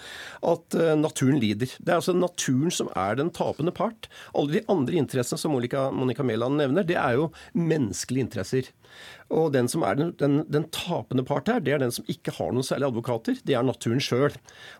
at 0.44 0.76
eh, 0.78 0.94
naturen 0.98 1.40
lider. 1.42 1.70
Det 1.78 1.92
er 1.92 2.00
altså 2.00 2.16
naturen 2.16 2.72
som 2.74 2.90
er 2.96 3.18
den 3.20 3.32
tapende 3.34 3.74
part. 3.74 4.08
Alle 4.34 4.58
de 4.58 4.64
andre 4.72 4.98
interessene 5.00 5.40
som 5.40 5.54
Monica, 5.54 5.88
Monica 5.94 6.26
Mæland 6.26 6.58
nevner, 6.60 6.86
det 6.86 6.98
er 7.00 7.18
jo 7.18 7.30
menneskelige 7.54 8.28
interesser. 8.28 8.72
Og 9.34 9.50
den 9.54 9.66
som 9.70 9.82
er 9.86 9.98
den, 9.98 10.12
den, 10.20 10.38
den, 10.52 10.66
tapende 10.74 11.24
part 11.26 11.48
her, 11.50 11.62
det 11.64 11.74
er 11.74 11.82
den 11.82 11.92
som 11.94 12.06
ikke 12.10 12.36
har 12.36 12.52
noen 12.54 12.66
særlig 12.66 12.86
advokater. 12.92 13.40
Det 13.42 13.56
er 13.58 13.66
naturen 13.66 14.02
sjøl. 14.02 14.36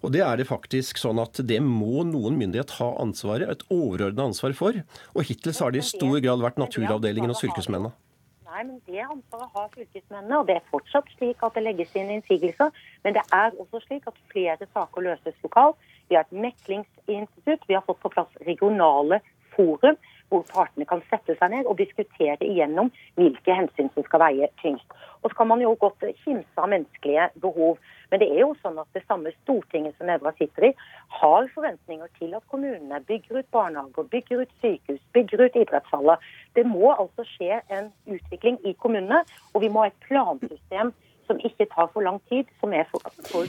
Og 0.07 0.15
det 0.15 0.23
er 0.23 0.39
det 0.39 0.47
faktisk 0.51 1.01
sånn 1.01 1.19
at 1.23 1.41
det 1.49 1.59
må 1.65 2.05
noen 2.07 2.39
myndighet 2.39 2.77
ha 2.79 2.93
ansvaret, 3.03 3.51
et 3.51 3.67
overordna 3.75 4.29
ansvar 4.31 4.55
for. 4.59 4.79
Og 5.15 5.27
hittil 5.27 5.57
så 5.57 5.67
har 5.67 5.75
det 5.75 5.83
i 5.83 5.89
stor 5.91 6.21
grad 6.23 6.45
vært 6.45 6.61
naturavdelingen 6.63 7.35
hos 7.35 7.43
fylkesmennene. 7.43 7.95
Nei, 8.55 8.63
men 8.63 8.79
Det 8.87 9.03
ansvaret 9.03 9.51
har 9.57 9.71
fylkesmennene, 9.75 10.39
og 10.39 10.47
det 10.47 10.61
er 10.61 10.69
fortsatt 10.71 11.09
slik 11.17 11.43
at 11.43 11.57
det 11.59 11.65
legges 11.65 11.95
inn 11.99 12.13
innsigelser. 12.15 12.71
Men 13.03 13.17
det 13.17 13.25
er 13.35 13.57
også 13.59 13.83
slik 13.89 14.07
at 14.07 14.21
flere 14.31 14.71
saker 14.71 15.09
løses 15.09 15.41
lokalt. 15.43 15.81
Vi 16.07 16.15
har 16.15 16.29
et 16.29 16.43
meklingsinstitutt, 16.45 17.67
vi 17.67 17.75
har 17.75 17.83
fått 17.89 17.99
på 18.05 18.13
plass 18.15 18.31
regionale 18.47 19.19
forum 19.57 19.99
hvor 20.35 20.45
partene 20.51 20.87
kan 20.91 21.03
sette 21.11 21.37
seg 21.39 21.53
ned 21.55 21.71
og 21.71 21.79
diskutere 21.79 22.43
igjennom 22.43 22.91
hvilke 23.19 23.57
hensyn 23.57 23.91
som 23.95 24.07
skal 24.07 24.25
veie 24.27 24.51
tyngst. 24.63 24.87
Og 25.23 25.31
så 25.31 25.39
kan 25.39 25.49
man 25.49 25.63
jo 25.63 25.73
godt 25.81 26.03
kimse 26.21 26.61
av 26.61 26.69
menneskelige 26.69 27.31
behov. 27.41 27.79
Men 28.11 28.21
det 28.21 28.29
er 28.29 28.43
jo 28.43 28.51
sånn 28.61 28.77
at 28.83 28.91
det 28.97 29.05
samme 29.07 29.33
Stortinget 29.39 29.97
som 29.97 30.11
Evra 30.13 30.35
sitter 30.37 30.69
i, 30.69 30.73
har 31.21 31.49
forventninger 31.55 32.11
til 32.19 32.35
at 32.37 32.45
kommunene 32.53 33.01
bygger 33.09 33.41
ut 33.41 33.49
barnehager, 33.57 34.11
bygger 34.13 34.45
ut 34.45 34.53
sykehus, 34.61 35.01
bygger 35.17 35.47
ut 35.47 35.57
idrettshaller. 35.63 36.29
Det 36.59 36.67
må 36.69 36.93
altså 36.93 37.25
skje 37.31 37.63
en 37.73 37.89
utvikling 38.05 38.61
i 38.69 38.77
kommunene, 38.85 39.25
og 39.55 39.65
vi 39.65 39.73
må 39.73 39.87
ha 39.87 39.93
et 39.93 40.05
plansystem 40.05 40.93
som 41.27 41.41
ikke 41.41 41.67
tar 41.73 41.89
for 41.93 42.05
lang 42.05 42.21
tid, 42.29 42.49
som 42.61 42.73
er 42.77 42.85
for, 42.91 43.01
for, 43.25 43.47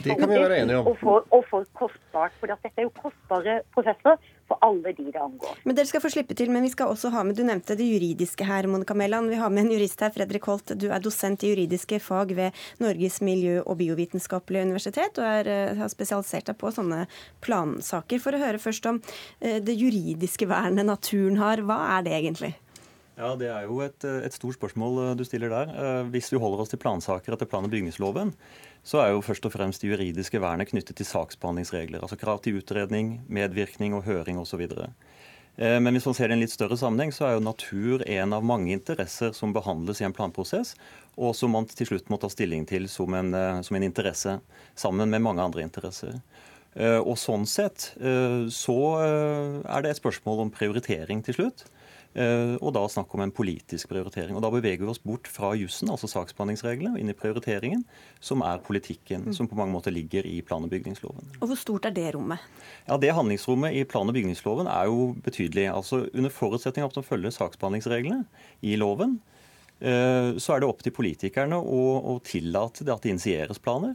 om. 0.80 0.86
Og 0.88 0.96
for, 1.02 1.26
og 1.30 1.44
for 1.50 1.66
kostbart. 1.76 2.32
For 2.40 2.48
dette 2.48 2.72
er 2.72 2.88
jo 2.88 2.92
kostbare 2.96 3.58
prosesser 3.76 4.16
for 4.56 4.68
alle 4.68 4.92
de 4.96 5.10
det 5.12 5.20
angår. 5.20 5.58
Men 5.64 5.76
Dere 5.76 5.86
skal 5.86 6.02
få 6.04 6.10
slippe 6.12 6.36
til, 6.36 6.50
men 6.50 6.64
vi 6.64 6.72
skal 6.72 6.92
også 6.92 7.10
ha 7.14 7.22
med 7.22 7.36
Du 7.36 7.44
nevnte 7.44 7.76
det 7.76 7.86
juridiske 7.86 8.44
her, 8.44 8.66
Monica 8.66 8.94
Mæland. 8.94 9.28
Vi 9.28 9.36
har 9.36 9.50
med 9.50 9.66
en 9.66 9.72
jurist 9.72 10.00
her, 10.00 10.10
Fredrik 10.10 10.44
Holt. 10.44 10.72
Du 10.78 10.88
er 10.90 11.00
dosent 11.00 11.42
i 11.44 11.52
juridiske 11.52 12.00
fag 12.00 12.34
ved 12.36 12.52
Norges 12.78 13.20
miljø- 13.20 13.62
og 13.66 13.78
biovitenskapelige 13.78 14.62
universitet, 14.62 15.18
og 15.18 15.24
er, 15.24 15.48
eh, 15.48 15.76
har 15.76 15.88
spesialisert 15.88 16.46
deg 16.46 16.58
på 16.58 16.72
sånne 16.72 17.06
plansaker. 17.40 18.20
For 18.20 18.32
å 18.32 18.38
høre 18.38 18.58
først 18.58 18.86
om 18.86 19.02
eh, 19.40 19.60
det 19.60 19.76
juridiske 19.76 20.46
vernet 20.48 20.86
naturen 20.86 21.36
har. 21.36 21.56
Hva 21.58 21.98
er 21.98 22.02
det 22.02 22.12
egentlig? 22.12 22.54
Ja, 23.16 23.32
Det 23.34 23.48
er 23.48 23.64
jo 23.64 23.80
et, 23.80 24.04
et, 24.04 24.34
stort 24.36 24.58
spørsmål 24.58 24.98
eh, 25.00 25.14
du 25.16 25.24
stiller 25.24 25.48
der. 25.48 25.72
Eh, 25.72 26.08
hvis 26.12 26.28
vi 26.32 26.40
holder 26.40 26.60
oss 26.60 26.72
til 26.72 26.80
plansaker 26.82 27.32
etter 27.32 27.48
plan- 27.48 27.64
og 27.64 27.72
bygningsloven, 27.72 28.34
så 28.86 29.02
er 29.02 29.12
jo 29.12 29.24
først 29.24 29.46
og 29.48 29.54
fremst 29.56 29.82
det 29.82 29.90
juridiske 29.90 30.38
vernet 30.42 30.70
knyttet 30.70 30.98
til 31.00 31.08
saksbehandlingsregler. 31.08 32.04
Altså 32.04 32.18
krav 32.20 32.38
til 32.44 32.60
utredning, 32.60 33.16
medvirkning 33.26 33.96
og 33.98 34.04
høring 34.06 34.38
osv. 34.38 34.62
Eh, 34.62 35.78
men 35.82 35.90
hvis 35.96 36.06
man 36.06 36.14
ser 36.14 36.30
det 36.30 36.36
i 36.36 36.38
en 36.38 36.44
litt 36.44 36.54
større 36.54 36.78
sammenheng, 36.78 37.10
så 37.14 37.26
er 37.26 37.34
jo 37.34 37.42
natur 37.42 38.04
en 38.06 38.36
av 38.36 38.46
mange 38.46 38.70
interesser 38.76 39.34
som 39.34 39.54
behandles 39.56 40.02
i 40.02 40.06
en 40.06 40.14
planprosess, 40.14 40.76
og 41.18 41.34
som 41.34 41.56
man 41.56 41.66
til 41.66 41.90
slutt 41.90 42.12
må 42.12 42.20
ta 42.22 42.30
stilling 42.30 42.62
til 42.70 42.86
som 42.92 43.16
en, 43.18 43.34
som 43.66 43.78
en 43.78 43.88
interesse, 43.88 44.38
sammen 44.78 45.10
med 45.10 45.24
mange 45.24 45.42
andre 45.42 45.66
interesser. 45.66 46.20
Og 46.76 47.14
sånn 47.16 47.46
sett 47.48 47.86
så 48.52 48.80
er 49.00 49.80
det 49.80 49.94
et 49.94 50.00
spørsmål 50.02 50.42
om 50.42 50.50
prioritering 50.52 51.22
til 51.24 51.38
slutt. 51.38 51.64
Eh, 52.16 52.54
og 52.64 52.72
da 52.72 52.80
snakk 52.88 53.12
om 53.12 53.20
en 53.20 53.32
politisk 53.34 53.90
prioritering. 53.90 54.36
Og 54.36 54.42
Da 54.44 54.48
beveger 54.50 54.80
vi 54.80 54.88
oss 54.88 55.02
bort 55.02 55.28
fra 55.28 55.52
jussen, 55.58 55.90
altså 55.92 56.08
saksbehandlingsreglene, 56.08 56.94
og 56.94 57.00
inn 57.00 57.12
i 57.12 57.16
prioriteringen, 57.16 57.84
som 58.20 58.40
er 58.40 58.62
politikken, 58.64 59.28
mm. 59.28 59.34
som 59.36 59.48
på 59.48 59.58
mange 59.58 59.74
måter 59.74 59.92
ligger 59.92 60.24
i 60.24 60.40
plan- 60.40 60.64
og 60.64 60.70
bygningsloven. 60.72 61.28
Og 61.40 61.48
Hvor 61.48 61.60
stort 61.60 61.84
er 61.84 61.92
det 61.92 62.14
rommet? 62.14 62.40
Ja, 62.88 62.96
Det 62.96 63.12
handlingsrommet 63.12 63.76
i 63.76 63.84
plan- 63.84 64.08
og 64.08 64.14
bygningsloven 64.14 64.66
er 64.66 64.86
jo 64.86 65.14
betydelig. 65.22 65.68
Altså 65.68 66.08
Under 66.14 66.30
forutsetning 66.30 66.84
av 66.84 66.90
at 66.90 66.96
man 66.96 67.04
følger 67.04 67.30
saksbehandlingsreglene 67.30 68.24
i 68.62 68.76
loven, 68.76 69.20
eh, 69.80 70.32
så 70.40 70.56
er 70.56 70.60
det 70.60 70.68
opp 70.68 70.82
til 70.82 70.92
politikerne 70.92 71.60
å, 71.60 72.16
å 72.16 72.22
tillate 72.24 72.88
at 72.90 73.02
det 73.02 73.12
initieres 73.12 73.58
planer. 73.58 73.94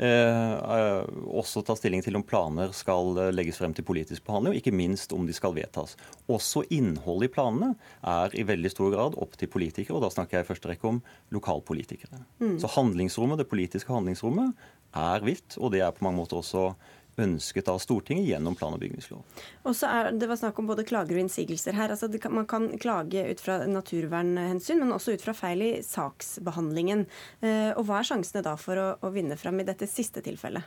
Eh, 0.00 0.52
eh, 0.76 1.02
også 1.36 1.60
ta 1.66 1.74
stilling 1.76 2.00
til 2.04 2.16
om 2.16 2.24
planer 2.24 2.72
skal 2.72 3.18
eh, 3.20 3.32
legges 3.34 3.58
frem 3.60 3.74
til 3.76 3.84
politisk 3.84 4.24
behandling, 4.24 4.54
og 4.54 4.62
ikke 4.62 4.74
minst 4.74 5.12
om 5.12 5.26
de 5.28 5.36
skal 5.36 5.52
vedtas. 5.56 5.98
Også 6.32 6.64
innholdet 6.72 7.28
i 7.28 7.32
planene 7.34 7.74
er 8.00 8.32
i 8.32 8.46
veldig 8.48 8.72
stor 8.72 8.92
grad 8.94 9.18
opp 9.20 9.36
til 9.36 9.52
politikere, 9.52 9.98
og 9.98 10.06
da 10.06 10.12
snakker 10.14 10.38
jeg 10.38 10.46
i 10.46 10.48
første 10.48 10.72
rekke 10.72 10.88
om 10.88 11.02
lokalpolitikere. 11.34 12.22
Mm. 12.40 12.56
Så 12.62 12.72
handlingsrommet, 12.72 13.42
det 13.42 13.50
politiske 13.52 13.92
handlingsrommet 13.92 14.56
er 14.96 15.28
vidt, 15.28 15.58
og 15.60 15.74
det 15.76 15.84
er 15.84 15.92
på 15.94 16.04
mange 16.08 16.22
måter 16.22 16.40
også 16.40 16.72
ønsket 17.20 17.68
av 17.68 17.80
Stortinget 17.82 18.24
gjennom 18.30 18.54
plan- 18.56 18.72
og 18.72 18.80
bygningslov. 18.80 19.20
Og 19.64 19.76
så 19.76 19.88
er, 19.88 20.12
Det 20.12 20.28
var 20.28 20.36
snakk 20.40 20.58
om 20.58 20.66
både 20.66 20.84
klager 20.84 21.16
og 21.16 21.24
innsigelser 21.24 21.76
her. 21.76 21.90
Altså, 21.90 22.08
kan, 22.18 22.32
man 22.34 22.46
kan 22.46 22.70
klage 22.78 23.24
ut 23.28 23.40
fra 23.40 23.66
naturvernhensyn, 23.66 24.80
men 24.80 24.92
også 24.92 25.16
ut 25.16 25.24
fra 25.24 25.34
feil 25.36 25.62
i 25.62 25.72
saksbehandlingen. 25.84 27.06
Eh, 27.42 27.72
og 27.76 27.84
Hva 27.86 28.00
er 28.00 28.08
sjansene 28.08 28.44
da 28.44 28.56
for 28.56 28.80
å, 28.80 28.88
å 29.00 29.12
vinne 29.12 29.36
fram 29.36 29.60
i 29.60 29.68
dette 29.68 29.86
siste 29.86 30.24
tilfellet? 30.24 30.64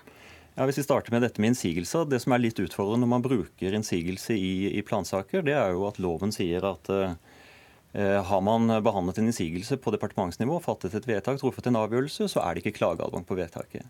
Ja, 0.56 0.64
hvis 0.64 0.78
vi 0.80 0.86
starter 0.86 1.12
med 1.12 1.26
dette 1.26 1.42
med 1.42 1.52
innsigelser. 1.52 2.06
Det 2.08 2.22
som 2.24 2.32
er 2.32 2.46
litt 2.46 2.60
utfordrende 2.62 3.04
når 3.04 3.12
man 3.12 3.26
bruker 3.26 3.74
innsigelse 3.76 4.38
i, 4.38 4.78
i 4.78 4.84
plansaker, 4.88 5.44
det 5.44 5.58
er 5.58 5.74
jo 5.76 5.84
at 5.90 6.00
loven 6.00 6.32
sier 6.32 6.64
at 6.64 6.88
eh, 6.94 8.22
har 8.30 8.44
man 8.44 8.70
behandlet 8.86 9.20
en 9.20 9.32
innsigelse 9.32 9.76
på 9.82 9.92
departementsnivå, 9.98 10.62
fattet 10.64 10.96
et 10.96 11.10
vedtak, 11.10 11.42
truffet 11.42 11.68
en 11.68 11.82
avgjørelse, 11.82 12.30
så 12.32 12.46
er 12.46 12.56
det 12.56 12.64
ikke 12.64 12.78
klageadgang 12.80 13.28
på 13.28 13.36
vedtaket. 13.40 13.84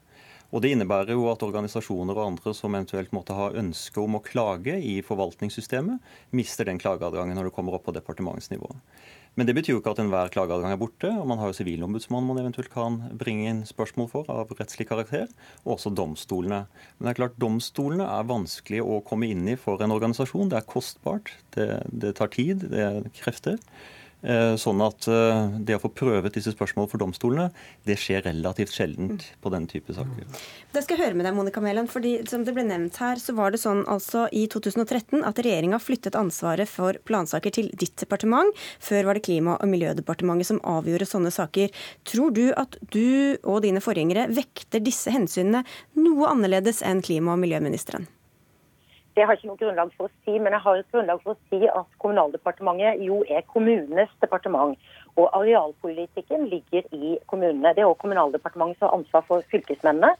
Og 0.53 0.61
Det 0.61 0.71
innebærer 0.75 1.15
jo 1.15 1.25
at 1.31 1.43
organisasjoner 1.43 2.15
og 2.15 2.27
andre 2.29 2.53
som 2.55 2.75
eventuelt 2.77 3.13
måtte 3.15 3.35
ha 3.37 3.49
ønske 3.57 4.01
om 4.01 4.17
å 4.17 4.23
klage 4.23 4.77
i 4.77 5.01
forvaltningssystemet, 5.05 5.99
mister 6.31 6.69
den 6.69 6.79
klageadgangen 6.79 7.35
når 7.35 7.49
det 7.49 7.55
kommer 7.57 7.75
opp 7.75 7.87
på 7.89 7.95
departementsnivå. 7.95 8.69
Men 9.35 9.49
det 9.49 9.55
betyr 9.57 9.73
jo 9.73 9.81
ikke 9.81 9.91
at 9.91 9.99
enhver 9.99 10.31
klageadgang 10.31 10.71
er 10.71 10.79
borte. 10.79 11.09
og 11.11 11.27
Man 11.27 11.41
har 11.41 11.51
jo 11.51 11.57
Sivilombudsmannen 11.57 12.29
man 12.29 12.39
eventuelt 12.39 12.71
kan 12.71 13.01
bringe 13.19 13.49
inn 13.49 13.65
spørsmål 13.67 14.07
for 14.13 14.31
av 14.31 14.53
rettslig 14.55 14.87
karakter, 14.87 15.27
og 15.65 15.75
også 15.75 15.91
domstolene. 15.91 16.61
Men 16.95 17.07
det 17.07 17.11
er 17.11 17.19
klart 17.19 17.41
domstolene 17.41 18.07
er 18.07 18.29
vanskelig 18.31 18.79
å 18.85 19.01
komme 19.03 19.27
inn 19.27 19.43
i 19.51 19.57
for 19.59 19.83
en 19.83 19.91
organisasjon. 19.91 20.53
Det 20.53 20.61
er 20.61 20.71
kostbart, 20.71 21.33
det, 21.57 21.67
det 21.91 22.15
tar 22.15 22.31
tid, 22.31 22.63
det 22.71 22.85
er 22.85 23.11
krefter. 23.19 23.59
Eh, 24.25 24.55
sånn 24.57 24.81
at 24.81 25.05
eh, 25.05 25.51
det 25.67 25.75
å 25.77 25.81
få 25.83 25.91
prøvet 25.93 26.33
disse 26.33 26.49
spørsmålene 26.55 26.89
for 26.89 27.01
domstolene, 27.01 27.51
det 27.85 27.97
skjer 28.01 28.23
relativt 28.25 28.73
sjeldent 28.73 29.27
på 29.43 29.51
denne 29.53 29.69
type 29.69 29.93
saker. 29.93 30.25
Det 30.73 30.81
skal 30.81 30.97
jeg 30.97 31.03
høre 31.03 31.19
med 31.19 31.27
deg, 31.27 31.35
Monica 31.37 31.61
Mæland. 31.61 31.91
fordi 31.93 32.17
som 32.29 32.45
det 32.47 32.55
ble 32.55 32.65
nevnt 32.65 32.97
her, 32.97 33.21
så 33.21 33.35
var 33.37 33.53
det 33.53 33.61
sånn 33.61 33.83
altså 33.85 34.25
i 34.33 34.47
2013 34.49 35.21
at 35.21 35.41
regjeringa 35.45 35.77
flyttet 35.81 36.17
ansvaret 36.17 36.69
for 36.69 36.97
plansaker 37.05 37.53
til 37.53 37.69
ditt 37.77 37.93
departement. 38.01 38.49
Før 38.81 39.11
var 39.11 39.19
det 39.19 39.25
Klima- 39.25 39.59
og 39.61 39.69
miljødepartementet 39.69 40.49
som 40.49 40.63
avgjorde 40.65 41.09
sånne 41.09 41.33
saker. 41.33 41.69
Tror 42.05 42.33
du 42.33 42.49
at 42.57 42.77
du 42.93 43.37
og 43.43 43.61
dine 43.65 43.81
forgjengere 43.83 44.27
vekter 44.33 44.81
disse 44.81 45.13
hensynene 45.13 45.65
noe 46.01 46.33
annerledes 46.33 46.81
enn 46.85 47.05
klima- 47.05 47.37
og 47.37 47.41
miljøministeren? 47.45 48.09
Det 49.15 49.23
har 49.23 49.31
jeg 49.31 49.45
ikke 49.45 49.47
noe 49.47 49.59
grunnlag 49.61 49.91
for 49.95 50.09
å 50.09 50.13
si, 50.25 50.33
men 50.43 50.51
jeg 50.51 50.63
har 50.65 50.79
et 50.79 50.89
grunnlag 50.91 51.21
for 51.23 51.35
å 51.35 51.47
si 51.47 51.67
at 51.71 51.93
Kommunaldepartementet 52.03 53.03
jo 53.05 53.21
er 53.31 53.45
kommunenes 53.47 54.11
departement. 54.19 54.75
Og 55.15 55.29
arealpolitikken 55.39 56.49
ligger 56.51 56.83
i 56.91 57.13
kommunene. 57.31 57.71
Det 57.71 57.85
er 57.85 57.87
også 57.87 58.01
Kommunaldepartementet 58.03 58.81
som 58.81 58.89
har 58.89 58.97
ansvar 58.97 59.23
for 59.29 59.47
fylkesmennene. 59.53 60.11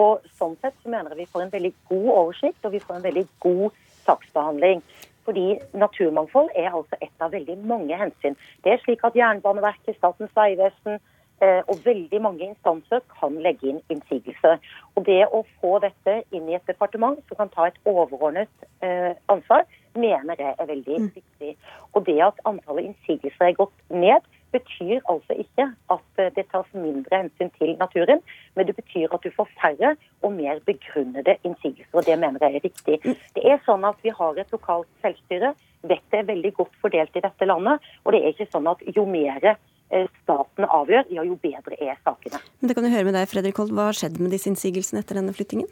Og 0.00 0.24
sånn 0.40 0.56
sett 0.62 0.76
så 0.80 0.88
mener 0.88 1.12
jeg 1.12 1.26
vi 1.26 1.32
får 1.34 1.44
en 1.44 1.52
veldig 1.52 1.74
god 1.92 2.08
oversikt 2.14 2.64
og 2.64 2.72
vi 2.72 2.80
får 2.86 2.96
en 2.96 3.06
veldig 3.10 3.26
god 3.44 3.84
saksbehandling. 4.08 4.82
Fordi 5.28 5.46
naturmangfold 5.76 6.48
er 6.56 6.72
altså 6.72 6.96
et 7.04 7.20
av 7.20 7.36
veldig 7.36 7.58
mange 7.68 8.00
hensyn. 8.00 8.36
Det 8.64 8.72
er 8.72 8.80
slik 8.80 9.04
at 9.04 9.16
Jernbaneverket, 9.16 9.98
Statens 10.00 10.32
vegvesen, 10.36 11.02
og 11.40 11.84
veldig 11.84 12.20
mange 12.22 12.48
instanser 12.48 13.02
kan 13.20 13.36
legge 13.44 13.68
inn 13.70 13.82
innsigelse. 13.92 14.56
Og 14.96 15.04
Det 15.06 15.20
å 15.30 15.44
få 15.60 15.78
dette 15.84 16.22
inn 16.34 16.48
i 16.48 16.56
et 16.56 16.66
departement 16.66 17.20
som 17.28 17.38
kan 17.38 17.52
ta 17.54 17.68
et 17.68 17.78
overordnet 17.86 18.50
eh, 18.82 19.14
ansvar, 19.28 19.62
mener 19.94 20.38
jeg 20.38 20.54
er 20.58 20.66
veldig 20.66 20.98
mm. 21.04 21.12
viktig. 21.14 21.52
Og 21.94 22.04
det 22.06 22.18
at 22.24 22.42
antallet 22.48 22.90
innsigelser 22.90 23.50
er 23.50 23.56
gått 23.60 23.74
ned, 23.90 24.26
betyr 24.52 25.00
altså 25.12 25.36
ikke 25.42 25.68
at 25.94 26.20
eh, 26.22 26.32
det 26.36 26.46
tas 26.52 26.68
mindre 26.74 27.22
hensyn 27.22 27.50
til 27.58 27.74
naturen, 27.80 28.22
men 28.56 28.66
det 28.66 28.76
betyr 28.78 29.14
at 29.14 29.24
du 29.24 29.30
får 29.36 29.50
færre 29.60 29.94
og 30.22 30.32
mer 30.32 30.62
begrunnede 30.66 31.36
innsigelser. 31.44 31.94
og 31.94 32.06
Det 32.06 32.18
mener 32.18 32.42
jeg 32.42 32.56
er 32.56 32.66
riktig. 32.68 33.00
Mm. 33.04 33.16
Det 33.36 33.44
er 33.44 33.64
sånn 33.66 33.84
at 33.84 34.02
Vi 34.02 34.14
har 34.14 34.38
et 34.38 34.52
lokalt 34.52 34.88
selvstyre. 35.02 35.54
Vettet 35.82 36.20
er 36.20 36.30
veldig 36.30 36.54
godt 36.54 36.78
fordelt 36.82 37.16
i 37.16 37.24
dette 37.24 37.44
landet. 37.46 37.80
og 38.04 38.12
det 38.12 38.22
er 38.22 38.34
ikke 38.34 38.52
sånn 38.52 38.70
at 38.70 38.82
Jo 38.96 39.06
mer 39.06 39.56
staten 39.88 40.66
avgjør, 40.68 41.08
ja, 41.14 41.24
jo 41.24 41.36
bedre 41.40 41.76
er 41.80 41.98
sakene. 42.04 42.40
Men 42.60 42.70
det 42.70 42.76
kan 42.76 42.86
du 42.86 42.92
høre 42.92 43.08
med 43.08 43.16
deg, 43.16 43.28
Fredrik 43.30 43.60
Holt. 43.60 43.72
Hva 43.74 43.88
har 43.90 43.96
skjedd 43.96 44.18
med 44.20 44.34
disse 44.34 44.50
innsigelsene 44.50 45.02
etter 45.02 45.20
denne 45.20 45.34
flyttingen? 45.36 45.70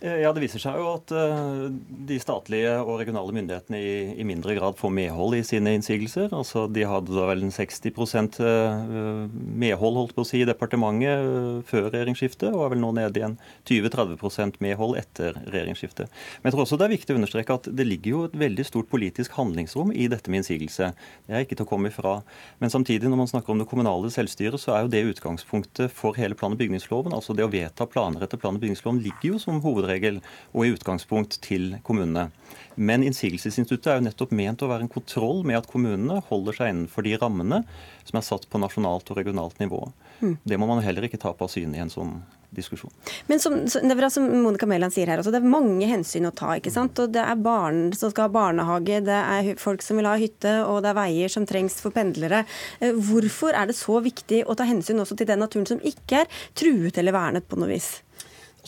Eh, 0.00 0.20
ja, 0.22 0.30
Det 0.32 0.44
viser 0.44 0.62
seg 0.62 0.76
jo 0.78 0.92
at 0.92 1.10
uh, 1.10 1.66
de 2.06 2.18
statlige 2.22 2.70
og 2.84 3.00
regionale 3.00 3.34
myndighetene 3.34 3.78
i, 3.82 3.94
i, 4.14 4.26
mindre 4.26 4.54
grad 4.54 4.76
får 4.78 4.92
medhold 4.94 5.34
i 5.34 5.42
sine 5.46 5.72
innsigelser. 5.74 6.28
Altså, 6.30 6.68
De 6.70 6.84
hadde 6.86 7.10
da 7.16 7.24
vel 7.26 7.42
en 7.42 7.54
60 7.54 7.90
uh, 8.38 9.26
medhold 9.34 9.98
holdt 9.98 10.14
på 10.14 10.22
å 10.22 10.28
si, 10.28 10.44
i 10.44 10.46
departementet 10.46 11.66
før 11.66 11.88
regjeringsskiftet, 11.90 12.52
og 12.54 12.62
er 12.62 12.74
vel 12.76 12.82
nå 12.84 12.92
nede 12.94 13.18
i 13.18 13.24
en 13.26 13.34
20-30% 13.66 14.60
medhold 14.62 14.94
etter 15.00 15.40
regjeringsskiftet. 15.48 16.14
Men 16.38 16.50
jeg 16.50 16.54
tror 16.54 16.64
også 16.68 16.78
det 16.78 16.86
er 16.86 16.94
viktig 16.94 17.16
å 17.16 17.18
understreke 17.18 17.58
at 17.58 17.66
det 17.80 17.88
ligger 17.88 18.14
jo 18.14 18.22
et 18.28 18.38
veldig 18.38 18.68
stort 18.68 18.90
politisk 18.92 19.34
handlingsrom 19.34 19.90
i 19.90 20.06
dette 20.12 20.30
med 20.30 20.44
innsigelse. 20.44 20.92
Det 21.26 21.34
er 21.34 21.42
ikke 21.42 21.58
til 21.58 21.66
å 21.66 21.72
komme 21.72 21.90
ifra. 21.90 22.20
Men 22.62 22.70
samtidig, 22.70 23.10
når 23.10 23.22
man 23.24 23.32
snakker 23.32 23.50
om 23.50 23.64
det 23.64 23.66
kommunale 23.72 24.14
selvstyret, 24.14 24.62
så 24.62 24.76
er 24.76 24.86
jo 24.86 24.94
det 24.94 25.02
utgangspunktet 25.10 25.90
for 25.90 26.14
hele 26.20 26.38
plan- 26.38 26.54
og 26.54 26.62
bygningsloven. 26.62 27.18
Altså 27.18 27.34
det 27.34 27.48
å 27.48 27.50
vedta 27.50 27.88
planer 27.90 28.22
etter 28.22 28.38
plan- 28.38 28.54
og 28.54 28.62
bygningsloven 28.62 29.02
ligger 29.02 29.32
jo 29.34 29.42
som 29.42 29.58
hoved 29.64 29.87
hovedregel 29.88 30.20
og 30.52 30.66
i 30.66 30.72
utgangspunkt 30.74 31.40
til 31.44 31.78
kommunene. 31.82 32.30
Men 32.76 33.02
innsigelsesinstituttet 33.02 33.90
er 33.90 33.98
jo 33.98 34.06
nettopp 34.06 34.32
ment 34.32 34.62
å 34.62 34.70
være 34.70 34.86
en 34.86 34.92
kontroll 34.92 35.44
med 35.44 35.58
at 35.58 35.68
kommunene 35.70 36.20
holder 36.28 36.54
seg 36.54 36.72
innenfor 36.72 37.02
de 37.02 37.16
rammene 37.18 37.64
som 38.06 38.18
er 38.18 38.26
satt 38.26 38.48
på 38.48 38.60
nasjonalt 38.62 39.10
og 39.10 39.18
regionalt 39.18 39.58
nivå. 39.58 39.88
Mm. 40.20 40.36
Det 40.44 40.58
må 40.58 40.66
man 40.66 40.82
heller 40.84 41.06
ikke 41.06 41.18
ta 41.20 41.32
på 41.34 41.48
syne 41.50 41.78
i 41.78 41.82
en 41.82 41.90
sånn 41.90 42.20
diskusjon. 42.54 42.92
Men 43.26 43.42
som, 43.42 43.58
som 43.68 44.24
Monica 44.42 44.66
Mæland 44.66 44.94
sier 44.94 45.10
her, 45.10 45.20
også, 45.20 45.34
det 45.34 45.42
er 45.42 45.50
mange 45.52 45.88
hensyn 45.90 46.30
å 46.30 46.32
ta. 46.32 46.54
ikke 46.56 46.72
sant? 46.72 46.96
Og 47.02 47.12
Det 47.12 47.20
er 47.20 47.42
barn 47.44 47.92
som 47.98 48.12
skal 48.12 48.28
ha 48.28 48.34
barnehage, 48.38 49.02
det 49.04 49.18
er 49.18 49.50
folk 49.60 49.84
som 49.84 50.00
vil 50.00 50.08
ha 50.08 50.16
hytte, 50.20 50.54
og 50.64 50.80
det 50.84 50.92
er 50.92 51.00
veier 51.02 51.34
som 51.34 51.44
trengs 51.48 51.76
for 51.82 51.94
pendlere. 51.94 52.44
Eh, 52.80 52.94
hvorfor 52.94 53.52
er 53.58 53.68
det 53.68 53.76
så 53.76 54.00
viktig 54.04 54.44
å 54.46 54.56
ta 54.56 54.68
hensyn 54.68 55.02
også 55.02 55.18
til 55.18 55.28
den 55.28 55.42
naturen 55.44 55.68
som 55.68 55.82
ikke 55.82 56.22
er 56.24 56.44
truet 56.56 56.98
eller 56.98 57.16
vernet 57.16 57.50
på 57.50 57.60
noe 57.60 57.74
vis? 57.74 57.98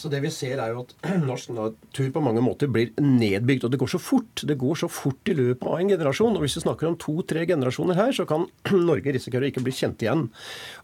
Så 0.01 0.09
det 0.09 0.23
vi 0.25 0.31
ser 0.33 0.61
er 0.63 0.73
jo 0.73 0.85
at 0.87 0.95
Norsk 1.29 1.53
natur 1.53 2.09
på 2.15 2.23
mange 2.25 2.41
måter 2.45 2.71
blir 2.73 2.93
nedbygd. 2.97 3.67
Og 3.67 3.73
det 3.73 3.81
går 3.83 3.93
så 3.93 4.01
fort. 4.01 4.45
Det 4.49 4.57
går 4.61 4.79
så 4.83 4.89
fort 4.89 5.29
i 5.29 5.37
løpet 5.37 5.67
av 5.69 5.77
en 5.77 5.93
generasjon. 5.93 6.39
Og 6.39 6.45
hvis 6.47 6.57
vi 6.57 6.65
snakker 6.65 6.89
om 6.89 6.97
to-tre 7.01 7.45
generasjoner 7.49 7.99
her, 7.99 8.15
så 8.17 8.25
kan 8.29 8.47
Norge 8.91 9.13
risikere 9.13 9.45
å 9.45 9.51
ikke 9.53 9.65
bli 9.67 9.75
kjent 9.77 10.05
igjen. 10.05 10.27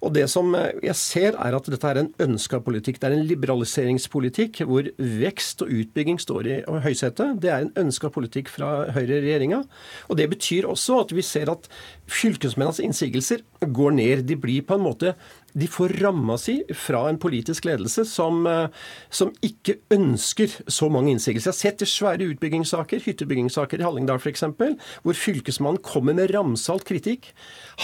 Og 0.05 0.13
det 0.17 0.27
som 0.33 0.53
jeg 0.55 0.97
ser, 1.01 1.39
er 1.41 1.57
at 1.57 1.71
dette 1.73 1.93
er 1.93 2.03
en 2.03 2.13
ønska 2.27 2.61
politikk. 2.67 3.01
Det 3.01 3.09
er 3.09 3.17
en 3.17 3.27
liberaliseringspolitikk 3.31 4.63
hvor 4.69 4.91
vekst 4.97 5.65
og 5.65 5.73
utbygging 5.73 6.21
står 6.23 6.51
i 6.51 6.59
høysetet. 6.85 7.41
Det 7.41 7.53
er 7.53 7.65
en 7.65 7.73
ønska 7.87 8.13
politikk 8.13 8.53
fra 8.53 8.91
høyreregjeringa. 8.93 9.63
Og 10.11 10.21
det 10.21 10.29
betyr 10.35 10.69
også 10.69 11.01
at 11.07 11.17
vi 11.17 11.25
ser 11.25 11.51
at 11.53 11.71
fylkesmennenes 12.11 12.83
innsigelser 12.85 13.43
går 13.65 13.97
ned. 13.97 14.27
De 14.29 14.37
blir 14.41 14.67
på 14.67 14.77
en 14.77 14.85
måte 14.85 15.17
de 15.57 15.67
får 15.73 15.95
ramma 16.03 16.37
si 16.39 16.59
fra 16.77 17.07
en 17.09 17.19
politisk 17.21 17.65
ledelse 17.65 18.05
som, 18.09 18.47
eh, 18.47 18.69
som 19.11 19.33
ikke 19.45 19.79
ønsker 19.95 20.53
så 20.69 20.91
mange 20.93 21.15
innsigelser. 21.15 21.49
Jeg 21.49 21.55
har 21.55 21.61
sett 21.63 21.83
i 21.83 21.89
svære 21.89 22.29
utbyggingssaker, 22.35 23.01
hyttebyggingssaker 23.07 23.81
i 23.81 23.87
Hallingdal 23.87 24.21
f.eks., 24.21 24.45
hvor 25.03 25.17
fylkesmannen 25.17 25.81
kommer 25.83 26.15
med 26.15 26.35
ramsalt 26.35 26.85
kritikk. 26.85 27.33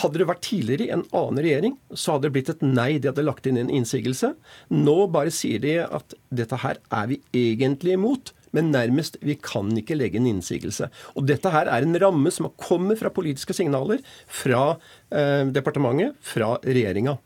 Hadde 0.02 0.20
det 0.20 0.28
vært 0.28 0.44
tidligere 0.44 0.88
i 0.88 0.92
en 0.92 1.06
annen 1.12 1.40
regjering, 1.40 1.78
så 1.94 2.16
hadde 2.16 2.28
det 2.28 2.34
blitt 2.36 2.52
et 2.52 2.66
nei. 2.66 2.98
De 2.98 3.08
hadde 3.08 3.24
lagt 3.24 3.48
inn 3.48 3.56
en 3.56 3.72
innsigelse. 3.72 4.34
Nå 4.68 4.98
bare 5.12 5.32
sier 5.32 5.62
de 5.62 5.78
at 5.86 6.16
dette 6.30 6.60
her 6.60 6.76
er 6.92 7.08
vi 7.08 7.22
egentlig 7.32 7.96
imot 7.96 8.34
men 8.56 8.70
nærmest 8.72 9.18
vi 9.24 9.36
kan 9.40 9.70
ikke 9.78 9.96
legge 9.98 10.20
en 10.20 10.28
innsigelse. 10.30 10.88
Og 11.16 11.26
dette 11.28 11.52
her 11.52 11.70
er 11.70 11.84
en 11.86 11.98
ramme 12.00 12.32
som 12.34 12.50
kommer 12.60 12.98
fra 13.00 13.12
politiske 13.12 13.56
signaler 13.56 14.02
fra 14.28 14.76
eh, 15.12 15.44
departementet, 15.52 16.16
fra 16.24 16.54
regjeringa. 16.64 17.16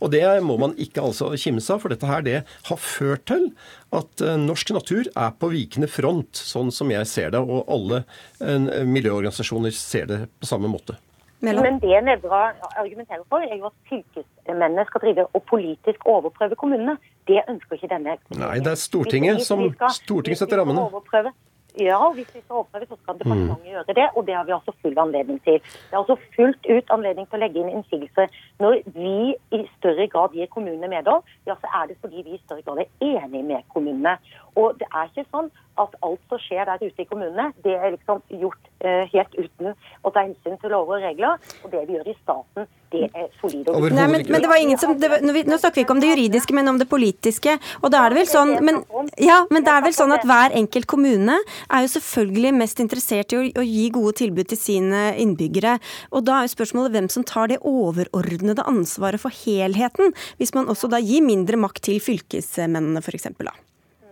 Og 0.00 0.12
det 0.14 0.24
må 0.46 0.58
man 0.62 0.76
ikke 0.80 1.04
altså 1.04 1.32
kimse 1.38 1.74
av, 1.74 1.82
for 1.82 1.92
dette 1.92 2.10
her 2.10 2.24
det 2.26 2.38
har 2.70 2.82
ført 2.82 3.26
til 3.30 3.50
at 3.96 4.22
eh, 4.24 4.38
norsk 4.40 4.74
natur 4.76 5.10
er 5.10 5.34
på 5.38 5.50
vikende 5.52 5.90
front, 5.90 6.38
sånn 6.38 6.72
som 6.74 6.92
jeg 6.92 7.10
ser 7.10 7.34
det, 7.34 7.42
og 7.42 7.66
alle 7.72 8.04
eh, 8.40 8.86
miljøorganisasjoner 8.86 9.74
ser 9.76 10.10
det 10.10 10.22
på 10.40 10.50
samme 10.50 10.70
måte. 10.70 10.98
Men 11.40 11.80
det 11.80 12.04
Nævra 12.04 12.52
argumenterer 12.76 13.24
for, 13.28 13.38
er 13.38 13.56
jo 13.56 13.66
at 13.66 13.76
fylkesmennene 13.88 14.84
skal 14.86 15.00
drive 15.00 15.26
og 15.34 15.42
politisk 15.50 16.06
overprøve 16.06 16.56
kommunene. 16.56 16.96
Det 17.28 17.42
ønsker 17.48 17.76
ikke 17.76 17.90
denne. 17.92 18.16
Nei, 18.40 18.58
det 18.64 18.72
er 18.72 18.80
Stortinget 18.80 19.42
som 19.44 19.68
Stortinget 19.92 20.38
setter 20.38 20.62
rammene. 20.62 21.34
Ja, 21.80 21.98
hvis 22.14 22.28
vi 22.34 22.40
skal 22.40 22.54
overprøve, 22.56 22.86
så 22.88 22.96
skal 23.02 23.18
departementet 23.18 23.64
mm. 23.64 23.70
gjøre 23.70 23.94
det. 23.98 24.06
Og 24.16 24.26
det 24.26 24.34
har 24.34 24.44
vi 24.44 24.52
også 24.52 24.72
full 24.82 24.98
anledning 24.98 25.42
til. 25.44 25.58
Det 25.60 25.92
er 25.92 25.98
altså 25.98 26.16
fullt 26.36 26.68
ut 26.76 26.92
anledning 26.96 27.28
til 27.28 27.36
å 27.36 27.42
legge 27.42 27.60
inn 27.60 27.74
innsigelser. 27.74 28.32
Når 28.64 28.78
vi 28.94 29.16
i 29.58 29.60
større 29.74 30.06
grad 30.08 30.32
gir 30.38 30.48
kommunene 30.54 30.88
medhold, 30.88 31.28
ja, 31.48 31.58
så 31.60 31.68
er 31.80 31.90
det 31.90 31.98
fordi 32.00 32.24
vi 32.24 32.38
i 32.38 32.42
større 32.46 32.64
grad 32.64 32.80
er 32.80 32.88
enige 33.04 33.44
med 33.50 33.68
kommunene. 33.74 34.16
Og 34.56 34.80
det 34.80 34.88
er 34.88 35.12
ikke 35.12 35.28
sånn 35.28 35.52
at 35.82 35.96
alt 36.06 36.22
som 36.30 36.40
skjer 36.40 36.66
der 36.68 36.82
ute 36.82 37.04
i 37.04 37.08
kommunene, 37.08 37.50
det 37.64 37.76
er 37.76 37.92
liksom 37.94 38.22
gjort 38.40 38.70
uh, 38.84 39.04
helt 39.12 39.36
uten 39.36 39.72
å 39.74 40.12
ta 40.12 40.24
hensyn 40.24 40.58
til 40.62 40.72
lover 40.72 40.98
og 40.98 41.06
regler. 41.06 41.52
Og 41.64 41.72
det 41.72 41.84
vi 41.88 41.96
gjør 41.98 42.10
i 42.10 42.16
staten, 42.22 42.68
det 42.94 43.08
er 43.10 43.26
solid 43.40 43.68
og 43.72 43.88
Nei, 43.96 44.06
men, 44.10 44.22
men, 44.30 44.42
det 44.42 44.50
var 44.50 44.62
ingen 44.62 44.78
som, 44.80 44.94
var, 45.00 45.20
nå, 45.24 45.34
nå, 45.34 45.58
snakker 45.58 45.80
vi 45.80 45.84
ikke 45.84 45.96
om 45.96 46.02
det 46.02 46.12
juridiske, 46.12 46.54
men 46.56 46.70
om 46.70 46.78
det 46.80 46.88
politiske. 46.90 47.56
Og 47.82 47.92
da 47.92 48.04
er 48.04 48.14
det 48.14 48.20
vel 48.20 48.30
sånn 48.30 48.54
men, 48.64 48.80
ja, 49.20 49.40
men 49.52 49.66
det 49.66 49.74
er 49.74 49.84
vel 49.84 49.96
sånn 49.96 50.14
at 50.14 50.26
hver 50.28 50.54
enkelt 50.56 50.88
kommune 50.90 51.38
er 51.40 51.84
jo 51.84 51.92
selvfølgelig 51.96 52.54
mest 52.60 52.82
interessert 52.84 53.34
i 53.34 53.40
å, 53.40 53.44
å 53.62 53.66
gi 53.66 53.86
gode 53.94 54.16
tilbud 54.22 54.52
til 54.52 54.60
sine 54.60 55.08
innbyggere. 55.22 55.76
Og 56.14 56.26
da 56.26 56.40
er 56.40 56.48
jo 56.48 56.54
spørsmålet 56.56 56.96
hvem 56.96 57.10
som 57.12 57.26
tar 57.26 57.52
det 57.52 57.60
overordnede 57.66 58.66
ansvaret 58.66 59.22
for 59.22 59.34
helheten, 59.44 60.14
hvis 60.40 60.54
man 60.56 60.70
også 60.72 60.90
da 60.92 61.02
gir 61.02 61.24
mindre 61.26 61.58
makt 61.60 61.88
til 61.90 62.02
fylkesmennene 62.02 63.02
f.eks. 63.04 63.32
da. 63.42 63.54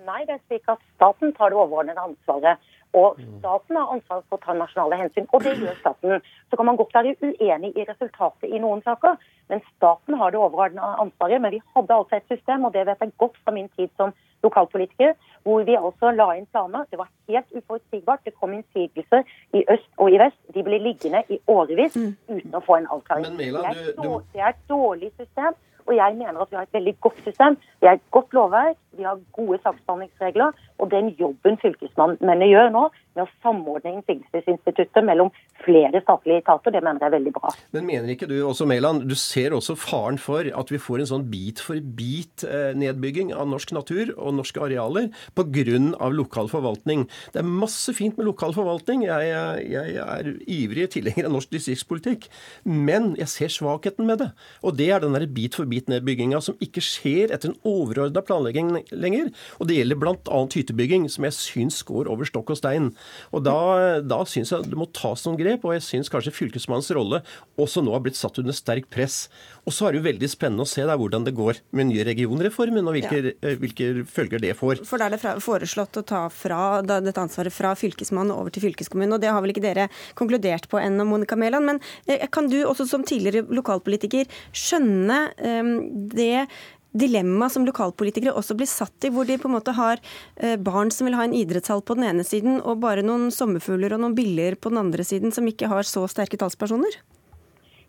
Nei, 0.05 0.23
det 0.29 0.37
er 0.37 0.43
slik 0.47 0.69
at 0.69 0.83
staten 0.95 1.33
tar 1.37 1.53
det 1.53 1.59
overordnede 1.59 2.03
ansvaret. 2.03 2.73
Og 2.95 3.17
staten 3.41 3.77
har 3.77 3.91
ansvar 3.91 4.21
for 4.29 4.39
å 4.39 4.45
ta 4.45 4.55
nasjonale 4.55 4.99
hensyn, 5.01 5.27
og 5.35 5.43
det 5.43 5.57
gjør 5.59 5.79
staten. 5.81 6.21
Så 6.51 6.59
kan 6.59 6.69
man 6.69 6.77
godt 6.79 6.95
være 6.95 7.17
uenig 7.25 7.73
i 7.75 7.87
resultatet 7.89 8.53
i 8.55 8.61
noen 8.63 8.85
saker, 8.87 9.17
men 9.51 9.65
staten 9.73 10.15
har 10.21 10.31
det 10.31 10.39
overordnede 10.39 11.01
ansvaret. 11.03 11.43
Men 11.43 11.57
vi 11.57 11.63
hadde 11.75 11.97
altså 11.97 12.21
et 12.21 12.31
system, 12.31 12.69
og 12.69 12.77
det 12.77 12.87
vet 12.87 13.03
jeg 13.03 13.17
godt 13.19 13.41
fra 13.43 13.57
min 13.57 13.67
tid 13.75 13.91
som 13.99 14.15
lokalpolitiker, 14.45 15.15
hvor 15.43 15.65
vi 15.67 15.75
altså 15.75 16.13
la 16.15 16.29
inn 16.39 16.47
planer. 16.53 16.87
Det 16.91 17.01
var 17.01 17.11
helt 17.29 17.59
uforutsigbart. 17.59 18.25
Det 18.25 18.35
kom 18.39 18.55
innsigelser 18.55 19.27
i 19.59 19.65
øst 19.75 19.91
og 19.99 20.15
i 20.15 20.21
vest. 20.21 20.41
De 20.55 20.63
ble 20.63 20.79
liggende 20.87 21.25
i 21.29 21.41
årevis 21.51 21.97
mm. 21.97 22.11
uten 22.29 22.59
å 22.59 22.63
få 22.65 22.79
en 22.79 22.91
avklaring. 22.95 23.39
Mela, 23.41 23.75
du, 23.75 23.87
du... 24.03 24.11
Det 24.35 24.45
er 24.45 24.53
et 24.53 24.67
dårlig 24.71 25.11
system. 25.17 25.57
Og 25.87 25.97
jeg 25.97 26.17
mener 26.17 26.41
at 26.41 26.51
vi 26.51 26.57
har 26.59 26.67
et 26.69 26.77
veldig 26.79 26.97
godt 27.05 27.19
system. 27.27 27.57
Vi 27.81 27.89
har 27.89 27.99
et 27.99 28.11
godt 28.11 28.33
lovverk, 28.37 28.79
vi 28.97 29.07
har 29.07 29.21
gode 29.37 29.59
saksbehandlingsregler. 29.63 30.53
Og 30.83 30.91
den 30.91 31.11
jobben 31.21 31.59
fylkesmennene 31.63 32.49
gjør 32.51 32.71
nå, 32.75 32.89
med 33.15 33.25
å 33.25 33.31
samordne 33.45 33.93
innsigelsesinstituttet 33.95 35.05
mellom 35.07 35.31
flere 35.63 36.01
statlige 36.03 36.43
etater, 36.43 36.75
det 36.75 36.83
mener 36.83 37.05
jeg 37.05 37.11
er 37.11 37.15
veldig 37.15 37.33
bra. 37.37 37.53
Men 37.77 37.87
mener 37.87 38.11
ikke 38.15 38.29
du 38.31 38.35
også, 38.43 38.67
Mæland, 38.69 39.05
du 39.09 39.15
ser 39.19 39.55
også 39.55 39.77
faren 39.79 40.19
for 40.21 40.49
at 40.49 40.73
vi 40.73 40.81
får 40.83 41.05
en 41.05 41.11
sånn 41.13 41.27
bit 41.31 41.63
for 41.63 41.79
bit-nedbygging 41.79 43.31
eh, 43.31 43.39
av 43.39 43.49
norsk 43.53 43.75
natur 43.77 44.11
og 44.17 44.35
norske 44.41 44.63
arealer 44.63 45.11
pga. 45.39 45.79
lokal 46.15 46.51
forvaltning? 46.51 47.07
Det 47.33 47.43
er 47.43 47.49
masse 47.49 47.95
fint 47.95 48.19
med 48.19 48.27
lokal 48.27 48.55
forvaltning. 48.57 49.07
Jeg, 49.07 49.63
jeg 49.71 49.97
er 50.03 50.33
ivrig 50.51 50.89
tilhenger 50.97 51.29
av 51.29 51.37
norsk 51.37 51.55
distriktspolitikk. 51.55 52.29
Men 52.67 53.13
jeg 53.21 53.31
ser 53.31 53.55
svakheten 53.55 54.11
med 54.11 54.25
det. 54.25 54.31
Og 54.63 54.77
det 54.79 54.91
er 54.91 55.03
den 55.03 55.15
der 55.15 55.27
bit 55.31 55.55
for 55.55 55.71
bit-nedbygginga 55.75 56.41
som 56.45 56.59
ikke 56.63 56.83
skjer 56.85 57.35
etter 57.35 57.51
en 57.51 57.59
overordna 57.67 58.23
planlegging 58.25 58.73
lenger. 58.95 59.31
Og 59.59 59.69
det 59.69 59.81
gjelder 59.81 60.01
bl.a. 60.01 60.41
hyttebygging, 60.55 61.09
som 61.13 61.27
jeg 61.27 61.37
syns 61.37 61.83
går 61.87 62.11
over 62.13 62.29
stokk 62.29 62.55
og 62.55 62.61
stein. 62.61 62.93
Og 63.35 63.45
Da, 63.45 64.01
da 64.01 64.23
syns 64.29 64.55
jeg 64.55 64.71
det 64.71 64.79
må 64.79 64.89
tas 64.95 65.27
noen 65.27 65.39
grep, 65.41 65.67
og 65.67 65.77
jeg 65.77 65.85
syns 65.85 66.13
kanskje 66.13 66.35
fylkesmannens 66.35 66.93
rolle 66.97 67.21
også 67.61 67.83
nå 67.85 67.93
har 67.95 68.03
blitt 68.05 68.19
satt 68.19 68.39
under 68.41 68.57
sterk 68.57 68.89
press. 68.93 69.27
Og 69.65 69.73
så 69.73 69.87
er 69.87 69.95
det 69.95 70.01
jo 70.03 70.07
veldig 70.07 70.29
spennende 70.29 70.65
å 70.67 70.69
se 70.69 70.85
der 70.85 70.99
hvordan 71.01 71.25
det 71.25 71.35
går 71.37 71.61
med 71.77 71.89
nye 71.89 72.05
regionreformen, 72.05 72.85
og 72.85 72.99
hvilke, 72.99 73.21
ja. 73.31 73.35
Eh, 73.41 73.57
hvilke, 73.61 74.05
følger 74.11 74.43
det 74.43 74.53
får. 74.59 74.83
For 74.89 75.01
da 75.01 75.09
er 75.09 75.17
det 75.17 75.35
foreslått 75.45 76.01
å 76.01 76.05
ta 76.07 76.27
fra, 76.33 76.83
dette 76.85 77.23
ansvaret 77.23 77.55
fra 77.55 77.73
fylkesmannen 77.79 78.35
over 78.35 78.53
til 78.53 78.67
fylkeskommunen, 78.67 79.17
og 79.17 79.25
det 79.25 79.33
har 79.33 79.41
vel 79.45 79.55
ikke 79.55 79.65
dere 79.65 79.89
konkludert 80.19 80.69
på 80.69 80.81
ennå, 80.83 81.07
Monica 81.09 81.39
Mæland. 81.41 81.69
Men 81.71 81.83
eh, 82.05 82.29
kan 82.33 82.51
du 82.53 82.61
også 82.65 82.89
som 82.91 83.07
tidligere 83.09 83.47
lokalpolitiker 83.55 84.29
skjønne 84.53 85.21
um, 85.41 85.75
det 86.13 86.47
dilemma 86.95 87.49
som 87.51 87.65
lokalpolitikere 87.67 88.37
også 88.39 88.55
blir 88.59 88.71
satt 88.71 89.07
i, 89.07 89.11
hvor 89.11 89.27
de 89.27 89.39
på 89.41 89.49
en 89.51 89.57
måte 89.57 89.75
har 89.75 89.99
eh, 90.37 90.55
barn 90.61 90.93
som 90.95 91.09
vil 91.09 91.17
ha 91.19 91.27
en 91.27 91.35
idrettshall 91.35 91.83
på 91.83 91.97
den 91.99 92.07
ene 92.13 92.27
siden, 92.27 92.61
og 92.63 92.85
bare 92.85 93.03
noen 93.07 93.33
sommerfugler 93.35 93.97
og 93.97 94.05
noen 94.05 94.17
biller 94.19 94.55
på 94.55 94.71
den 94.71 94.85
andre 94.85 95.07
siden, 95.07 95.35
som 95.35 95.49
ikke 95.51 95.73
har 95.73 95.89
så 95.89 96.07
sterke 96.11 96.39
talspersoner? 96.41 97.01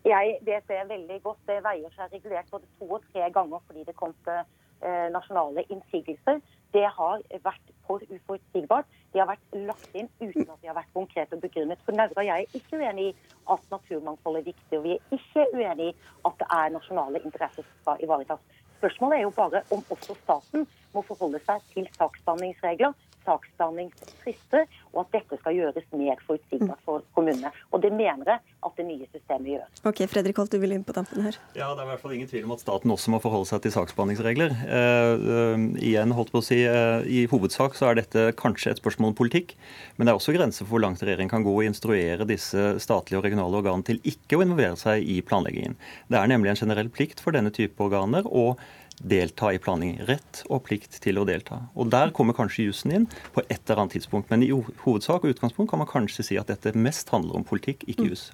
Jeg 0.05 0.37
vet 0.45 0.67
det 0.69 0.83
veldig 0.89 1.17
godt. 1.23 1.39
Det 1.47 1.63
veier 1.65 1.93
seg 1.95 2.11
regulert 2.13 2.51
både 2.51 2.67
to 2.79 2.89
og 2.97 3.05
tre 3.11 3.25
ganger 3.33 3.63
fordi 3.65 3.85
det 3.87 3.95
kom 3.97 4.13
til 4.27 4.37
eh, 4.37 5.07
nasjonale 5.15 5.65
innsigelser. 5.73 6.41
det 6.75 6.85
har 6.97 7.21
vært 7.43 7.71
for 7.87 8.03
uforutsigbart. 8.11 8.85
De 9.13 9.21
har 9.21 9.29
vært 9.29 9.57
lagt 9.69 9.95
inn 9.95 10.09
uten 10.19 10.49
at 10.51 10.61
de 10.61 10.67
har 10.67 10.77
vært 10.77 10.93
konkret 10.93 11.33
og 11.33 11.41
begrunnet. 11.41 11.81
For 11.87 11.97
Nævra 11.97 12.21
og 12.21 12.27
jeg 12.27 12.45
er 12.45 12.59
ikke 12.59 12.81
uenig 12.81 13.07
i 13.09 13.15
at 13.55 13.71
naturmangfold 13.71 14.37
er 14.41 14.47
viktig, 14.49 14.77
og 14.77 14.83
vi 14.83 14.97
er 14.97 15.17
ikke 15.17 15.47
uenig 15.55 15.89
i 15.89 15.95
at 16.27 16.37
det 16.41 16.49
er 16.59 16.75
nasjonale 16.75 17.23
interesser 17.23 17.63
som 17.63 17.81
skal 17.81 18.03
ivaretas. 18.05 18.43
Spørsmålet 18.77 19.17
er 19.17 19.23
jo 19.23 19.33
bare 19.39 19.63
om 19.71 19.85
også 19.95 20.17
staten 20.19 20.67
må 20.93 21.01
forholde 21.07 21.39
seg 21.47 21.63
til 21.73 21.87
saksbehandlingsregler 21.97 22.93
saksbehandlingsfrister, 23.25 24.65
og 24.93 25.01
at 25.03 25.17
dette 25.17 25.39
skal 25.41 25.57
gjøres 25.57 25.87
mer 25.95 26.21
forutsigbart 26.27 26.81
for 26.87 27.03
kommunene. 27.17 27.51
Og 27.73 27.81
det 27.83 27.91
mener 27.93 28.35
jeg 28.35 28.55
at 28.65 28.79
det 28.79 28.85
nye 28.87 29.07
systemet 29.11 29.51
gjør. 29.55 29.65
Ok, 29.89 30.01
Fredrik 30.11 30.39
Holt, 30.39 30.53
du 30.53 30.61
vil 30.61 30.75
inn 30.75 30.85
på 30.87 30.95
tampen 30.95 31.25
her. 31.25 31.37
Ja, 31.57 31.73
Det 31.75 31.83
er 31.83 31.87
i 31.87 31.91
hvert 31.93 32.03
fall 32.03 32.15
ingen 32.15 32.29
tvil 32.29 32.47
om 32.47 32.55
at 32.55 32.63
staten 32.63 32.93
også 32.93 33.13
må 33.13 33.21
forholde 33.23 33.49
seg 33.49 33.63
til 33.65 33.75
saksbehandlingsregler. 33.75 34.55
Eh, 34.65 35.25
eh, 35.35 35.65
igjen, 35.91 36.15
holdt 36.15 36.31
på 36.33 36.41
å 36.41 36.45
si, 36.45 36.61
eh, 36.63 37.05
I 37.05 37.25
hovedsak 37.31 37.75
så 37.77 37.91
er 37.91 38.01
dette 38.01 38.31
kanskje 38.39 38.71
et 38.71 38.81
spørsmål 38.81 39.13
om 39.13 39.19
politikk, 39.19 39.55
men 39.97 40.05
det 40.05 40.13
er 40.13 40.19
også 40.19 40.35
grenser 40.35 40.65
for 40.65 40.75
hvor 40.75 40.85
langt 40.85 41.03
regjeringen 41.03 41.31
kan 41.31 41.45
gå 41.45 41.53
og 41.53 41.67
instruere 41.67 42.27
disse 42.27 42.79
statlige 42.81 43.19
og 43.19 43.27
regionale 43.27 43.61
organene 43.61 43.85
til 43.85 44.01
ikke 44.03 44.39
å 44.39 44.45
involvere 44.45 44.79
seg 44.79 45.03
i 45.03 45.21
planleggingen. 45.21 45.75
Det 46.09 46.19
er 46.19 46.31
nemlig 46.31 46.53
en 46.53 46.63
generell 46.65 46.89
plikt 46.89 47.21
for 47.23 47.35
denne 47.35 47.53
type 47.53 47.79
organer 47.81 48.25
å 48.25 48.55
delta 48.97 49.51
i 49.53 49.59
planlegging. 49.61 49.99
Rett 50.07 50.41
og 50.49 50.63
plikt 50.67 50.99
til 51.03 51.19
å 51.19 51.25
delta. 51.27 51.61
Og 51.75 51.91
Der 51.91 52.13
kommer 52.15 52.37
kanskje 52.37 52.69
jussen 52.69 52.93
inn 52.95 53.07
på 53.35 53.43
et 53.47 53.61
eller 53.65 53.85
annet 53.85 53.97
tidspunkt. 53.97 54.31
Men 54.31 54.43
i 54.43 54.51
hovedsak 54.51 55.23
og 55.23 55.35
utgangspunkt 55.35 55.71
kan 55.71 55.81
man 55.81 55.91
kanskje 55.91 56.25
si 56.29 56.39
at 56.41 56.51
dette 56.51 56.75
mest 56.77 57.09
handler 57.13 57.39
om 57.39 57.47
politikk, 57.47 57.87
ikke 57.87 58.09
juss. 58.11 58.31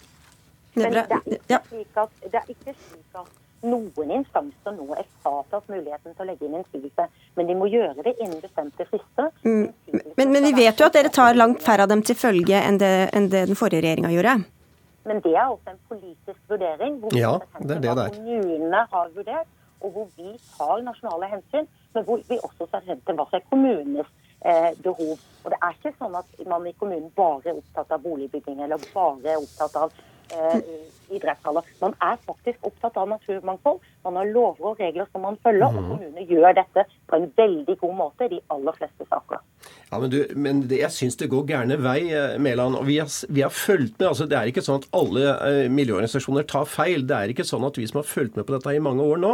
Men 0.76 0.93
det 0.95 1.03
er, 1.03 1.22
ikke 1.28 1.62
slik 1.68 1.97
at, 1.99 2.12
det 2.24 2.39
er 2.39 2.51
ikke 2.53 2.74
slik 2.74 3.20
at 3.20 3.32
noen 3.68 4.14
instanser 4.16 4.74
nå 4.74 4.88
er 4.97 5.05
fratatt 5.22 5.68
muligheten 5.70 6.16
til 6.16 6.24
å 6.24 6.28
legge 6.30 6.47
inn 6.47 6.55
innsigelse, 6.57 7.07
men 7.38 7.49
de 7.49 7.57
må 7.57 7.68
gjøre 7.70 8.05
det 8.05 8.16
innen 8.18 8.39
bestemte 8.41 8.88
frister. 8.89 9.30
Mm. 9.43 9.68
Men, 10.18 10.32
men, 10.32 10.41
vi 10.47 10.53
vet 10.64 10.80
jo 10.80 10.88
at 10.88 10.97
dere 10.97 11.12
tar 11.14 11.38
langt 11.38 11.62
færre 11.64 11.86
av 11.86 11.91
dem 11.91 12.01
til 12.05 12.18
følge 12.18 12.57
enn 12.57 12.80
det, 12.82 12.93
enn 13.14 13.30
det 13.34 13.45
den 13.51 13.59
forrige 13.59 13.84
regjeringa 13.86 14.14
gjorde? 14.16 14.39
Men 15.09 15.22
det 15.26 15.34
er 15.34 15.47
også 15.49 15.74
en 15.74 15.82
politisk 15.89 16.39
vurdering. 16.49 16.97
Hvor 17.01 17.18
ja, 17.18 17.34
det 17.59 17.78
er 17.78 17.84
det 17.84 17.95
det 17.97 18.05
er. 18.05 18.18
Kommunene 18.18 18.86
har 18.91 19.12
vurdert 19.16 19.49
og 19.82 19.91
hvor 19.95 20.07
vi 20.17 20.34
tar 20.57 20.84
nasjonale 20.86 21.29
hensyn, 21.36 21.67
men 21.93 22.05
hvor 22.07 22.21
vi 22.29 22.39
også 22.43 22.67
ser 22.71 22.88
hensyn 22.88 23.05
til 23.07 23.19
hva 23.19 23.27
som 23.29 23.39
er 23.39 23.49
kommunenes 23.49 24.09
eh, 24.45 24.71
behov. 24.84 25.17
Og 25.43 25.51
Det 25.51 25.59
er 25.61 25.77
ikke 25.77 25.93
sånn 25.97 26.15
at 26.19 26.41
man 26.47 26.67
i 26.69 26.75
kommunen 26.79 27.11
bare 27.17 27.51
er 27.51 27.59
opptatt 27.59 27.91
av 27.95 28.03
boligbygging 28.05 28.61
eller 28.61 28.89
bare 28.93 29.36
er 29.36 29.41
opptatt 29.41 29.79
av 29.84 30.01
idrettshaller. 31.11 31.67
Man 31.82 31.95
er 32.01 32.19
faktisk 32.25 32.67
opptatt 32.67 32.97
av 32.99 33.09
naturmangfold. 33.11 33.82
Man 34.05 34.17
har 34.19 34.32
lover 34.34 34.71
og 34.71 34.82
regler 34.82 35.09
som 35.11 35.25
man 35.27 35.38
følger, 35.43 35.67
og 35.67 35.77
mhm. 35.77 35.89
kommunene 35.91 36.27
gjør 36.29 36.57
dette 36.61 36.86
på 37.09 37.19
en 37.19 37.29
veldig 37.38 37.77
god 37.84 37.97
måte 37.99 38.27
i 38.27 38.36
de 38.36 38.41
aller 38.53 38.77
fleste 38.77 39.07
saker. 39.09 39.43
Ja, 39.91 39.99
Men, 39.99 40.09
du, 40.09 40.19
men 40.39 40.61
det, 40.71 40.79
jeg 40.79 40.95
syns 40.95 41.17
det 41.19 41.27
går 41.32 41.43
gærne 41.49 41.75
vei, 41.84 41.99
eh, 42.15 42.38
Mæland. 42.41 42.77
Og 42.79 42.88
vi 42.88 42.97
har, 43.01 43.09
vi 43.29 43.43
har, 43.43 43.51
fulgt 43.51 43.99
med. 43.99 44.07
altså 44.07 44.25
Det 44.25 44.38
er 44.38 44.49
ikke 44.49 44.63
sånn 44.63 44.79
at 44.79 44.88
alle 44.95 45.34
eh, 45.36 45.67
miljøorganisasjoner 45.69 46.47
tar 46.47 46.69
feil. 46.69 47.03
Det 47.07 47.17
er 47.17 47.34
ikke 47.34 47.45
sånn 47.47 47.67
at 47.67 47.77
vi 47.77 47.88
som 47.89 47.99
har 47.99 48.07
fulgt 48.07 48.39
med 48.39 48.47
på 48.47 48.55
dette 48.55 48.75
i 48.75 48.82
mange 48.84 49.03
år 49.03 49.19
nå, 49.21 49.34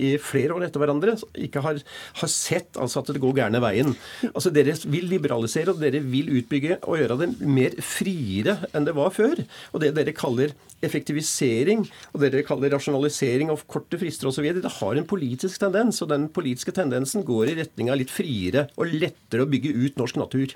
i 0.00 0.14
flere 0.22 0.56
år 0.56 0.64
etter 0.66 0.80
hverandre, 0.80 1.18
ikke 1.36 1.62
har, 1.64 1.82
har 2.22 2.32
sett 2.32 2.80
altså 2.80 3.02
at 3.02 3.12
det 3.12 3.22
går 3.22 3.36
gærne 3.42 3.60
veien. 3.62 3.92
Altså 4.32 4.52
Dere 4.54 4.74
vil 4.88 5.10
liberalisere, 5.12 5.74
og 5.74 5.84
dere 5.84 6.00
vil 6.00 6.32
utbygge 6.40 6.80
og 6.88 7.02
gjøre 7.02 7.20
det 7.20 7.30
mer 7.44 7.76
friere 7.84 8.56
enn 8.72 8.88
det 8.88 8.96
var 8.96 9.12
før. 9.14 9.44
Og 9.74 9.84
det 9.84 9.92
dere 9.98 10.16
kaller 10.16 10.37
effektivisering, 10.84 11.82
og 12.12 12.22
det 12.22 12.32
dere 12.34 12.46
kaller 12.46 12.72
rasjonalisering 12.74 13.50
av 13.50 13.64
korte 13.70 13.98
frister 14.00 14.30
osv., 14.30 14.46
det 14.58 14.74
har 14.78 15.00
en 15.00 15.08
politisk 15.08 15.60
tendens. 15.62 16.00
Og 16.04 16.12
den 16.12 16.28
politiske 16.32 16.74
tendensen 16.74 17.26
går 17.26 17.52
i 17.52 17.58
retning 17.62 17.90
av 17.92 17.98
litt 18.00 18.14
friere 18.14 18.68
og 18.78 18.94
lettere 18.94 19.44
å 19.44 19.50
bygge 19.50 19.74
ut 19.74 19.98
norsk 20.00 20.20
natur. 20.20 20.54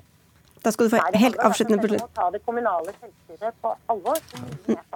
Da 0.63 0.71
skal 0.71 0.87
du 0.87 0.93
få 0.95 1.01
helt 1.19 1.39
avsluttende 1.43 1.83
på. 1.83 1.91
Vi 1.91 1.99
må 1.99 2.11
ta 2.15 2.29
det 2.31 2.39
kommunale 2.45 2.93
selvstyret 3.01 3.57
på 3.61 3.73
alvor. 3.91 4.21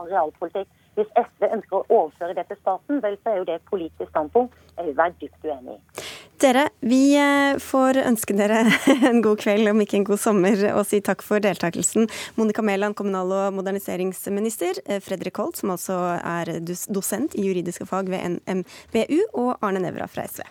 realpolitikk. 0.08 0.70
Hvis 0.98 1.10
SV 1.14 1.50
ønsker 1.54 1.78
å 1.78 1.84
overføre 1.94 2.34
det 2.38 2.48
til 2.50 2.58
staten, 2.62 3.02
vel, 3.04 3.18
så 3.22 3.34
er 3.34 3.42
jo 3.42 3.48
det 3.50 3.60
et 3.60 3.68
politisk 3.70 4.10
standpunkt 4.10 4.56
jeg 4.78 4.88
vil 4.88 4.98
være 4.98 5.14
dypt 5.22 5.46
uenig 5.46 5.76
i. 5.76 6.06
Dere, 6.38 6.68
vi 6.86 7.16
eh, 7.18 7.58
får 7.58 7.98
ønske 8.04 8.36
dere 8.38 8.60
en 9.10 9.24
god 9.26 9.40
kveld, 9.42 9.66
om 9.72 9.82
ikke 9.82 9.98
en 9.98 10.06
god 10.06 10.22
sommer, 10.22 10.60
og 10.76 10.84
si 10.86 11.00
takk 11.02 11.24
for 11.26 11.42
deltakelsen. 11.42 12.06
Monica 12.38 12.62
Mæland, 12.62 12.94
kommunal- 13.00 13.34
og 13.34 13.56
moderniseringsminister. 13.58 14.78
Eh, 14.86 15.02
Fredrik 15.02 15.42
Holt, 15.42 15.58
som 15.58 15.74
altså 15.74 15.98
er 16.22 16.60
dosent 16.94 17.34
i 17.34 17.48
juridiske 17.50 17.90
fag 17.90 18.12
ved 18.14 18.38
NMBU, 18.46 19.20
og 19.34 19.58
Arne 19.66 19.82
Nævra 19.82 20.06
fra 20.06 20.28
SV. 20.30 20.46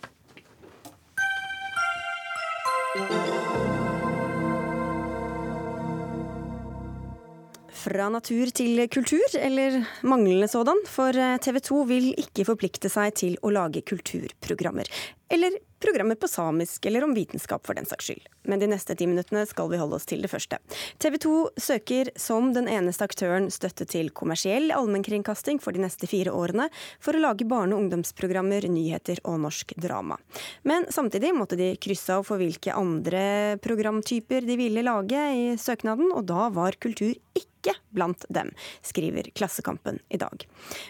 Fra 7.86 8.08
natur 8.10 8.50
til 8.50 8.80
kultur, 8.90 9.22
eller 9.38 9.76
manglende 10.02 10.48
sådan, 10.50 10.80
for 10.90 11.14
eh, 11.14 11.36
TV 11.38 11.60
2 11.62 11.84
vil 11.86 12.08
ikke 12.18 12.46
forplikte 12.48 12.90
seg 12.90 13.14
til 13.20 13.36
å 13.46 13.52
lage 13.54 13.84
kulturprogrammer. 13.86 14.90
Eller 15.30 15.54
programmer 15.82 16.18
på 16.18 16.26
samisk, 16.26 16.86
eller 16.86 17.04
om 17.06 17.14
vitenskap 17.14 17.62
for 17.66 17.78
den 17.78 17.86
saks 17.86 18.08
skyld. 18.08 18.26
Men 18.50 18.58
de 18.58 18.68
neste 18.72 18.96
ti 18.98 19.06
minuttene 19.06 19.44
skal 19.46 19.70
vi 19.70 19.78
holde 19.78 20.00
oss 20.00 20.06
til 20.08 20.24
det 20.24 20.32
første. 20.32 20.58
TV 21.02 21.18
2 21.22 21.36
søker 21.62 22.10
som 22.18 22.50
den 22.56 22.66
eneste 22.72 23.06
aktøren 23.06 23.46
støtte 23.54 23.86
til 23.90 24.10
kommersiell 24.10 24.72
allmennkringkasting 24.74 25.62
for 25.62 25.76
de 25.76 25.84
neste 25.86 26.10
fire 26.10 26.34
årene, 26.34 26.66
for 26.98 27.14
å 27.14 27.22
lage 27.22 27.46
barne- 27.46 27.76
og 27.76 27.84
ungdomsprogrammer, 27.84 28.66
nyheter 28.66 29.22
og 29.22 29.44
norsk 29.46 29.76
drama. 29.78 30.18
Men 30.66 30.90
samtidig 30.90 31.36
måtte 31.38 31.58
de 31.60 31.76
krysse 31.78 32.18
av 32.18 32.26
for 32.26 32.42
hvilke 32.42 32.74
andre 32.74 33.60
programtyper 33.62 34.46
de 34.46 34.58
ville 34.58 34.86
lage 34.86 35.28
i 35.38 35.52
søknaden, 35.54 36.10
og 36.10 36.26
da 36.26 36.48
var 36.50 36.82
kultur 36.82 37.14
ikke 37.14 37.55
ikke 37.66 37.96
blant 37.96 38.24
dem, 38.28 38.52
skriver 38.86 39.30
Klassekampen 39.34 39.98
i 40.08 40.20
dag. 40.20 40.46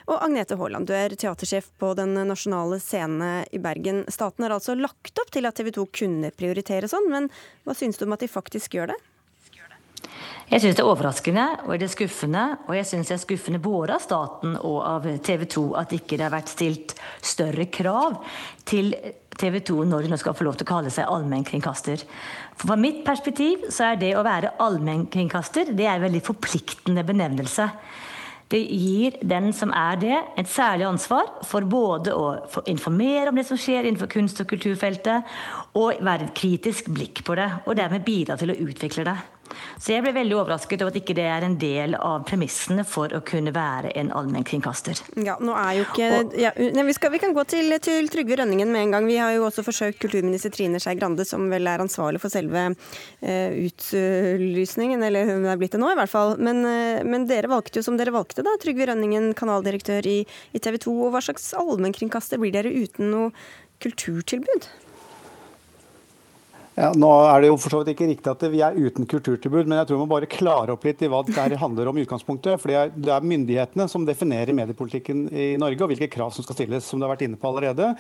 Og 0.07 0.21
Agnete 0.21 0.59
Haaland, 0.61 0.89
du 0.89 0.95
er 0.97 1.15
teatersjef 1.17 1.71
på 1.81 1.95
Den 1.99 2.15
nasjonale 2.29 2.81
scene 2.83 3.47
i 3.53 3.61
Bergen. 3.63 4.05
Staten 4.13 4.47
har 4.47 4.57
altså 4.57 4.77
lagt 4.79 5.19
opp 5.19 5.33
til 5.33 5.49
at 5.49 5.57
TV 5.57 5.73
2 5.75 5.89
kunne 5.95 6.33
prioritere 6.37 6.91
sånn, 6.91 7.11
men 7.13 7.29
hva 7.65 7.77
syns 7.77 7.99
du 7.99 8.07
om 8.07 8.17
at 8.17 8.25
de 8.25 8.31
faktisk 8.31 8.79
gjør 8.79 8.95
det? 8.95 9.03
Jeg 10.47 10.63
syns 10.63 10.77
det 10.79 10.83
er 10.85 10.87
overraskende 10.87 11.45
og 11.65 11.73
er 11.75 11.81
det 11.83 11.89
skuffende, 11.91 12.43
og 12.69 12.77
jeg 12.77 12.87
syns 12.87 13.09
det 13.11 13.17
er 13.17 13.23
skuffende 13.25 13.59
både 13.63 13.97
av 13.97 14.03
staten 14.05 14.55
og 14.61 14.77
av 14.87 15.09
TV 15.27 15.43
2 15.57 15.65
at 15.81 15.95
ikke 15.97 16.15
det 16.15 16.23
har 16.29 16.35
vært 16.37 16.53
stilt 16.53 16.95
større 17.19 17.67
krav 17.67 18.21
til 18.69 18.93
TV 19.41 19.61
2 19.69 19.85
når 19.91 20.07
de 20.07 20.13
nå 20.13 20.19
skal 20.21 20.37
få 20.37 20.47
lov 20.47 20.57
til 20.59 20.67
å 20.67 20.73
kalle 20.73 20.93
seg 20.93 21.09
allmennkringkaster. 21.11 22.03
Fra 22.57 22.77
mitt 22.81 23.03
perspektiv 23.07 23.69
så 23.73 23.93
er 23.93 24.01
det 24.01 24.15
å 24.17 24.25
være 24.27 24.57
allmennkringkaster 24.65 25.73
det 25.77 25.87
er 25.87 25.99
en 25.99 26.07
veldig 26.09 26.25
forpliktende 26.27 27.05
benevnelse. 27.07 27.69
Det 28.47 28.61
gir 28.63 29.17
den 29.27 29.51
som 29.57 29.73
er 29.75 29.97
det, 29.99 30.19
et 30.39 30.49
særlig 30.49 30.87
ansvar 30.87 31.33
for 31.49 31.67
både 31.67 32.15
å 32.15 32.27
informere 32.71 33.33
om 33.33 33.39
det 33.41 33.47
som 33.49 33.59
skjer 33.59 33.89
innenfor 33.89 34.11
kunst- 34.13 34.43
og 34.45 34.47
kulturfeltet, 34.53 35.27
og 35.75 35.99
være 36.07 36.29
et 36.29 36.37
kritisk 36.39 36.93
blikk 36.95 37.25
på 37.27 37.35
det, 37.35 37.49
og 37.67 37.75
dermed 37.75 38.07
bidra 38.07 38.39
til 38.39 38.55
å 38.55 38.61
utvikle 38.69 39.09
det. 39.09 39.17
Så 39.79 39.93
jeg 39.93 40.05
ble 40.05 40.13
veldig 40.17 40.37
overrasket 40.39 40.83
over 40.83 40.95
at 40.95 41.01
ikke 41.01 41.17
det 41.19 41.27
er 41.31 41.45
en 41.47 41.57
del 41.61 41.97
av 41.99 42.25
premissene 42.29 42.85
for 42.89 43.13
å 43.15 43.21
kunne 43.27 43.53
være 43.55 43.93
en 44.01 44.13
allmennkringkaster. 44.17 45.03
Ja, 45.27 45.37
nå 45.43 45.55
er 45.59 45.79
jo 45.79 45.87
ikke 45.87 46.09
ja, 46.41 46.53
vi, 46.57 46.95
skal, 46.97 47.13
vi, 47.15 47.21
kan 47.23 47.35
gå 47.37 47.45
til, 47.49 47.75
til, 47.85 48.09
Trygve 48.13 48.39
Rønningen 48.41 48.71
med 48.73 48.87
en 48.87 48.97
gang. 48.97 49.09
Vi 49.09 49.19
har 49.21 49.35
jo 49.37 49.47
også 49.49 49.65
forsøkt 49.67 50.01
kulturminister 50.03 50.53
Trine 50.55 50.81
Skei 50.83 50.97
Grande, 50.99 51.27
som 51.29 51.49
vel 51.53 51.69
er 51.69 51.85
ansvarlig 51.85 52.23
for 52.23 52.33
selve 52.33 52.69
uh, 52.71 53.51
utlysningen, 53.67 55.05
eller 55.07 55.29
hun 55.33 55.47
er 55.51 55.61
blitt 55.61 55.77
det 55.77 55.83
nå 55.83 55.93
i 55.93 55.99
hvert 55.99 56.13
fall. 56.13 56.37
Men, 56.41 56.63
uh, 56.65 57.05
men, 57.07 57.29
dere 57.31 57.51
valgte 57.53 57.81
jo 57.81 57.87
som 57.87 57.99
dere 58.01 58.15
valgte, 58.15 58.45
da. 58.47 58.57
Trygve 58.63 58.89
Rønningen, 58.91 59.33
kanaldirektør 59.39 60.09
i, 60.09 60.19
i 60.57 60.63
TV 60.63 60.81
2. 60.89 60.97
Og 61.07 61.15
hva 61.15 61.25
slags 61.25 61.53
allmennkringkaster 61.59 62.41
blir 62.43 62.55
dere 62.57 62.73
uten 62.73 63.13
noe 63.13 63.31
kulturtilbud? 63.85 64.71
Ja, 66.77 66.91
nå 66.93 67.09
er 67.25 67.41
det 67.41 67.49
jo 67.49 67.55
for 67.57 67.73
så 67.73 67.79
vidt 67.81 67.95
ikke 67.95 68.07
riktig 68.11 68.29
at 68.29 68.43
vi 68.53 68.59
er 68.61 68.75
uten 68.77 69.07
kulturtilbud, 69.09 69.65
men 69.65 69.79
jeg 69.79 69.89
tror 69.89 69.97
vi 69.97 70.03
må 70.03 70.11
bare 70.11 70.27
klare 70.29 70.75
opp 70.75 70.83
litt 70.85 71.01
i 71.01 71.09
hva 71.09 71.23
det 71.25 71.57
handler 71.57 71.89
om 71.89 71.97
i 71.97 72.03
utgangspunktet. 72.05 72.61
For 72.61 72.69
det 72.69 73.13
er 73.15 73.25
myndighetene 73.25 73.87
som 73.89 74.05
definerer 74.05 74.53
mediepolitikken 74.53 75.23
i 75.33 75.47
Norge, 75.57 75.81
og 75.81 75.89
hvilke 75.95 76.11
krav 76.13 76.35
som 76.37 76.45
skal 76.45 76.59
stilles, 76.59 76.85
som 76.85 77.01
du 77.01 77.07
har 77.07 77.15
vært 77.15 77.25
inne 77.25 77.41
på 77.41 77.49
allerede. 77.49 77.95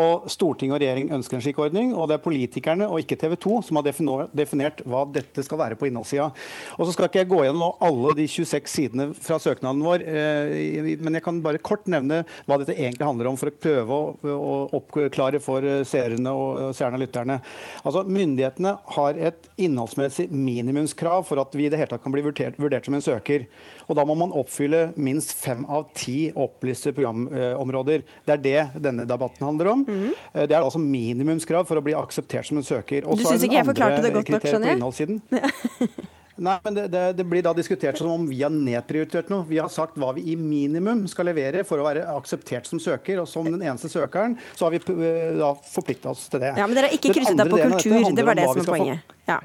Og 0.00 0.24
Storting 0.32 0.72
og 0.72 0.80
regjering 0.80 1.12
ønsker 1.12 1.36
en 1.36 1.44
slik 1.44 1.60
ordning, 1.60 1.92
og 1.92 2.08
det 2.08 2.16
er 2.16 2.22
politikerne 2.24 2.88
og 2.88 3.02
ikke 3.02 3.18
TV 3.20 3.34
2 3.44 3.58
som 3.68 3.80
har 3.82 3.90
definert 4.32 4.80
hva 4.88 5.04
dette 5.18 5.44
skal 5.44 5.60
være 5.60 5.76
på 5.76 5.90
innholdssida. 5.90 6.30
Og 6.78 6.88
så 6.88 6.96
skal 6.96 7.10
ikke 7.10 7.20
jeg 7.26 7.30
gå 7.34 7.42
gjennom 7.44 7.76
alle 7.84 8.16
de 8.16 8.28
26 8.38 8.72
sidene 8.72 9.08
fra 9.20 9.36
søknaden 9.36 9.84
vår, 9.84 10.06
eh, 10.08 10.90
men 11.04 11.20
jeg 11.20 11.26
kan 11.28 11.44
bare 11.44 11.60
kort 11.60 11.84
nevne 11.92 12.22
hva 12.48 12.56
dette 12.62 12.72
egentlig 12.72 13.04
handler 13.04 13.34
om, 13.34 13.36
for 13.36 13.52
å 13.52 13.60
prøve 13.68 14.00
å 14.32 14.56
oppklare 14.80 15.44
for 15.44 15.68
seerne 15.84 16.32
og 16.32 16.72
seerne 16.72 16.96
og 16.96 17.04
lytterne. 17.04 17.40
Altså, 17.84 18.06
Myndighetene 18.14 18.76
har 18.96 19.18
et 19.30 19.48
innholdsmessig 19.60 20.28
minimumskrav 20.30 21.26
for 21.28 21.42
at 21.42 21.54
vi 21.56 21.66
i 21.66 21.72
det 21.72 21.80
hele 21.80 21.90
tatt 21.90 22.04
kan 22.04 22.14
bli 22.14 22.24
vurdert, 22.24 22.58
vurdert 22.60 22.86
som 22.86 22.96
en 22.96 23.04
søker. 23.04 23.46
Og 23.88 23.98
Da 23.98 24.06
må 24.06 24.16
man 24.18 24.34
oppfylle 24.34 24.86
minst 24.96 25.34
fem 25.36 25.64
av 25.66 25.88
ti 25.98 26.30
opplyste 26.30 26.94
programområder. 26.96 28.04
Det 28.26 28.36
er 28.38 28.44
det 28.44 28.82
denne 28.86 29.06
debatten 29.08 29.46
handler 29.46 29.72
om. 29.74 29.84
Mm. 29.88 30.10
Det 30.34 30.50
er 30.50 30.62
altså 30.62 30.82
minimumskrav 30.82 31.68
for 31.68 31.80
å 31.80 31.84
bli 31.84 31.96
akseptert 31.98 32.48
som 32.48 32.60
en 32.60 32.66
søker. 32.66 33.06
Og 33.06 33.18
du 33.18 33.26
syns 33.26 33.44
ikke 33.46 33.60
jeg 33.60 33.70
forklarte 33.72 34.02
det 34.04 34.14
godt 34.14 34.34
nok, 34.36 34.50
skjønner 34.50 34.76
jeg? 34.78 35.94
Nei, 36.36 36.56
men 36.64 36.74
det, 36.74 36.88
det, 36.90 37.02
det, 37.12 37.24
blir 37.30 37.44
da 37.46 37.52
diskutert 37.54 37.98
som 37.98 38.08
om 38.10 38.24
vi 38.26 38.40
har 38.42 38.50
nedprioritert 38.50 39.28
noe. 39.30 39.44
Vi 39.46 39.60
har 39.62 39.70
sagt 39.70 39.94
hva 40.00 40.10
vi 40.16 40.24
i 40.32 40.34
minimum 40.38 41.04
skal 41.10 41.28
levere 41.30 41.62
for 41.66 41.78
å 41.78 41.86
være 41.86 42.02
akseptert 42.10 42.66
som 42.66 42.80
søker. 42.82 43.20
Og 43.22 43.28
som 43.30 43.46
den 43.46 43.62
eneste 43.62 43.90
søkeren, 43.92 44.34
så 44.58 44.66
har 44.66 44.74
vi 44.74 44.80
eh, 44.82 45.36
da 45.38 45.52
forplikta 45.70 46.10
oss 46.10 46.26
til 46.32 46.42
det. 46.42 46.56
Ja, 46.58 46.66
Men 46.66 46.74
dere 46.80 46.90
har 46.90 46.96
ikke 46.98 47.14
krysset 47.14 47.38
deg 47.38 47.52
på 47.54 47.60
kultur. 47.62 48.10
Det 48.18 48.26
var 48.26 48.40
det 48.40 48.48
som 48.50 48.62
er 48.64 48.70
poenget. 48.72 49.14
Ja. 49.30 49.38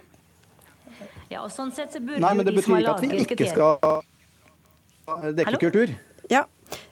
ja, 1.29 1.43
og 1.43 1.53
sånn 1.53 1.73
sett 1.77 1.93
så 1.93 2.01
burde 2.01 2.23
Nei, 2.25 2.33
men 2.39 2.49
det 2.49 2.55
betyr 2.57 2.79
ikke 2.81 2.95
at 2.95 3.05
vi 3.05 3.23
ikke 3.27 3.51
skal 3.53 3.77
dekke 5.29 5.51
Hallo? 5.51 5.61
kultur. 5.61 5.93
Ja, 6.29 6.47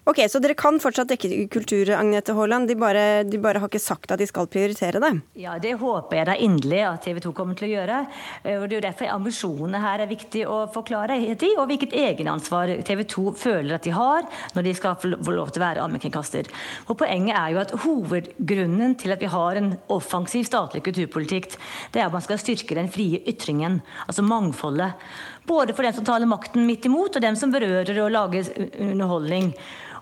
Ok, 0.08 0.22
Så 0.32 0.40
dere 0.40 0.56
kan 0.56 0.78
fortsatt 0.80 1.10
dekke 1.12 1.50
kultur, 1.52 1.90
Agnete 1.92 2.32
Haaland. 2.32 2.70
De 2.70 2.78
bare, 2.80 3.26
de 3.28 3.40
bare 3.44 3.60
har 3.60 3.68
ikke 3.68 3.82
sagt 3.84 4.14
at 4.16 4.22
de 4.22 4.28
skal 4.30 4.48
prioritere 4.48 5.02
det? 5.04 5.10
Ja, 5.36 5.58
det 5.60 5.74
håper 5.82 6.16
jeg 6.16 6.28
da 6.30 6.36
inderlig 6.40 6.80
at 6.88 7.04
TV 7.04 7.20
2 7.26 7.34
kommer 7.36 7.58
til 7.60 7.68
å 7.68 7.74
gjøre. 7.74 7.98
Eh, 8.44 8.56
og 8.56 8.70
Det 8.70 8.78
er 8.78 8.80
jo 8.80 8.86
derfor 8.88 9.12
ambisjonene 9.12 9.82
her 9.84 10.06
er 10.06 10.08
viktig 10.08 10.46
å 10.48 10.62
forklare 10.72 11.20
i, 11.20 11.36
og 11.58 11.68
hvilket 11.68 11.98
egenansvar 12.00 12.72
TV 12.88 13.04
2 13.04 13.26
føler 13.36 13.76
at 13.76 13.84
de 13.84 13.92
har 13.98 14.24
når 14.56 14.70
de 14.70 14.76
skal 14.80 14.96
få 14.96 15.36
lov 15.36 15.52
til 15.52 15.62
å 15.62 15.68
være 15.68 15.84
allmennkringkaster. 15.84 16.48
Poenget 16.88 17.36
er 17.36 17.52
jo 17.52 17.62
at 17.66 17.76
hovedgrunnen 17.84 18.96
til 18.98 19.12
at 19.12 19.22
vi 19.22 19.34
har 19.36 19.60
en 19.60 19.74
offensiv 19.92 20.48
statlig 20.48 20.86
kulturpolitikk, 20.88 21.52
det 21.92 22.00
er 22.00 22.08
at 22.08 22.16
man 22.16 22.24
skal 22.24 22.40
styrke 22.40 22.80
den 22.80 22.88
frie 22.88 23.20
ytringen, 23.28 23.82
altså 24.08 24.24
mangfoldet. 24.24 24.96
Både 25.48 25.74
for 25.74 25.88
den 25.88 25.96
som 25.96 26.06
taler 26.06 26.28
makten 26.30 26.66
midt 26.68 26.86
imot, 26.90 27.16
og 27.16 27.24
dem 27.24 27.38
som 27.40 27.54
berører 27.54 28.02
og 28.04 28.12
lager 28.12 28.50
underholdning. 28.84 29.54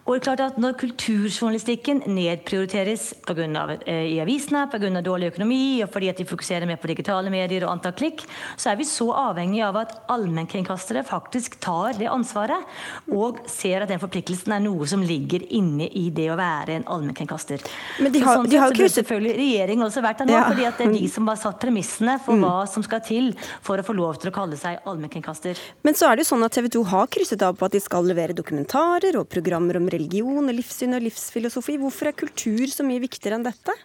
Og 0.06 0.14
det 0.14 0.20
er 0.20 0.26
klart 0.28 0.42
at 0.46 0.58
Når 0.62 0.76
kulturjournalistikken 0.78 2.04
nedprioriteres 2.14 3.08
på 3.26 3.34
grunn 3.38 3.56
av, 3.58 3.72
eh, 3.72 4.14
i 4.14 4.20
avisene 4.22 4.70
pga. 4.70 5.02
dårlig 5.02 5.34
økonomi 5.34 5.82
og 5.84 5.90
fordi 5.92 6.10
at 6.10 6.18
de 6.18 6.26
fokuserer 6.26 6.68
mer 6.68 6.78
på 6.78 6.88
digitale 6.88 7.30
medier 7.32 7.66
og 7.66 7.72
antall 7.72 7.94
klikk, 7.94 8.22
så 8.56 8.72
er 8.72 8.76
vi 8.78 8.84
så 8.84 9.10
avhengig 9.10 9.64
av 9.64 9.76
at 9.78 10.08
allmennkringkastere 10.08 11.04
faktisk 11.04 11.60
tar 11.60 11.94
det 11.94 12.08
ansvaret 12.08 12.64
og 13.12 13.40
ser 13.48 13.82
at 13.82 13.90
den 13.90 14.00
forpliktelsen 14.00 14.54
er 14.54 14.60
noe 14.60 14.86
som 14.86 15.02
ligger 15.02 15.42
inne 15.50 15.90
i 15.90 16.12
det 16.12 16.30
å 16.30 16.38
være 16.38 16.76
en 16.76 16.84
allmennkringkaster. 16.86 17.60
Men 18.00 18.12
de 18.12 18.20
har, 18.20 18.38
sånn 18.38 18.50
de 18.50 18.58
har 18.58 18.70
så 18.70 18.76
krysset... 18.76 19.02
selvfølgelig 19.02 19.36
regjeringen 19.36 19.86
også 19.86 20.02
vært 20.02 20.20
der 20.20 20.26
nå, 20.30 20.34
ja. 20.38 20.46
fordi 20.48 20.66
at 20.66 20.78
det 20.78 20.86
er 20.86 20.94
de 20.94 21.10
som 21.10 21.28
har 21.28 21.36
satt 21.42 21.60
premissene 21.60 22.20
for 22.24 22.38
mm. 22.38 22.46
hva 22.46 22.68
som 22.68 22.84
skal 22.84 23.02
til 23.02 23.34
for 23.62 23.82
å 23.82 23.84
få 23.84 23.94
lov 23.98 24.22
til 24.22 24.30
å 24.30 24.36
kalle 24.36 24.56
seg 24.56 24.86
allmennkringkaster. 24.86 25.58
Men 25.82 25.98
så 25.98 26.12
er 26.12 26.16
det 26.16 26.26
jo 26.26 26.36
sånn 26.36 26.46
at 26.46 26.54
TV 26.54 26.70
2 26.78 26.86
har 26.94 27.10
krysset 27.10 27.42
av 27.42 27.58
på 27.58 27.66
at 27.66 27.74
de 27.74 27.82
skal 27.82 28.06
levere 28.06 28.38
dokumentarer 28.38 29.18
og 29.18 29.28
programmer 29.34 29.82
om 29.82 29.90
religion, 29.96 30.52
livssyn 30.52 30.98
og 30.98 31.04
livsfilosofi. 31.08 31.80
Hvorfor 31.82 32.12
er 32.12 32.20
kultur 32.20 32.68
så 32.72 32.86
mye 32.86 33.04
viktigere 33.04 33.40
enn 33.40 33.48
dette? 33.48 33.76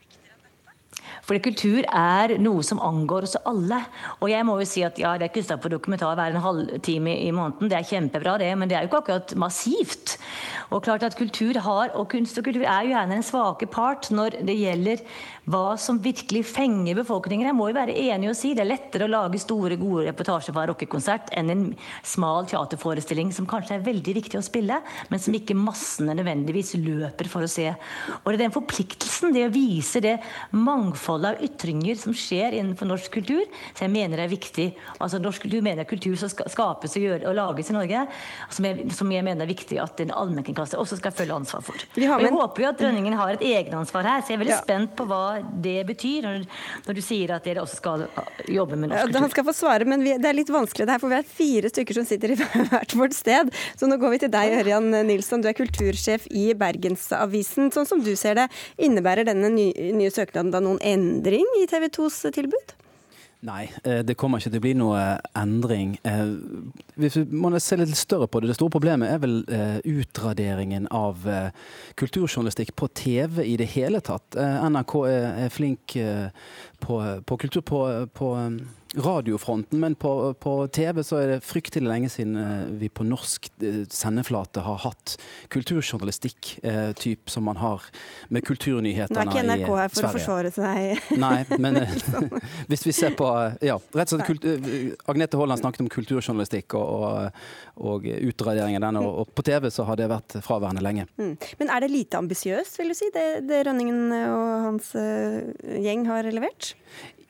Fordi 1.31 1.45
kultur 1.45 1.85
er 1.87 2.33
noe 2.43 2.65
som 2.67 2.81
angår 2.83 3.29
oss 3.29 3.37
alle. 3.47 3.77
Og 4.19 4.33
jeg 4.33 4.43
må 4.49 4.57
jo 4.59 4.65
si 4.67 4.83
at 4.83 4.97
ja, 4.99 5.13
det 5.15 5.29
er 5.29 5.31
ikke 5.31 5.61
for 5.63 5.71
dokumentar 5.71 6.17
hver 6.19 6.35
en 6.35 6.43
halvtime 6.43 7.13
i 7.23 7.29
måneden. 7.31 7.71
Det 7.71 7.77
er 7.79 7.87
kjempebra, 7.87 8.33
det, 8.43 8.49
men 8.59 8.67
det 8.67 8.75
er 8.75 8.83
jo 8.83 8.91
ikke 8.91 9.03
akkurat 9.05 9.35
massivt. 9.39 10.17
Og 10.75 10.83
klart 10.83 11.07
at 11.07 11.15
kultur 11.19 11.55
har, 11.63 11.93
og 11.95 12.09
kunst 12.11 12.39
og 12.41 12.49
kultur 12.49 12.65
er 12.65 12.83
jo 12.83 12.97
gjerne 12.97 13.21
en 13.21 13.27
svake 13.27 13.69
part 13.71 14.09
når 14.11 14.41
det 14.47 14.57
gjelder 14.59 15.05
hva 15.51 15.77
som 15.79 16.01
virkelig 16.03 16.43
fenger 16.51 16.99
befolkningen. 16.99 17.47
Jeg 17.47 17.59
må 17.59 17.69
jo 17.71 17.79
være 17.79 17.95
enig 17.95 18.27
i 18.27 18.33
å 18.33 18.37
si 18.39 18.53
Det 18.55 18.65
er 18.65 18.73
lettere 18.73 19.07
å 19.07 19.11
lage 19.15 19.39
store, 19.43 19.79
gode 19.79 20.09
reportasjer 20.09 20.55
fra 20.55 20.67
en 20.67 20.73
rockekonsert 20.73 21.31
enn 21.39 21.55
en 21.55 21.65
smal 22.07 22.51
teaterforestilling 22.51 23.31
som 23.35 23.47
kanskje 23.51 23.79
er 23.79 23.87
veldig 23.87 24.17
viktig 24.19 24.39
å 24.39 24.45
spille, 24.45 24.81
men 25.11 25.23
som 25.23 25.35
ikke 25.39 25.59
massene 25.59 26.19
nødvendigvis 26.19 26.75
løper 26.83 27.31
for 27.31 27.47
å 27.47 27.51
se. 27.51 27.71
Og 27.71 28.31
det 28.31 28.37
er 28.37 28.45
den 28.49 28.59
forpliktelsen, 28.59 29.35
det 29.35 29.47
å 29.47 29.55
vise 29.55 30.03
det 30.03 30.19
mangfoldet 30.59 31.20
av 31.29 31.43
ytringer 31.45 31.99
som 31.99 32.15
skjer 32.17 32.57
innenfor 32.59 32.89
norsk 32.89 33.13
kultur, 33.15 33.43
så 33.75 33.87
jeg 33.87 33.93
mener 33.93 34.21
det 34.21 34.27
er 34.27 34.33
viktig. 34.33 34.67
Altså 34.99 35.21
Norsk 35.23 35.45
kultur 35.45 35.65
mener 35.65 35.89
kultur 35.89 36.17
som 36.21 36.31
skapes 36.31 36.97
og, 36.97 37.05
gjør, 37.05 37.27
og 37.31 37.37
lages 37.39 37.71
i 37.71 37.77
Norge, 37.77 38.05
som 38.53 38.69
jeg, 38.69 38.87
som 38.97 39.13
jeg 39.13 39.27
mener 39.27 39.45
er 39.45 39.51
viktig 39.51 39.81
at 39.83 40.03
en 40.05 40.13
allmennkringkaster 40.17 40.81
også 40.81 40.99
skal 41.01 41.15
følge 41.17 41.37
ansvar 41.37 41.65
for. 41.65 41.87
Og 41.97 42.01
jeg 42.01 42.35
håper 42.35 42.65
jo 42.65 42.71
at 42.71 42.81
dronningen 42.81 43.17
har 43.19 43.35
et 43.35 43.45
egenansvar 43.47 44.09
her, 44.09 44.25
så 44.25 44.33
jeg 44.33 44.41
er 44.41 44.45
veldig 44.45 44.57
ja. 44.57 44.61
spent 44.63 44.95
på 44.99 45.07
hva 45.11 45.25
det 45.65 45.79
betyr, 45.89 46.27
når, 46.27 46.47
når, 46.87 46.99
du 46.99 47.03
sier 47.05 47.35
at 47.37 47.47
dere 47.47 47.65
også 47.65 47.81
skal 47.81 48.07
jobbe 48.49 48.79
med 48.79 48.93
norsk 48.93 49.09
kultur. 49.09 49.25
Han 49.27 49.35
skal 49.35 49.49
få 49.51 49.57
svare, 49.57 49.89
men 49.89 50.05
vi, 50.05 50.17
det 50.21 50.31
er 50.31 50.39
litt 50.39 50.53
vanskelig 50.53 50.89
det 50.89 50.97
her, 50.97 51.03
for 51.03 51.13
vi 51.13 51.21
er 51.21 51.31
fire 51.41 51.73
stykker 51.73 52.01
som 52.01 52.09
sitter 52.09 52.35
i 52.35 52.39
hvert 52.73 52.97
vårt 52.99 53.17
sted. 53.17 53.53
Så 53.79 53.89
nå 53.91 53.99
går 54.01 54.17
vi 54.17 54.23
til 54.25 54.33
deg, 54.33 54.57
Ørjan 54.61 54.91
Nilsson. 55.09 55.45
Du 55.45 55.51
er 55.51 55.57
kultursjef 55.59 56.27
i 56.31 56.51
Bergensavisen. 56.59 57.71
Sånn 57.75 57.89
som 57.89 58.03
du 58.05 58.13
ser 58.19 58.39
det, 58.39 58.49
innebærer 58.81 59.29
denne 59.29 59.51
nye, 59.53 59.91
nye 59.97 60.13
søknaden 60.15 60.53
da 60.55 60.63
noen 60.65 60.81
endring 61.11 61.49
i 61.61 61.67
TV 61.71 61.91
2s 61.99 62.23
tilbud? 62.35 62.77
Nei, 63.41 63.71
eh, 63.89 64.03
det 64.05 64.19
kommer 64.21 64.37
ikke 64.37 64.51
til 64.53 64.61
å 64.61 64.65
bli 64.67 64.73
noe 64.77 65.01
endring. 65.39 65.95
Eh, 66.05 66.33
hvis 67.01 67.17
man 67.33 67.57
ser 67.57 67.81
litt 67.81 67.97
større 67.97 68.29
på 68.29 68.43
det, 68.43 68.51
det 68.51 68.57
store 68.59 68.75
problemet 68.75 69.09
er 69.09 69.23
vel 69.23 69.39
eh, 69.49 69.79
utraderingen 69.89 70.91
av 70.93 71.25
kulturjournalistikk 71.97 72.75
på 72.77 72.91
TV 72.93 73.41
i 73.47 73.57
det 73.57 73.71
hele 73.73 74.03
tatt. 74.05 74.37
NRK 74.37 74.95
er 75.09 75.55
flink 75.55 75.97
på, 76.81 77.01
på 77.27 77.41
kultur 77.45 77.65
på, 77.67 77.81
på 78.17 78.35
radiofronten, 78.95 79.81
men 79.81 79.95
på, 79.95 80.35
på, 80.35 80.67
TV 80.67 81.03
så 81.05 81.21
er 81.21 81.29
det 81.35 81.39
fryktelig 81.47 81.87
lenge 81.87 82.09
siden 82.11 82.35
eh, 82.37 82.63
vi 82.81 82.89
på 82.91 83.05
norsk 83.07 83.47
eh, 83.63 83.85
sendeflate 83.91 84.65
har 84.67 84.81
hatt 84.83 85.15
kulturjournalistikk 85.53 86.57
eh, 86.67 86.91
typ 86.99 87.31
som 87.31 87.47
man 87.47 87.61
har 87.61 87.87
med 88.29 88.45
kulturnyhetene 88.47 89.15
i 89.15 89.31
Sverige. 89.31 89.45
Nå 89.47 89.55
er 89.55 89.63
ikke 89.63 89.69
NRK 89.69 89.79
her 89.79 89.95
for 89.95 90.09
å 90.09 90.13
forsvare 90.17 90.53
seg. 90.55 91.05
Nei, 91.25 91.39
men 91.63 91.81
eh, 91.85 91.95
hvis 92.71 92.85
vi 92.89 92.97
ser 92.97 93.15
på 93.19 93.31
Ja, 93.63 93.79
rett 93.95 94.15
og 94.17 94.25
slett 94.25 95.07
Agnete 95.11 95.39
Haaland 95.39 95.63
snakket 95.63 95.85
om 95.87 95.93
kulturjournalistikk 95.93 96.75
og, 96.79 96.91
og, 96.91 97.95
og 97.95 98.11
utraderingen 98.11 98.83
den, 98.83 98.99
og, 99.05 99.23
og, 99.23 99.35
på 99.39 99.47
TV 99.47 99.71
så 99.71 99.87
har 99.87 100.01
det 100.01 100.11
vært 100.11 100.41
fraværende 100.43 100.83
lenge. 100.83 101.07
Mm. 101.21 101.37
Men 101.63 101.71
er 101.71 101.87
det 101.87 101.95
lite 101.95 102.19
ambisiøst, 102.19 102.81
vil 102.81 102.91
du 102.91 102.99
si, 102.99 103.13
det, 103.15 103.45
det 103.47 103.63
Rønningen 103.69 104.11
og 104.11 104.47
hans 104.67 104.95
uh, 104.99 105.47
gjeng 105.79 106.09
har 106.11 106.27
levert? 106.35 106.70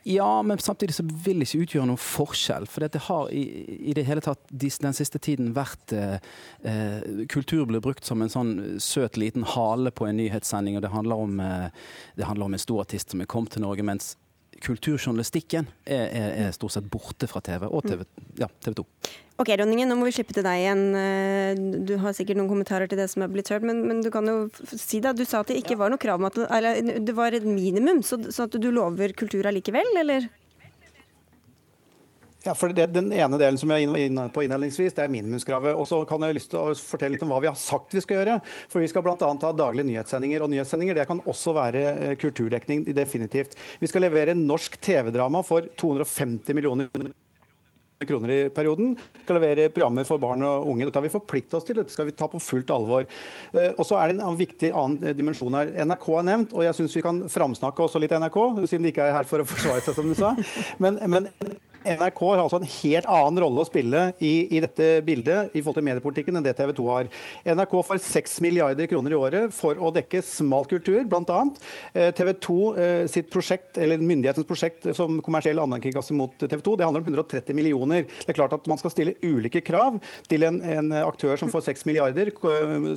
Ja, 0.03 0.43
men 0.43 0.59
samtidig 0.59 0.95
så 0.95 1.05
vil 1.05 1.43
det 1.43 1.51
ikke 1.51 1.67
utgjøre 1.67 1.89
noen 1.91 2.01
forskjell. 2.01 2.65
For 2.71 2.87
det 2.89 3.03
har 3.05 3.29
i, 3.37 3.43
i 3.91 3.95
det 3.97 4.07
hele 4.09 4.23
tatt 4.25 4.41
den 4.49 4.97
siste 4.97 5.21
tiden 5.21 5.53
vært 5.57 5.93
eh, 5.93 6.17
eh, 6.65 7.27
Kultur 7.29 7.67
blir 7.69 7.85
brukt 7.85 8.09
som 8.09 8.25
en 8.25 8.33
sånn 8.33 8.55
søt 8.81 9.21
liten 9.21 9.45
hale 9.45 9.93
på 9.93 10.09
en 10.09 10.17
nyhetssending, 10.17 10.79
og 10.79 10.87
det 10.87 10.95
handler 10.95 11.27
om, 11.27 11.37
eh, 11.45 11.69
det 12.17 12.29
handler 12.31 12.49
om 12.49 12.57
en 12.57 12.65
stor 12.65 12.87
artist 12.87 13.13
som 13.13 13.21
er 13.21 13.29
kommet 13.29 13.53
til 13.53 13.67
Norge. 13.67 13.85
mens 13.85 14.15
kulturjournalistikken 14.61 15.69
er, 15.87 16.07
er, 16.09 16.31
er, 16.45 16.55
stort 16.55 16.75
sett 16.75 16.89
borte 16.91 17.29
fra 17.31 17.43
TV 17.45 17.67
og 17.69 17.85
TV, 17.87 18.03
ja, 18.41 18.49
TV 18.61 18.81
2. 18.83 18.85
Ok, 19.41 19.53
Ronningen, 19.57 19.89
nå 19.89 19.97
må 19.97 20.09
vi 20.09 20.13
slippe 20.13 20.35
til 20.37 20.45
deg 20.45 20.61
igjen. 20.61 20.83
Eh, 21.01 21.61
du 21.89 21.95
har 22.03 22.13
sikkert 22.17 22.37
noen 22.37 22.51
kommentarer 22.51 22.91
til 22.91 23.01
det 23.01 23.07
som 23.09 23.25
er 23.25 23.33
blitt 23.33 23.49
hørt, 23.53 23.65
men, 23.65 23.81
men 23.89 24.03
du 24.05 24.11
kan 24.13 24.29
jo 24.29 24.51
si 24.69 25.01
det. 25.01 25.15
Du 25.17 25.25
sa 25.25 25.41
at 25.41 25.49
det 25.49 25.57
ikke 25.63 25.79
var 25.81 25.93
noe 25.93 26.03
krav 26.03 26.21
om 26.21 26.29
at 26.29 26.37
eller, 26.45 26.83
det 27.01 27.17
var 27.17 27.37
et 27.37 27.47
minimum, 27.47 28.03
så, 28.05 28.21
så 28.29 28.49
at 28.51 28.59
du 28.61 28.69
lover 28.75 29.17
kultur 29.17 29.49
allikevel, 29.49 29.97
eller? 30.03 30.29
Ja, 32.43 32.55
for 32.57 32.73
det, 32.73 32.87
Den 32.95 33.13
ene 33.13 33.37
delen 33.37 33.59
som 33.61 33.71
jeg 33.75 33.89
var 33.91 34.01
inne 34.01 34.23
på 34.33 34.45
innledningsvis, 34.47 34.95
det 34.97 35.05
er 35.05 35.13
minimumskravet. 35.13 35.77
Og 35.77 35.85
så 35.89 36.01
kan 36.09 36.25
jeg 36.25 36.39
lyst 36.39 36.53
til 36.55 36.61
å 36.63 36.73
fortelle 36.73 37.15
litt 37.15 37.25
om 37.27 37.33
hva 37.35 37.41
vi 37.45 37.51
har 37.51 37.59
sagt 37.61 37.93
vi 37.93 38.01
skal 38.01 38.23
gjøre. 38.23 38.39
For 38.73 38.81
Vi 38.81 38.89
skal 38.89 39.05
bl.a. 39.05 39.17
ha 39.21 39.53
daglige 39.53 39.91
nyhetssendinger. 39.91 40.45
Og 40.45 40.53
nyhetssendinger 40.53 40.97
det 40.97 41.09
kan 41.11 41.21
også 41.29 41.53
være 41.57 41.83
eh, 41.93 42.15
kulturdekning. 42.21 42.87
definitivt. 42.97 43.59
Vi 43.81 43.91
skal 43.91 44.07
levere 44.09 44.35
norsk 44.35 44.81
TV-drama 44.81 45.45
for 45.45 45.69
250 45.77 46.57
millioner 46.57 46.89
kroner 48.09 48.31
i 48.33 48.49
perioden. 48.49 48.95
Vi 48.97 49.25
skal 49.27 49.37
levere 49.37 49.69
programmer 49.69 50.07
for 50.09 50.17
barn 50.23 50.41
og 50.49 50.69
unge. 50.73 50.87
Dette 50.89 50.97
har 50.97 51.05
vi 51.05 51.13
forplikta 51.13 51.59
oss 51.59 51.67
til. 51.69 51.77
Dette 51.77 51.93
skal 51.93 52.09
vi 52.09 52.17
ta 52.17 52.25
på 52.33 52.41
fullt 52.41 52.73
alvor. 52.73 53.05
Eh, 53.53 53.75
og 53.77 53.85
så 53.85 54.01
er 54.01 54.15
det 54.15 54.25
en 54.25 54.41
viktig 54.41 54.73
annen 54.73 55.13
dimensjon 55.19 55.61
her. 55.61 55.75
NRK 55.85 56.09
er 56.17 56.31
nevnt, 56.33 56.57
og 56.57 56.65
jeg 56.65 56.81
syns 56.81 56.97
vi 56.97 57.05
kan 57.05 57.27
framsnakke 57.29 57.85
også 57.85 58.01
litt 58.01 58.17
NRK, 58.17 58.41
siden 58.65 58.89
de 58.89 58.95
ikke 58.95 59.11
er 59.11 59.19
her 59.21 59.29
for 59.29 59.45
å 59.45 59.49
forsvare 59.53 59.85
seg, 59.85 59.99
som 60.01 60.09
du 60.09 60.17
sa. 60.17 60.33
Men, 60.81 60.97
men 61.13 61.29
NRK 61.85 62.21
har 62.21 62.41
altså 62.43 62.59
en 62.61 62.69
helt 62.69 63.07
annen 63.09 63.41
rolle 63.41 63.63
å 63.63 63.69
spille 63.69 64.03
i, 64.21 64.33
i, 64.53 64.61
dette 64.61 64.89
bildet 65.07 65.55
i 65.55 65.63
forhold 65.63 65.79
til 65.79 65.87
mediepolitikken 65.87 66.37
enn 66.37 66.45
det 66.45 66.53
TV 66.59 66.75
2 66.77 66.89
har. 66.91 67.09
NRK 67.49 67.77
får 67.89 68.03
6 68.05 68.37
milliarder 68.45 68.89
kroner 68.91 69.15
i 69.15 69.19
året 69.19 69.55
for 69.57 69.81
å 69.81 69.93
dekke 69.95 70.21
smal 70.25 70.69
kultur, 70.69 71.01
bl.a. 71.09 71.41
TV 72.17 72.33
2 72.37 72.59
sitt 73.11 73.31
prosjekt, 73.33 73.79
eller 73.81 74.03
myndighetens 74.03 74.49
prosjekt 74.49 74.91
som 74.97 75.21
kommersiell 75.25 75.61
allmennkringkaster 75.63 76.17
mot 76.19 76.35
TV 76.41 76.61
2, 76.61 76.77
det 76.77 76.89
handler 76.89 77.05
om 77.05 77.09
130 77.15 77.57
millioner. 77.57 78.05
Det 78.05 78.35
er 78.35 78.39
klart 78.39 78.57
at 78.57 78.69
man 78.71 78.81
skal 78.81 78.93
stille 78.93 79.17
ulike 79.25 79.65
krav 79.65 79.97
til 80.29 80.45
en, 80.49 80.61
en 80.61 80.93
aktør 81.01 81.41
som 81.41 81.53
får 81.53 81.65
6 81.71 81.87
milliarder, 81.89 82.33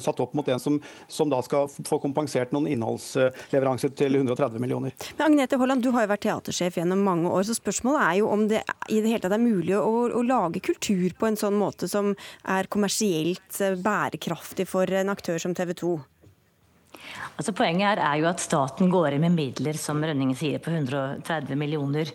satt 0.03 0.21
opp 0.23 0.35
mot 0.35 0.47
en 0.51 0.61
som, 0.61 0.79
som 1.07 1.31
da 1.31 1.39
skal 1.45 1.71
få 1.87 2.01
kompensert 2.03 2.51
noen 2.55 2.67
innholdsleveranser 2.73 3.95
til 3.95 4.19
130 4.19 4.59
millioner. 4.63 4.95
Men 5.15 5.29
Agnete 5.31 5.59
Holland, 5.61 5.85
du 5.85 5.93
har 5.95 6.05
jo 6.05 6.13
vært 6.13 6.25
teatersjef 6.27 6.81
gjennom 6.81 7.03
mange 7.05 7.31
år, 7.31 7.47
så 7.47 7.55
spørsmålet 7.55 8.03
er 8.09 8.19
jo 8.19 8.29
om 8.33 8.47
det 8.51 8.63
i 8.89 9.01
det 9.01 9.11
hele 9.11 9.23
tatt 9.23 9.35
er 9.35 9.43
mulig 9.43 9.75
å, 9.77 10.07
å, 10.11 10.23
lage 10.27 10.63
kultur 10.63 11.13
på 11.19 11.29
en 11.29 11.39
sånn 11.39 11.55
måte 11.59 11.87
som 11.91 12.13
er 12.43 12.69
kommersielt 12.71 13.61
eh, 13.61 13.77
bærekraftig 13.79 14.67
for 14.69 14.89
en 14.89 15.13
aktør 15.13 15.39
som 15.41 15.55
TV 15.55 15.75
2? 15.79 15.93
Altså 17.33 17.53
Poenget 17.57 17.87
her 17.87 18.01
er 18.05 18.19
jo 18.21 18.27
at 18.29 18.41
staten 18.43 18.91
går 18.93 19.15
inn 19.15 19.23
med 19.25 19.35
midler 19.35 19.77
som 19.79 20.01
Rønningen 20.03 20.37
sier, 20.37 20.61
på 20.63 20.71
130 20.71 21.57
millioner 21.59 22.09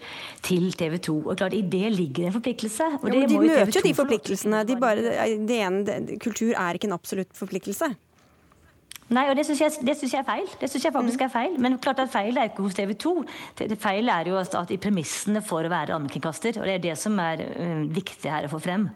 til 0.47 0.71
TV 0.79 0.99
2. 1.09 1.17
Og 1.27 1.39
klart 1.41 1.57
I 1.59 1.65
det 1.67 1.91
ligger 1.97 2.29
en 2.29 2.37
forpliktelse. 2.37 2.87
Og 3.01 3.09
det 3.11 3.25
ja, 3.25 3.31
de 3.33 3.41
møter 3.43 3.75
jo 3.75 3.85
de 3.85 3.95
forpliktelsene. 3.99 4.63
De 4.69 4.79
bare, 4.81 5.17
det 5.49 5.59
ene, 5.59 5.99
kultur 6.23 6.55
er 6.55 6.79
ikke 6.79 6.91
en 6.91 6.97
absolutt 6.97 7.35
forpliktelse. 7.37 7.91
Nei, 9.09 9.25
og 9.31 9.39
det 9.39 9.47
syns 9.49 9.63
jeg, 9.63 9.73
jeg, 9.89 10.21
er 10.21 10.25
feil. 10.27 10.49
Det 10.61 10.69
synes 10.69 10.85
jeg 10.85 10.93
faktisk 10.93 11.23
er 11.25 11.33
feil. 11.33 11.59
Men 11.61 11.79
klart 11.81 12.01
at 12.03 12.13
feil 12.13 12.37
er 12.37 12.51
ikke 12.51 12.67
hos 12.67 12.77
TV 12.77 12.93
2. 12.93 13.15
Feil 13.81 14.13
er 14.13 14.29
jo 14.29 14.37
at 14.41 14.73
i 14.75 14.81
premissene 14.81 15.41
for 15.45 15.65
å 15.65 15.73
være 15.73 15.97
allmennkringkaster. 15.97 16.61
Og 16.61 16.69
det 16.69 16.77
er 16.77 16.87
det 16.91 16.97
som 17.01 17.17
er 17.23 17.45
uh, 17.49 17.85
viktig 17.89 18.29
her 18.29 18.49
å 18.49 18.53
få 18.53 18.61
frem. 18.69 18.91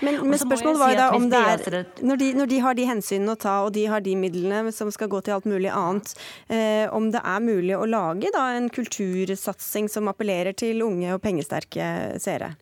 Men, 0.00 0.18
men 0.24 0.40
spørsmålet 0.40 0.80
var 0.80 0.92
jo 0.92 0.98
da 0.98 1.08
om 1.16 1.26
det 1.28 1.40
er 1.40 1.88
når 2.00 2.20
de, 2.20 2.28
når 2.38 2.48
de, 2.48 2.60
har 2.64 2.76
de 2.78 2.86
hensynene 2.88 3.34
å 3.34 3.40
ta, 3.40 3.56
og 3.66 3.74
de 3.76 3.84
har 3.90 4.04
de 4.04 4.14
midlene 4.16 4.72
som 4.72 4.88
skal 4.94 5.10
gå 5.12 5.20
til 5.24 5.36
alt 5.36 5.48
mulig 5.48 5.68
annet, 5.72 6.14
eh, 6.48 6.86
om 6.96 7.10
det 7.12 7.20
er 7.20 7.44
mulig 7.44 7.76
å 7.76 7.84
lage 7.88 8.32
da 8.32 8.46
en 8.56 8.70
kultursatsing 8.72 9.90
som 9.92 10.08
appellerer 10.12 10.56
til 10.56 10.80
unge 10.86 11.12
og 11.16 11.20
pengesterke 11.24 11.90
seere? 12.22 12.54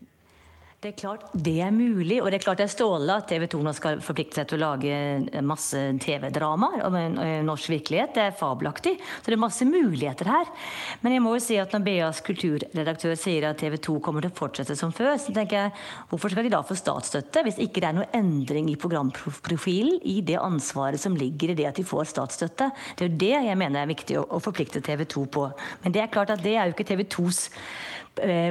Det 0.85 0.91
er 0.91 0.99
klart 1.01 1.23
det 1.33 1.53
er 1.65 1.71
mulig, 1.73 2.19
og 2.21 2.27
det 2.29 2.37
er 2.37 2.43
klart 2.45 2.59
det 2.61 2.67
er 2.67 2.73
strålende 2.75 3.15
at 3.17 3.31
TV 3.31 3.47
2 3.49 3.59
nå 3.65 3.73
skal 3.73 4.03
forplikte 4.05 4.37
seg 4.37 4.51
til 4.51 4.59
å 4.59 4.67
lage 4.67 5.41
masse 5.41 5.79
TV-dramaer 6.05 6.83
om 6.85 6.99
norsk 7.47 7.71
virkelighet. 7.73 8.13
Det 8.13 8.25
er 8.27 8.37
fabelaktig. 8.37 8.93
Så 9.01 9.33
det 9.33 9.39
er 9.39 9.41
masse 9.41 9.65
muligheter 9.65 10.29
her. 10.29 10.51
Men 11.01 11.15
jeg 11.15 11.23
må 11.25 11.33
jo 11.33 11.41
si 11.41 11.57
at 11.57 11.73
når 11.73 11.87
BAs 11.87 12.21
kulturredaktør 12.27 13.17
sier 13.17 13.47
at 13.49 13.63
TV 13.63 13.79
2 13.89 13.95
kommer 14.05 14.27
til 14.27 14.35
å 14.35 14.37
fortsette 14.43 14.77
som 14.77 14.93
før, 14.93 15.15
så 15.17 15.33
tenker 15.33 15.63
jeg 15.63 15.73
hvorfor 16.13 16.35
skal 16.37 16.45
de 16.45 16.53
da 16.53 16.61
få 16.69 16.77
statsstøtte 16.77 17.47
hvis 17.49 17.63
ikke 17.65 17.81
det 17.81 17.89
er 17.89 17.99
noe 18.03 18.13
endring 18.21 18.69
i 18.69 18.77
programprofilen, 18.77 20.03
i 20.05 20.19
det 20.21 20.37
ansvaret 20.37 21.01
som 21.01 21.17
ligger 21.17 21.55
i 21.55 21.59
det 21.63 21.71
at 21.71 21.81
de 21.81 21.87
får 21.89 22.13
statsstøtte? 22.13 22.69
Det 22.93 23.09
er 23.09 23.09
jo 23.09 23.23
det 23.25 23.35
jeg 23.49 23.57
mener 23.65 23.87
er 23.87 23.93
viktig 23.95 24.21
å, 24.21 24.45
forplikte 24.45 24.85
TV 24.85 25.09
2 25.17 25.27
på. 25.33 25.49
Men 25.81 25.97
det 25.97 26.05
er 26.05 26.13
klart 26.13 26.37
at 26.37 26.45
det 26.45 26.59
er 26.59 26.69
jo 26.69 26.77
ikke 26.77 26.91
TV 26.93 27.09
2s 27.09 27.45
Eh, 28.04 28.04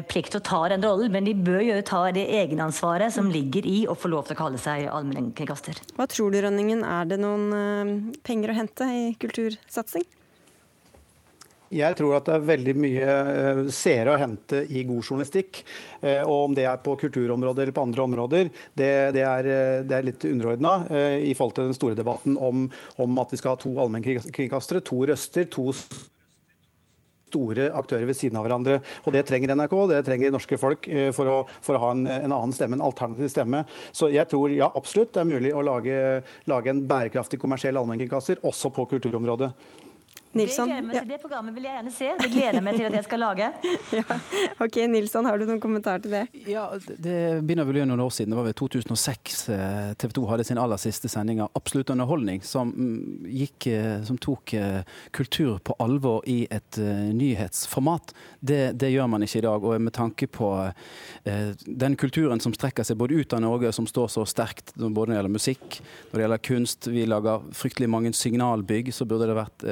plikt 0.09 0.33
til 0.33 0.41
å 0.41 0.45
ta 0.45 0.61
den 0.73 0.83
rollen, 0.85 1.11
men 1.13 1.27
de 1.27 1.35
bør 1.37 1.61
jo 1.63 1.77
ta 1.87 2.05
det 2.15 2.25
egenansvaret 2.39 3.13
som 3.15 3.31
ligger 3.31 3.67
i 3.69 3.83
å 3.89 3.95
få 3.97 4.11
lov 4.11 4.27
til 4.27 4.37
å 4.37 4.41
kalle 4.43 4.59
seg 4.61 4.89
allmennkringkaster. 4.91 5.79
Hva 5.97 6.07
tror 6.11 6.33
du, 6.33 6.41
Rønningen, 6.43 6.83
er 6.83 7.07
det 7.09 7.21
noen 7.21 7.47
eh, 7.55 7.93
penger 8.25 8.53
å 8.53 8.59
hente 8.59 8.89
i 8.91 9.07
kultursatsing? 9.21 10.05
Jeg 11.73 11.97
tror 11.97 12.19
at 12.19 12.27
det 12.27 12.35
er 12.35 12.45
veldig 12.45 12.73
mye 12.77 13.13
eh, 13.33 13.61
seere 13.73 14.13
å 14.13 14.19
hente 14.21 14.61
i 14.69 14.83
god 14.85 15.01
journalistikk. 15.01 15.63
Og 16.03 16.49
om 16.49 16.55
det 16.57 16.67
er 16.67 16.81
på 16.83 16.97
kulturområdet 16.99 17.63
eller 17.63 17.75
på 17.75 17.85
andre 17.87 18.03
områder, 18.03 18.49
det, 18.75 18.89
det, 19.15 19.23
er, 19.23 19.47
det 19.87 19.95
er, 19.95 20.05
litt 20.05 20.25
underordna 20.27 20.73
i 21.23 21.31
forhold 21.31 21.55
til 21.55 21.69
den 21.69 21.77
store 21.77 21.95
debatten 21.95 22.35
om, 22.35 22.65
om 22.99 23.21
at 23.23 23.31
vi 23.31 23.39
skal 23.39 23.55
ha 23.55 23.61
to 23.61 23.71
allmennkringkastere, 23.79 24.83
to 24.83 24.99
røster, 25.07 25.47
to 25.47 25.71
store 27.33 27.69
aktører 27.73 28.07
ved 28.09 28.17
siden 28.19 28.39
av 28.39 28.47
hverandre. 28.47 28.79
Og 29.03 29.15
Det 29.15 29.25
trenger 29.27 29.55
NRK, 29.57 29.75
det 29.91 30.03
trenger 30.07 30.33
norske 30.33 30.59
folk 30.61 30.87
eh, 30.87 31.11
for 31.15 31.29
å, 31.29 31.37
for 31.65 31.77
å 31.77 31.83
ha 31.83 31.93
en, 31.95 32.05
en, 32.07 32.31
annen 32.31 32.55
stemme, 32.55 32.77
en 32.79 32.85
alternativ 32.85 33.31
stemme. 33.33 33.65
Så 33.91 34.11
jeg 34.13 34.29
tror 34.31 34.53
ja, 34.53 34.69
absolutt 34.73 35.13
det 35.15 35.23
er 35.23 35.31
mulig 35.31 35.53
å 35.53 35.65
lage, 35.65 35.97
lage 36.49 36.73
en 36.73 36.85
bærekraftig 36.89 37.41
kommersiell 37.41 37.79
allmennkringkaster 37.81 38.43
også 38.45 38.73
på 38.73 38.87
kulturområdet. 38.95 39.53
Nilsson? 40.33 40.69
Det, 40.69 40.81
meg, 40.81 41.07
det 41.07 41.19
programmet 41.21 41.53
vil 41.53 41.67
jeg 41.67 41.77
gjerne 41.77 41.91
se. 41.93 42.09
Det 42.19 42.29
gleder 42.33 42.57
jeg 42.57 42.65
meg 42.65 42.77
til 42.79 42.87
at 42.89 42.95
jeg 42.97 43.05
skal 43.05 43.21
lage. 43.21 43.49
ja. 43.99 44.17
Ok, 44.65 44.79
Nilsson, 44.89 45.27
har 45.29 45.37
du 45.37 45.45
noen 45.45 45.61
kommentar 45.61 46.01
til 46.01 46.15
det? 46.15 46.23
Ja, 46.49 46.65
Det 46.81 47.17
begynner 47.45 47.67
vel 47.69 47.83
å 47.83 47.87
noen 47.91 48.01
år 48.01 48.13
siden. 48.13 48.33
Det 48.33 48.39
var 48.39 48.47
ved 48.47 48.57
2006 48.57 49.43
TV 50.01 50.15
2 50.17 50.25
hadde 50.31 50.47
sin 50.47 50.61
aller 50.61 50.81
siste 50.81 51.11
sending 51.11 51.43
av 51.43 51.51
Absolutt 51.57 51.91
underholdning, 51.93 52.41
som, 52.41 52.71
mm, 52.73 53.27
gikk, 53.29 53.67
eh, 53.67 54.03
som 54.03 54.17
tok 54.17 54.53
eh, 54.57 54.81
kultur 55.11 55.59
på 55.59 55.75
alvor 55.79 56.23
i 56.29 56.47
et 56.49 56.79
uh, 56.79 57.11
nyhetsformat. 57.13 58.13
Det, 58.39 58.73
det, 58.79 58.89
gjør 58.93 59.07
man 59.09 59.23
ikke 59.23 59.39
i 59.39 59.45
dag. 59.45 59.63
Og 59.63 59.81
med 59.81 59.93
tanke 59.93 60.27
på 60.27 60.49
den 61.23 61.95
kulturen 61.99 62.41
som 62.43 62.53
strekker 62.55 62.85
seg 62.85 62.97
både 62.99 63.15
ut 63.15 63.33
av 63.33 63.41
Norge, 63.43 63.71
som 63.75 63.87
står 63.87 64.09
så 64.11 64.25
sterkt 64.27 64.73
både 64.75 65.11
når 65.11 65.13
det 65.13 65.17
gjelder 65.19 65.33
musikk, 65.33 65.77
når 66.11 66.17
det 66.19 66.25
gjelder 66.25 66.43
kunst, 66.49 66.89
vi 66.91 67.05
lager 67.07 67.45
fryktelig 67.55 67.89
mange 67.89 68.13
signalbygg, 68.17 68.91
så 68.93 69.07
burde 69.07 69.29
det 69.29 69.37
vært 69.37 69.65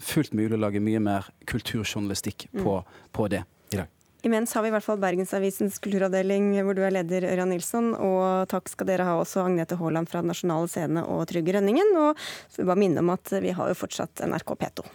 fullt 0.00 0.34
mulig 0.36 0.56
å 0.56 0.60
lage 0.60 0.82
mye 0.82 1.00
mer 1.02 1.28
kulturjournalistikk 1.50 2.48
på, 2.56 2.80
mm. 2.80 2.98
på 3.16 3.28
det 3.32 3.44
i 3.72 3.80
dag. 3.80 3.88
Imens 4.26 4.52
har 4.56 4.64
vi 4.64 4.72
i 4.72 4.74
hvert 4.74 4.82
fall 4.82 4.98
Bergensavisens 4.98 5.78
kulturavdeling, 5.82 6.50
hvor 6.66 6.74
du 6.74 6.82
er 6.82 6.96
leder, 6.96 7.28
Ørjan 7.30 7.52
Nilsson. 7.54 7.92
Og 7.94 8.48
takk 8.50 8.70
skal 8.72 8.90
dere 8.90 9.06
ha 9.06 9.14
også, 9.20 9.44
Agnete 9.46 9.78
Haaland 9.78 10.10
fra 10.10 10.24
Den 10.24 10.32
nasjonale 10.32 10.70
scene 10.70 11.04
og 11.06 11.22
Trygge 11.30 11.54
Rønningen. 11.54 11.94
Og 12.02 12.18
så 12.18 12.58
vil 12.58 12.64
jeg 12.64 12.72
bare 12.72 12.82
minne 12.82 13.04
om 13.04 13.12
at 13.14 13.36
vi 13.44 13.54
har 13.54 13.70
jo 13.70 13.78
fortsatt 13.78 14.24
NRK 14.26 14.56
P2. 14.58 14.88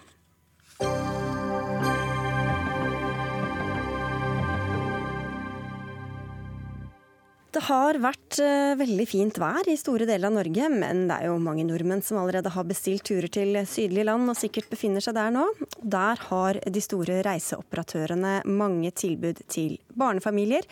Det 7.53 7.61
har 7.67 7.99
vært 8.01 8.39
uh, 8.41 8.73
veldig 8.79 9.05
fint 9.05 9.35
vær 9.37 9.67
i 9.69 9.75
store 9.77 10.07
deler 10.09 10.31
av 10.31 10.37
Norge, 10.39 10.69
men 10.73 11.03
det 11.09 11.19
er 11.19 11.29
jo 11.29 11.35
mange 11.37 11.65
nordmenn 11.67 12.01
som 12.01 12.17
allerede 12.17 12.49
har 12.55 12.65
bestilt 12.65 13.05
turer 13.05 13.29
til 13.29 13.59
sydlige 13.69 14.07
land 14.09 14.31
og 14.31 14.39
sikkert 14.39 14.71
befinner 14.71 15.03
seg 15.05 15.13
der 15.19 15.29
nå. 15.35 15.45
Der 15.77 16.17
har 16.31 16.57
de 16.65 16.81
store 16.81 17.19
reiseoperatørene 17.27 18.39
mange 18.49 18.89
tilbud 18.97 19.43
til 19.53 19.77
barnefamilier, 19.93 20.65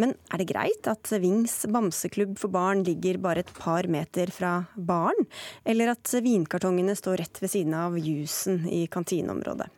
men 0.00 0.14
er 0.32 0.42
det 0.42 0.48
greit 0.50 0.88
at 0.90 1.10
Vings 1.22 1.54
bamseklubb 1.72 2.36
for 2.40 2.52
barn 2.52 2.84
ligger 2.86 3.20
bare 3.22 3.44
et 3.44 3.52
par 3.56 3.88
meter 3.90 4.30
fra 4.34 4.52
baren? 4.76 5.26
Eller 5.64 5.94
at 5.94 6.12
vinkartongene 6.22 6.96
står 6.98 7.22
rett 7.22 7.40
ved 7.42 7.52
siden 7.52 7.76
av 7.76 7.98
jusen 8.00 8.64
i 8.68 8.84
kantineområdet? 8.92 9.68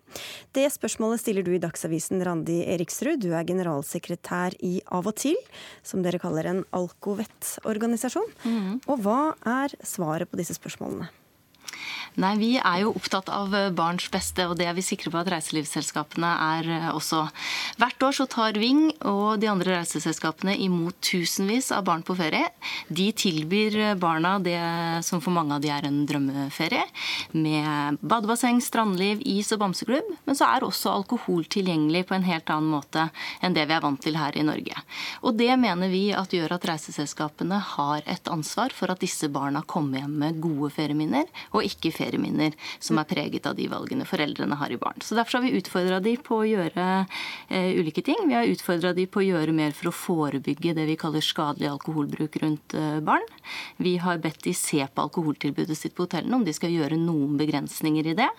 Det 0.56 0.64
spørsmålet 0.72 1.20
stiller 1.22 1.44
du 1.44 1.52
i 1.54 1.62
Dagsavisen, 1.62 2.22
Randi 2.24 2.62
Eriksrud. 2.72 3.20
Du 3.22 3.34
er 3.36 3.46
generalsekretær 3.48 4.56
i 4.64 4.78
Av 4.94 5.06
og 5.06 5.16
til, 5.20 5.36
som 5.86 6.02
dere 6.04 6.20
kaller 6.22 6.48
en 6.48 6.64
alkovett-organisasjon. 6.76 8.36
Mm. 8.44 8.74
Og 8.88 9.04
hva 9.04 9.20
er 9.46 9.76
svaret 9.86 10.30
på 10.30 10.40
disse 10.40 10.56
spørsmålene? 10.56 11.10
Nei, 12.18 12.34
Vi 12.34 12.48
er 12.58 12.80
jo 12.82 12.90
opptatt 12.98 13.28
av 13.30 13.52
eh, 13.54 13.68
barns 13.70 14.08
beste, 14.10 14.42
og 14.50 14.56
det 14.58 14.66
er 14.66 14.74
vi 14.74 14.82
sikre 14.82 15.12
på 15.14 15.20
at 15.20 15.28
reiselivsselskapene 15.30 16.30
er 16.58 16.70
eh, 16.74 16.86
også. 16.90 17.20
Hvert 17.78 18.02
år 18.02 18.16
så 18.16 18.24
tar 18.26 18.58
Ving 18.58 18.88
og 19.06 19.38
de 19.38 19.46
andre 19.46 19.76
reiseselskapene 19.76 20.56
imot 20.64 20.98
tusenvis 20.98 21.70
av 21.76 21.84
barn 21.86 22.02
på 22.02 22.16
ferie. 22.18 22.48
De 22.90 23.06
tilbyr 23.14 23.94
barna 24.02 24.32
det 24.42 24.58
som 25.06 25.22
for 25.22 25.36
mange 25.36 25.54
av 25.54 25.62
de 25.62 25.70
er 25.70 25.86
en 25.86 26.00
drømmeferie, 26.10 26.88
med 27.38 28.00
badebasseng, 28.02 28.58
strandliv, 28.66 29.22
is 29.22 29.52
og 29.54 29.62
bamseklubb. 29.62 30.10
Men 30.26 30.40
så 30.40 30.50
er 30.50 30.66
også 30.66 30.90
alkohol 30.96 31.46
tilgjengelig 31.46 32.02
på 32.10 32.18
en 32.18 32.26
helt 32.26 32.50
annen 32.50 32.74
måte 32.74 33.06
enn 33.38 33.54
det 33.54 33.68
vi 33.70 33.78
er 33.78 33.84
vant 33.84 34.02
til 34.02 34.18
her 34.18 34.34
i 34.34 34.46
Norge. 34.48 34.74
Og 35.22 35.38
det 35.38 35.52
mener 35.60 35.94
vi 35.94 36.08
at 36.18 36.34
gjør 36.34 36.56
at 36.58 36.66
reiseselskapene 36.72 37.62
har 37.76 38.02
et 38.10 38.34
ansvar 38.34 38.74
for 38.74 38.90
at 38.90 39.06
disse 39.06 39.30
barna 39.30 39.62
kommer 39.62 40.02
hjem 40.02 40.18
med 40.24 40.42
gode 40.42 40.74
ferieminner, 40.74 41.30
og 41.54 41.62
ikke 41.62 41.92
ferieminner 41.94 42.07
ferieminner 42.08 42.56
som 42.80 42.98
er 42.98 43.08
preget 43.08 43.46
av 43.46 43.56
de 43.58 43.68
valgene 43.70 44.06
foreldrene 44.08 44.56
har 44.58 44.72
i 44.72 44.80
barn. 44.80 45.00
Så 45.04 45.16
Derfor 45.18 45.38
har 45.38 45.46
vi 45.46 45.58
utfordra 45.58 46.00
de 46.00 46.16
på 46.16 46.40
å 46.40 46.48
gjøre 46.48 46.86
eh, 47.48 47.76
ulike 47.78 48.02
ting. 48.02 48.24
Vi 48.28 48.36
har 48.36 48.48
utfordra 48.48 48.94
de 48.96 49.06
på 49.06 49.20
å 49.20 49.26
gjøre 49.26 49.54
mer 49.54 49.76
for 49.76 49.90
å 49.90 49.94
forebygge 49.94 50.74
det 50.78 50.86
vi 50.88 50.98
kaller 51.00 51.24
skadelig 51.24 51.70
alkoholbruk 51.72 52.40
rundt 52.42 52.74
eh, 52.78 52.98
barn. 53.04 53.24
Vi 53.76 53.96
har 54.02 54.22
bedt 54.22 54.42
de 54.46 54.54
se 54.56 54.84
på 54.86 55.06
alkoholtilbudet 55.06 55.76
sitt 55.78 55.96
på 55.96 56.06
hotellene, 56.06 56.38
om 56.38 56.46
de 56.46 56.56
skal 56.56 56.74
gjøre 56.74 57.00
noen 57.00 57.38
begrensninger 57.40 58.12
i 58.12 58.18
det. 58.18 58.30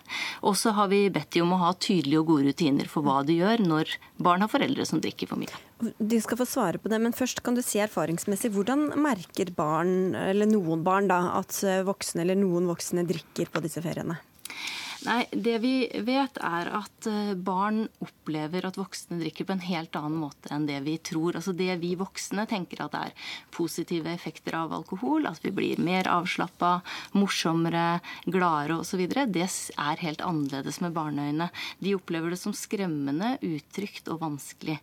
Og 0.41 0.57
så 0.59 0.74
har 0.78 0.91
vi 0.91 1.05
bedt 1.13 1.34
de 1.36 1.45
om 1.45 1.55
å 1.55 1.63
ha 1.65 1.74
tydelige 1.76 2.24
og 2.24 2.34
gode 2.34 2.49
rutiner 2.49 2.89
for 2.89 3.05
hva 3.05 3.22
de 3.28 3.39
gjør 3.39 3.65
når 3.65 3.97
barn 4.17 4.45
har 4.45 4.51
foreldre 4.51 4.88
som 4.88 5.03
drikker 5.03 5.30
for 5.30 5.41
mye. 5.41 5.68
Du 5.80 6.18
skal 6.20 6.40
få 6.42 6.48
svare 6.50 6.80
på 6.82 6.92
det, 6.92 7.00
men 7.00 7.16
først 7.16 7.40
kan 7.46 7.56
du 7.56 7.64
si 7.64 7.80
erfaringsmessig. 7.80 8.52
Hvordan 8.56 8.90
merker 9.00 9.52
barn, 9.56 10.12
eller 10.18 10.50
noen 10.50 10.84
barn, 10.84 11.08
da, 11.12 11.22
at 11.40 11.62
voksne 11.88 12.26
eller 12.26 12.40
noen 12.40 12.68
voksne 12.68 13.08
drikker 13.08 13.52
på 13.54 13.64
disse 13.64 13.84
feriene? 13.86 14.20
Nei, 15.08 15.26
Det 15.32 15.56
vi 15.64 15.74
vet, 16.04 16.38
er 16.43 16.70
at 16.76 17.08
eh, 17.08 17.32
barn 17.34 17.86
opplever 18.04 18.66
at 18.68 18.78
voksne 18.80 19.20
drikker 19.22 19.47
på 19.47 19.56
en 19.56 19.64
helt 19.64 19.95
annen 19.95 20.18
måte 20.20 20.52
enn 20.52 20.66
det 20.68 20.82
vi 20.84 20.97
tror. 21.00 21.38
Altså 21.39 21.54
Det 21.56 21.72
vi 21.80 21.93
voksne 22.00 22.43
tenker 22.50 22.84
at 22.84 22.97
er 23.00 23.14
positive 23.56 24.12
effekter 24.12 24.58
av 24.60 24.74
alkohol, 24.76 25.28
at 25.30 25.39
vi 25.45 25.54
blir 25.56 25.80
mer 25.80 26.10
avslappa, 26.12 26.80
morsommere, 27.16 28.02
gladere 28.28 28.82
osv., 28.84 29.06
det 29.10 29.47
er 29.47 30.04
helt 30.04 30.22
annerledes 30.26 30.82
med 30.84 30.93
barneøyne. 30.95 31.47
De 31.80 31.95
opplever 31.95 32.34
det 32.34 32.41
som 32.41 32.54
skremmende, 32.56 33.38
utrygt 33.45 34.10
og 34.12 34.20
vanskelig. 34.26 34.78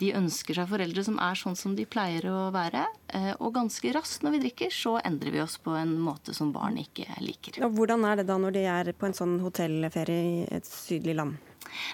De 0.00 0.14
ønsker 0.16 0.56
seg 0.56 0.70
foreldre 0.70 1.04
som 1.04 1.20
er 1.22 1.38
sånn 1.38 1.58
som 1.58 1.76
de 1.76 1.84
pleier 1.88 2.24
å 2.30 2.48
være. 2.54 2.86
Eh, 3.12 3.30
og 3.36 3.54
ganske 3.56 3.92
raskt 3.96 4.24
når 4.24 4.38
vi 4.38 4.42
drikker, 4.46 4.72
så 4.72 4.96
endrer 5.04 5.34
vi 5.34 5.44
oss 5.44 5.58
på 5.60 5.76
en 5.76 5.94
måte 6.00 6.34
som 6.36 6.54
barn 6.56 6.80
ikke 6.80 7.06
liker. 7.20 7.60
Og 7.66 7.76
hvordan 7.76 8.08
er 8.08 8.22
det 8.22 8.28
da 8.32 8.40
når 8.40 8.56
de 8.56 8.64
er 8.68 8.92
på 8.96 9.08
en 9.08 9.16
sånn 9.16 9.38
hotell 9.44 9.57
hotellferie 9.58 10.24
i 10.24 10.48
et 10.54 10.66
sydlig 10.66 11.18
land? 11.18 11.36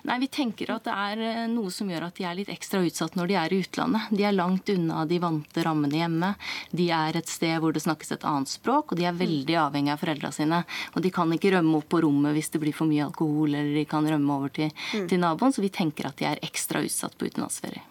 Nei, 0.03 0.19
Vi 0.21 0.29
tenker 0.29 0.71
at 0.75 0.85
det 0.87 0.95
er 0.95 1.23
eh, 1.25 1.41
noe 1.51 1.71
som 1.73 1.89
gjør 1.91 2.07
at 2.09 2.19
de 2.19 2.27
er 2.29 2.37
litt 2.39 2.51
ekstra 2.53 2.83
utsatt 2.85 3.17
når 3.19 3.31
de 3.31 3.37
er 3.41 3.55
i 3.55 3.61
utlandet. 3.65 4.11
De 4.15 4.27
er 4.27 4.37
langt 4.37 4.71
unna 4.71 5.05
de 5.09 5.19
vante 5.23 5.65
rammene 5.67 5.99
hjemme. 5.99 6.31
De 6.71 6.89
er 6.95 7.19
et 7.19 7.31
sted 7.31 7.57
hvor 7.63 7.75
det 7.75 7.83
snakkes 7.85 8.15
et 8.15 8.27
annet 8.29 8.53
språk, 8.53 8.93
og 8.93 9.01
de 9.01 9.09
er 9.09 9.19
veldig 9.19 9.57
avhengig 9.65 9.95
av 9.95 10.03
foreldra 10.03 10.31
sine. 10.35 10.63
Og 10.95 11.05
de 11.05 11.13
kan 11.15 11.33
ikke 11.35 11.55
rømme 11.57 11.81
opp 11.81 11.89
på 11.95 12.05
rommet 12.05 12.37
hvis 12.37 12.53
det 12.55 12.63
blir 12.63 12.77
for 12.77 12.91
mye 12.91 13.09
alkohol, 13.09 13.55
eller 13.55 13.75
de 13.75 13.87
kan 13.89 14.07
rømme 14.09 14.39
over 14.39 14.55
til, 14.55 14.71
mm. 14.71 15.09
til 15.11 15.23
naboen. 15.25 15.55
Så 15.55 15.65
vi 15.65 15.73
tenker 15.75 16.09
at 16.11 16.21
de 16.21 16.31
er 16.31 16.45
ekstra 16.47 16.85
utsatt 16.85 17.19
på 17.19 17.31
utenlandsferie. 17.31 17.83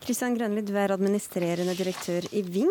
Kristian 0.00 0.34
Grønli, 0.36 0.62
du 0.64 0.72
er 0.80 0.94
administrerende 0.94 1.74
direktør 1.76 2.24
i 2.32 2.40
Ving. 2.46 2.70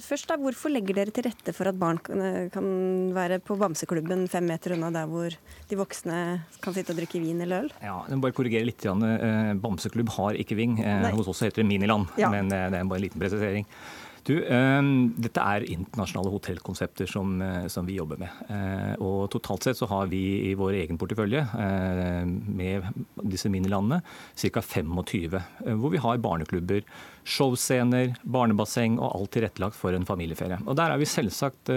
Først 0.00 0.30
da, 0.30 0.38
Hvorfor 0.40 0.72
legger 0.72 0.96
dere 0.96 1.12
til 1.14 1.26
rette 1.28 1.52
for 1.56 1.68
at 1.68 1.76
barn 1.78 2.00
kan 2.00 2.68
være 3.14 3.40
på 3.44 3.56
bamseklubben 3.60 4.24
fem 4.32 4.48
meter 4.48 4.74
unna 4.76 4.88
der 4.94 5.10
hvor 5.10 5.34
de 5.68 5.78
voksne 5.78 6.18
kan 6.64 6.76
sitte 6.76 6.94
og 6.94 7.00
drikke 7.02 7.20
vin 7.20 7.44
eller 7.44 7.66
øl? 7.66 7.70
Ja, 7.84 7.98
jeg 8.08 8.16
må 8.16 8.24
bare 8.24 8.36
korrigere 8.38 8.68
litt. 8.68 8.86
Eh, 8.88 9.54
bamseklubb 9.60 10.12
har 10.16 10.40
ikke 10.40 10.56
Ving. 10.58 10.78
Nei. 10.80 11.12
hos 11.14 11.28
oss 11.30 11.44
heter 11.44 11.62
det 11.62 11.68
Miniland, 11.68 12.08
ja. 12.18 12.30
men 12.32 12.48
eh, 12.54 12.68
det 12.72 12.80
er 12.80 12.88
bare 12.88 13.02
en 13.02 13.06
liten 13.08 13.22
presisering. 13.22 13.68
Du, 14.28 14.34
eh, 14.44 14.88
dette 15.24 15.40
er 15.40 15.64
internasjonale 15.72 16.30
hotellkonsepter 16.34 17.08
som, 17.08 17.40
eh, 17.40 17.66
som, 17.72 17.86
vi 17.88 17.96
jobber 17.96 18.18
med. 18.20 18.40
Eh, 18.52 18.94
og 19.00 19.30
Totalt 19.32 19.64
sett 19.64 19.78
så 19.78 19.88
har 19.88 20.10
vi 20.10 20.50
i 20.50 20.54
vår 20.58 20.76
egen 20.82 20.98
portefølje 21.00 21.46
med 21.48 22.84
disse 23.24 23.48
minilandene 23.48 24.02
ca. 24.36 24.60
25, 24.60 25.38
hvor 25.80 25.92
vi 25.92 26.00
har 26.02 26.20
barneklubber, 26.20 26.82
showscener, 27.24 28.16
barnebasseng 28.22 28.98
og 28.98 29.14
alt 29.14 29.32
tilrettelagt 29.36 29.76
for 29.76 29.96
en 29.96 30.06
familieferie. 30.08 30.58
Og 30.66 30.76
Der 30.76 30.92
er 30.92 30.98
vi 30.98 31.08
selvsagt 31.08 31.70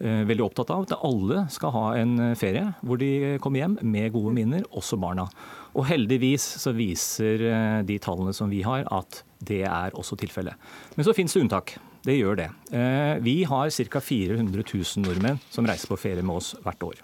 veldig 0.00 0.44
opptatt 0.44 0.70
av 0.70 0.86
at 0.86 0.96
alle 1.04 1.46
skal 1.50 1.74
ha 1.74 1.84
en 2.00 2.34
ferie 2.36 2.74
hvor 2.82 3.00
de 3.00 3.38
kommer 3.40 3.64
hjem 3.64 3.78
med 3.82 4.12
gode 4.12 4.34
minner, 4.36 4.64
også 4.72 5.00
barna. 5.00 5.28
Og 5.74 5.88
heldigvis 5.88 6.44
så 6.62 6.74
viser 6.76 7.82
de 7.84 7.98
tallene 7.98 8.34
som 8.36 8.52
vi 8.52 8.62
har 8.62 8.86
at 8.92 9.24
det 9.46 9.62
er 9.68 9.96
også 9.96 10.18
tilfellet. 10.20 10.54
Men 10.96 11.06
så 11.06 11.14
finnes 11.16 11.34
det 11.34 11.44
unntak. 11.44 11.76
Det 12.04 12.18
gjør 12.18 12.36
det. 12.36 12.50
Eh, 12.76 13.16
vi 13.24 13.42
har 13.48 13.70
ca. 13.70 14.00
400 14.00 14.62
000 14.62 15.04
nordmenn 15.06 15.40
som 15.50 15.66
reiser 15.66 15.88
på 15.88 16.00
ferie 16.00 16.22
med 16.22 16.36
oss 16.36 16.52
hvert 16.64 16.84
år. 16.84 17.00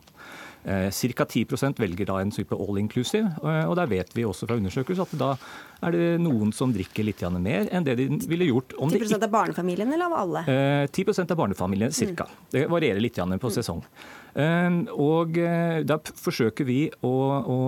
Eh, 0.64 0.91
ca. 0.93 1.24
10% 1.24 1.80
velger 1.80 2.11
da 2.11 2.18
en 2.20 2.32
type 2.34 2.57
all 2.57 2.78
inclusive, 2.78 3.30
eh, 3.41 3.64
og 3.64 3.76
der 3.80 3.88
vet 3.88 4.12
vi 4.16 4.26
også 4.28 4.47
fra 4.47 4.59
undersøkelser 4.61 5.09
at 5.09 5.16
da 5.16 5.30
er 5.81 5.97
det 5.97 6.09
noen 6.22 6.53
som 6.57 6.72
drikker 6.74 7.07
litt 7.07 7.22
mer 7.41 7.68
enn 7.72 7.85
det 7.87 7.97
de 8.01 8.09
ville 8.28 8.51
gjort 8.51 8.74
om 8.78 8.91
10% 8.93 9.24
av 9.24 9.31
barnefamilien 9.33 9.93
eller 9.93 10.11
av 10.11 10.16
alle? 10.22 10.45
10% 10.93 11.31
av 11.31 11.37
barnefamilien 11.41 11.93
ca. 12.16 12.26
Mm. 12.26 12.49
Det 12.51 12.66
varierer 12.70 13.01
litt 13.01 13.16
på 13.16 13.51
mm. 13.51 13.55
sesong. 13.59 13.85
Ehm, 14.39 14.85
og 14.95 15.39
eh, 15.41 15.81
da 15.87 15.99
forsøker 15.99 16.66
vi 16.68 16.78
å, 17.07 17.11
å, 17.11 17.59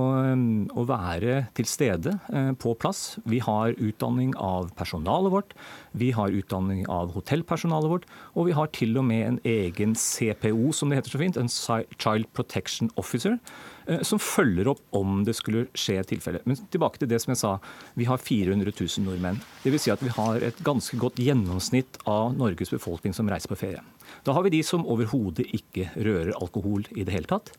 å, 0.70 0.84
være 0.86 1.46
til 1.56 1.66
stede 1.68 2.14
eh, 2.30 2.52
på 2.54 2.74
plass. 2.78 3.18
Vi 3.28 3.40
har 3.42 3.74
utdanning 3.82 4.34
av 4.38 4.70
personalet 4.78 5.34
vårt, 5.34 5.56
vi 5.98 6.12
har 6.14 6.34
utdanning 6.34 6.84
av 6.90 7.12
hotellpersonalet 7.16 7.92
vårt, 7.92 8.08
og 8.36 8.48
vi 8.50 8.56
har 8.56 8.70
til 8.74 8.96
og 9.00 9.08
med 9.10 9.26
en 9.26 9.40
egen 9.48 9.96
CPO, 9.98 10.72
som 10.76 10.90
det 10.90 11.02
heter 11.02 11.16
så 11.16 11.22
fint, 11.22 11.40
en 11.40 11.50
Child 11.98 12.30
Protection 12.36 12.92
Officer, 13.00 13.38
eh, 13.38 13.71
som 14.06 14.20
følger 14.22 14.70
opp 14.72 14.82
om 14.96 15.22
det 15.26 15.34
skulle 15.38 15.66
skje 15.78 15.98
et 16.00 16.10
tilfelle. 16.12 16.42
Men 16.48 16.58
tilbake 16.72 17.00
til 17.00 17.10
det 17.10 17.18
som 17.22 17.32
jeg 17.32 17.40
sa, 17.40 17.52
vi 17.98 18.06
har 18.08 18.20
400 18.22 18.72
000 18.72 19.06
nordmenn. 19.06 19.40
Dvs. 19.64 19.86
Si 19.86 19.94
at 19.94 20.04
vi 20.04 20.12
har 20.14 20.44
et 20.44 20.60
ganske 20.64 20.98
godt 21.00 21.20
gjennomsnitt 21.22 21.98
av 22.08 22.36
Norges 22.38 22.72
befolkning 22.74 23.16
som 23.16 23.30
reiser 23.30 23.50
på 23.50 23.58
ferie. 23.58 23.82
Da 24.26 24.34
har 24.36 24.44
vi 24.46 24.54
de 24.54 24.62
som 24.66 24.84
overhodet 24.86 25.48
ikke 25.56 25.88
rører 25.96 26.34
alkohol 26.36 26.84
i 26.94 27.04
det 27.06 27.14
hele 27.14 27.30
tatt. 27.30 27.52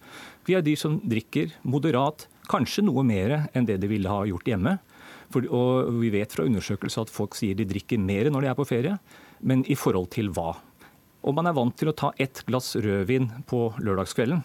Vi 0.47 0.55
har 0.55 0.63
de 0.65 0.75
som 0.79 0.99
drikker 1.03 1.55
moderat, 1.67 2.27
kanskje 2.51 2.85
noe 2.85 3.03
mer 3.07 3.47
enn 3.55 3.67
det 3.67 3.79
de 3.81 3.89
ville 3.91 4.11
ha 4.11 4.25
gjort 4.29 4.47
hjemme. 4.47 4.77
For, 5.33 5.45
og 5.49 5.97
vi 6.01 6.11
vet 6.13 6.35
fra 6.35 6.45
undersøkelser 6.45 7.07
at 7.07 7.13
folk 7.13 7.35
sier 7.37 7.57
de 7.57 7.67
drikker 7.67 7.99
mer 8.01 8.29
når 8.31 8.45
de 8.45 8.51
er 8.51 8.59
på 8.59 8.67
ferie, 8.69 8.97
men 9.41 9.63
i 9.71 9.77
forhold 9.79 10.11
til 10.13 10.29
hva? 10.35 10.53
Om 11.23 11.39
man 11.39 11.47
er 11.49 11.55
vant 11.55 11.75
til 11.79 11.89
å 11.89 11.95
ta 11.95 12.11
ett 12.21 12.43
glass 12.47 12.75
rødvin 12.75 13.29
på 13.49 13.65
lørdagskvelden, 13.79 14.43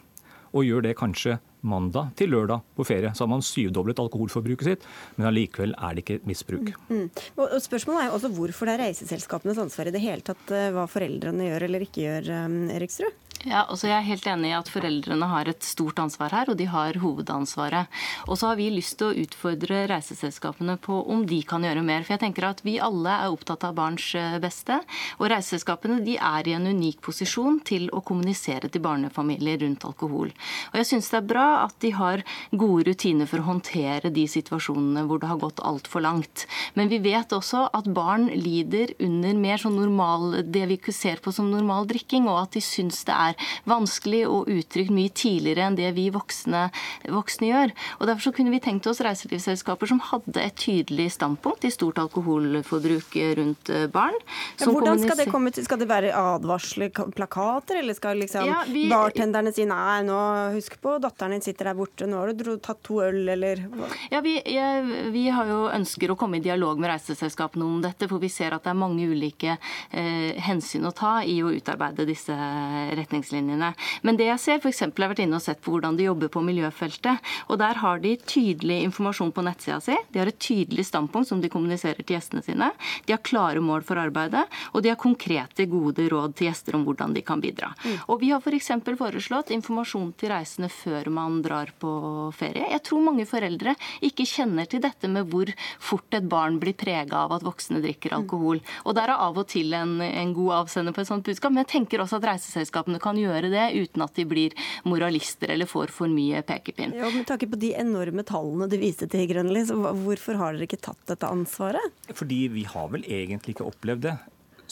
og 0.55 0.64
gjør 0.64 0.87
det 0.87 0.97
kanskje 0.99 1.37
mandag 1.67 2.13
til 2.19 2.33
lørdag 2.33 2.63
på 2.77 2.87
ferie. 2.87 3.13
Så 3.15 3.25
har 3.25 3.33
man 3.33 3.45
syvdoblet 3.45 4.01
alkoholforbruket 4.03 4.71
sitt, 4.71 4.89
men 5.17 5.31
allikevel 5.31 5.75
er 5.75 5.97
det 5.97 6.05
ikke 6.05 6.21
misbruk. 6.29 6.73
Mm. 6.89 7.07
mm. 7.07 7.09
Og 7.45 7.57
spørsmålet 7.63 8.05
er 8.05 8.11
jo 8.11 8.19
også 8.19 8.33
hvorfor 8.37 8.69
det 8.69 8.77
er 8.77 8.85
reiseselskapenes 8.87 9.63
ansvar 9.63 9.91
i 9.91 9.95
det 9.95 10.03
hele 10.05 10.25
tatt 10.27 10.55
eh, 10.55 10.71
hva 10.75 10.87
foreldrene 10.91 11.51
gjør 11.51 11.69
eller 11.69 11.87
ikke 11.87 12.05
gjør, 12.05 12.31
eh, 12.35 12.77
Eriksrud? 12.79 13.28
Ja, 13.47 13.61
altså 13.70 13.86
Jeg 13.86 13.95
er 14.01 14.07
helt 14.09 14.24
enig 14.26 14.49
i 14.51 14.57
at 14.57 14.68
foreldrene 14.72 15.26
har 15.30 15.47
et 15.47 15.62
stort 15.62 16.01
ansvar 16.03 16.32
her, 16.34 16.49
og 16.51 16.57
de 16.59 16.64
har 16.66 16.97
hovedansvaret. 16.99 17.86
Og 18.26 18.34
så 18.34 18.49
har 18.51 18.57
vi 18.59 18.66
lyst 18.74 18.97
til 18.99 19.12
å 19.12 19.22
utfordre 19.22 19.84
reiseselskapene 19.86 20.74
på 20.82 20.97
om 21.07 21.22
de 21.22 21.39
kan 21.47 21.62
gjøre 21.62 21.84
mer. 21.86 22.03
For 22.03 22.16
jeg 22.16 22.24
tenker 22.24 22.49
at 22.49 22.64
vi 22.66 22.80
alle 22.82 23.12
er 23.14 23.30
opptatt 23.30 23.62
av 23.68 23.76
barns 23.78 24.09
eh, 24.18 24.41
beste. 24.43 24.80
Og 25.20 25.30
reiseselskapene 25.30 26.01
de 26.03 26.16
er 26.18 26.51
i 26.51 26.57
en 26.57 26.66
unik 26.66 26.99
posisjon 27.07 27.61
til 27.68 27.86
å 27.95 28.03
kommunisere 28.03 28.72
til 28.74 28.82
barnefamilier 28.82 29.62
rundt 29.62 29.86
alkohol. 29.86 30.34
Og 30.72 30.80
jeg 30.80 30.91
syns 30.91 31.12
det 31.14 31.20
er 31.20 31.30
bra 31.30 31.47
at 31.62 31.78
de 31.86 31.95
har 31.95 32.26
gode 32.51 32.89
rutiner 32.91 33.30
for 33.30 33.39
å 33.39 33.49
håndtere 33.53 34.11
de 34.11 34.26
situasjonene 34.26 35.07
hvor 35.07 35.22
det 35.22 35.30
har 35.30 35.39
gått 35.39 35.62
altfor 35.62 36.03
langt. 36.03 36.49
Men 36.74 36.91
vi 36.91 36.99
vet 37.07 37.30
også 37.39 37.68
at 37.70 37.86
barn 37.95 38.26
lider 38.34 38.97
under 38.99 39.39
mer 39.39 39.62
sånn 39.62 39.78
normal, 39.78 40.43
det 40.43 40.66
vi 40.74 40.82
ser 40.91 41.22
på 41.22 41.30
som 41.30 41.53
normal 41.55 41.86
drikking, 41.86 42.26
og 42.26 42.43
at 42.43 42.59
de 42.59 42.66
syns 42.66 43.05
det 43.07 43.14
er 43.14 43.28
er 43.31 43.49
vanskelig 43.68 44.24
og 44.29 44.51
uttrykt 44.53 44.95
mye 44.95 45.12
tidligere 45.12 45.68
enn 45.68 45.79
det 45.79 45.93
vi 45.97 46.09
voksne, 46.14 46.68
voksne 47.09 47.51
gjør. 47.53 47.74
Og 47.99 48.09
Derfor 48.09 48.29
så 48.29 48.35
kunne 48.37 48.53
vi 48.55 48.61
tenkt 48.62 48.87
oss 48.91 49.03
reiselivsselskaper 49.05 49.91
som 49.91 50.01
hadde 50.11 50.41
et 50.43 50.57
tydelig 50.59 51.11
standpunkt 51.16 51.66
i 51.68 51.72
stort 51.72 52.01
alkoholforbruk 52.03 53.16
rundt 53.39 53.72
eh, 53.74 53.87
barn. 53.93 54.16
Ja, 54.59 54.70
hvordan 54.70 55.01
skal 55.03 55.20
det 55.20 55.29
komme 55.33 55.53
til? 55.55 55.66
Skal 55.66 55.83
det 55.83 55.89
være 55.91 56.14
advarsler, 56.16 56.93
plakater, 57.14 57.83
eller 57.83 57.97
skal 57.97 58.20
liksom 58.22 58.49
ja, 58.49 58.62
vi, 58.68 58.87
bartenderne 58.91 59.53
si 59.55 59.66
nei, 59.68 60.01
nå 60.07 60.18
husk 60.57 60.79
på 60.83 60.97
datteren 61.03 61.37
din 61.37 61.45
sitter 61.45 61.70
der 61.70 61.79
borte, 61.79 62.09
nå 62.09 62.22
har 62.22 62.33
du 62.33 62.55
tatt 62.62 62.83
to 62.87 63.01
øl, 63.05 63.22
eller 63.35 63.64
Ja, 64.12 64.22
vi, 64.24 64.39
ja, 64.49 64.68
vi 65.12 65.26
har 65.35 65.49
jo 65.51 65.61
ønsker 65.72 66.12
å 66.12 66.18
komme 66.18 66.39
i 66.39 66.45
dialog 66.45 66.81
med 66.81 66.93
reiseselskapene 66.93 67.66
om 67.66 67.83
dette, 67.85 68.09
for 68.11 68.22
vi 68.22 68.31
ser 68.33 68.57
at 68.57 68.64
det 68.64 68.72
er 68.72 68.79
mange 68.79 69.07
ulike 69.09 69.57
eh, 69.59 70.39
hensyn 70.49 70.87
å 70.89 70.95
ta 70.97 71.18
i 71.26 71.39
å 71.43 71.53
utarbeide 71.55 72.07
disse 72.09 72.35
retningslinjene 72.35 73.18
retningslinjene. 73.19 73.75
Men 74.03 74.16
det 74.16 74.29
jeg 74.29 74.41
ser, 74.41 74.61
f.eks. 74.62 74.81
har 74.81 75.11
vært 75.11 75.23
inne 75.23 75.39
og 75.39 75.43
sett 75.43 75.61
på 75.62 75.73
hvordan 75.73 75.97
de 75.97 76.07
jobber 76.07 76.29
på 76.29 76.43
miljøfeltet. 76.43 77.19
Og 77.49 77.59
der 77.59 77.79
har 77.83 77.99
de 78.01 78.16
tydelig 78.16 78.83
informasjon 78.87 79.33
på 79.33 79.43
nettsida 79.43 79.81
si. 79.81 79.97
De 80.12 80.19
har 80.21 80.29
et 80.29 80.39
tydelig 80.39 80.87
standpunkt 80.87 81.29
som 81.29 81.41
de 81.41 81.51
kommuniserer 81.51 82.03
til 82.03 82.16
gjestene 82.16 82.43
sine. 82.43 82.71
De 83.07 83.14
har 83.14 83.23
klare 83.23 83.61
mål 83.61 83.85
for 83.87 83.99
arbeidet, 83.99 84.45
og 84.73 84.83
de 84.83 84.93
har 84.93 84.99
konkrete, 85.01 85.66
gode 85.69 86.09
råd 86.09 86.37
til 86.37 86.49
gjester 86.49 86.77
om 86.77 86.85
hvordan 86.87 87.14
de 87.14 87.23
kan 87.23 87.41
bidra. 87.41 87.73
Mm. 87.85 87.99
Og 88.09 88.21
vi 88.23 88.33
har 88.33 88.43
f.eks. 88.43 88.73
For 88.89 88.97
foreslått 88.99 89.51
informasjon 89.53 90.12
til 90.19 90.31
reisende 90.33 90.69
før 90.73 91.11
man 91.12 91.41
drar 91.45 91.73
på 91.81 91.91
ferie. 92.37 92.69
Jeg 92.73 92.83
tror 92.87 93.03
mange 93.05 93.27
foreldre 93.29 93.75
ikke 94.05 94.27
kjenner 94.29 94.69
til 94.71 94.81
dette 94.85 95.11
med 95.11 95.29
hvor 95.29 95.51
fort 95.83 96.14
et 96.16 96.27
barn 96.29 96.59
blir 96.62 96.77
prega 96.79 97.25
av 97.25 97.35
at 97.37 97.45
voksne 97.47 97.83
drikker 97.85 98.14
alkohol. 98.16 98.62
Og 98.87 98.97
der 98.97 99.12
er 99.12 99.25
av 99.27 99.39
og 99.41 99.49
til 99.51 99.75
en, 99.77 99.99
en 100.05 100.33
god 100.37 100.55
avsender 100.62 100.95
på 100.97 101.03
et 101.03 101.11
sånt 101.11 101.27
budskap. 101.27 101.53
Men 101.53 101.64
jeg 101.64 101.73
tenker 101.75 102.03
også 102.05 102.19
at 102.19 102.29
reiseselskapene 102.29 103.01
kan 103.03 103.08
kan 103.09 103.19
gjøre 103.21 103.51
det 103.53 103.67
uten 103.79 104.05
at 104.07 104.15
de 104.19 104.27
blir 104.29 104.57
moralister 104.89 105.55
eller 105.55 105.69
får 105.69 105.93
for 105.95 106.13
mye 106.13 106.45
pekepinn. 106.47 106.97
Ja, 106.99 107.11
med 107.15 107.27
tanke 107.29 107.51
på 107.51 107.61
de 107.61 107.75
enorme 107.81 108.25
tallene 108.29 108.71
du 108.71 108.79
viste 108.81 109.09
til, 109.11 109.27
Grønli, 109.31 109.65
så 109.69 109.77
hvorfor 109.79 110.39
har 110.41 110.55
dere 110.57 110.69
ikke 110.69 110.83
tatt 110.91 111.01
dette 111.11 111.29
ansvaret? 111.29 111.95
Fordi 112.15 112.45
vi 112.53 112.67
har 112.69 112.91
vel 112.93 113.07
egentlig 113.09 113.57
ikke 113.57 113.69
opplevd 113.69 114.09
det 114.09 114.19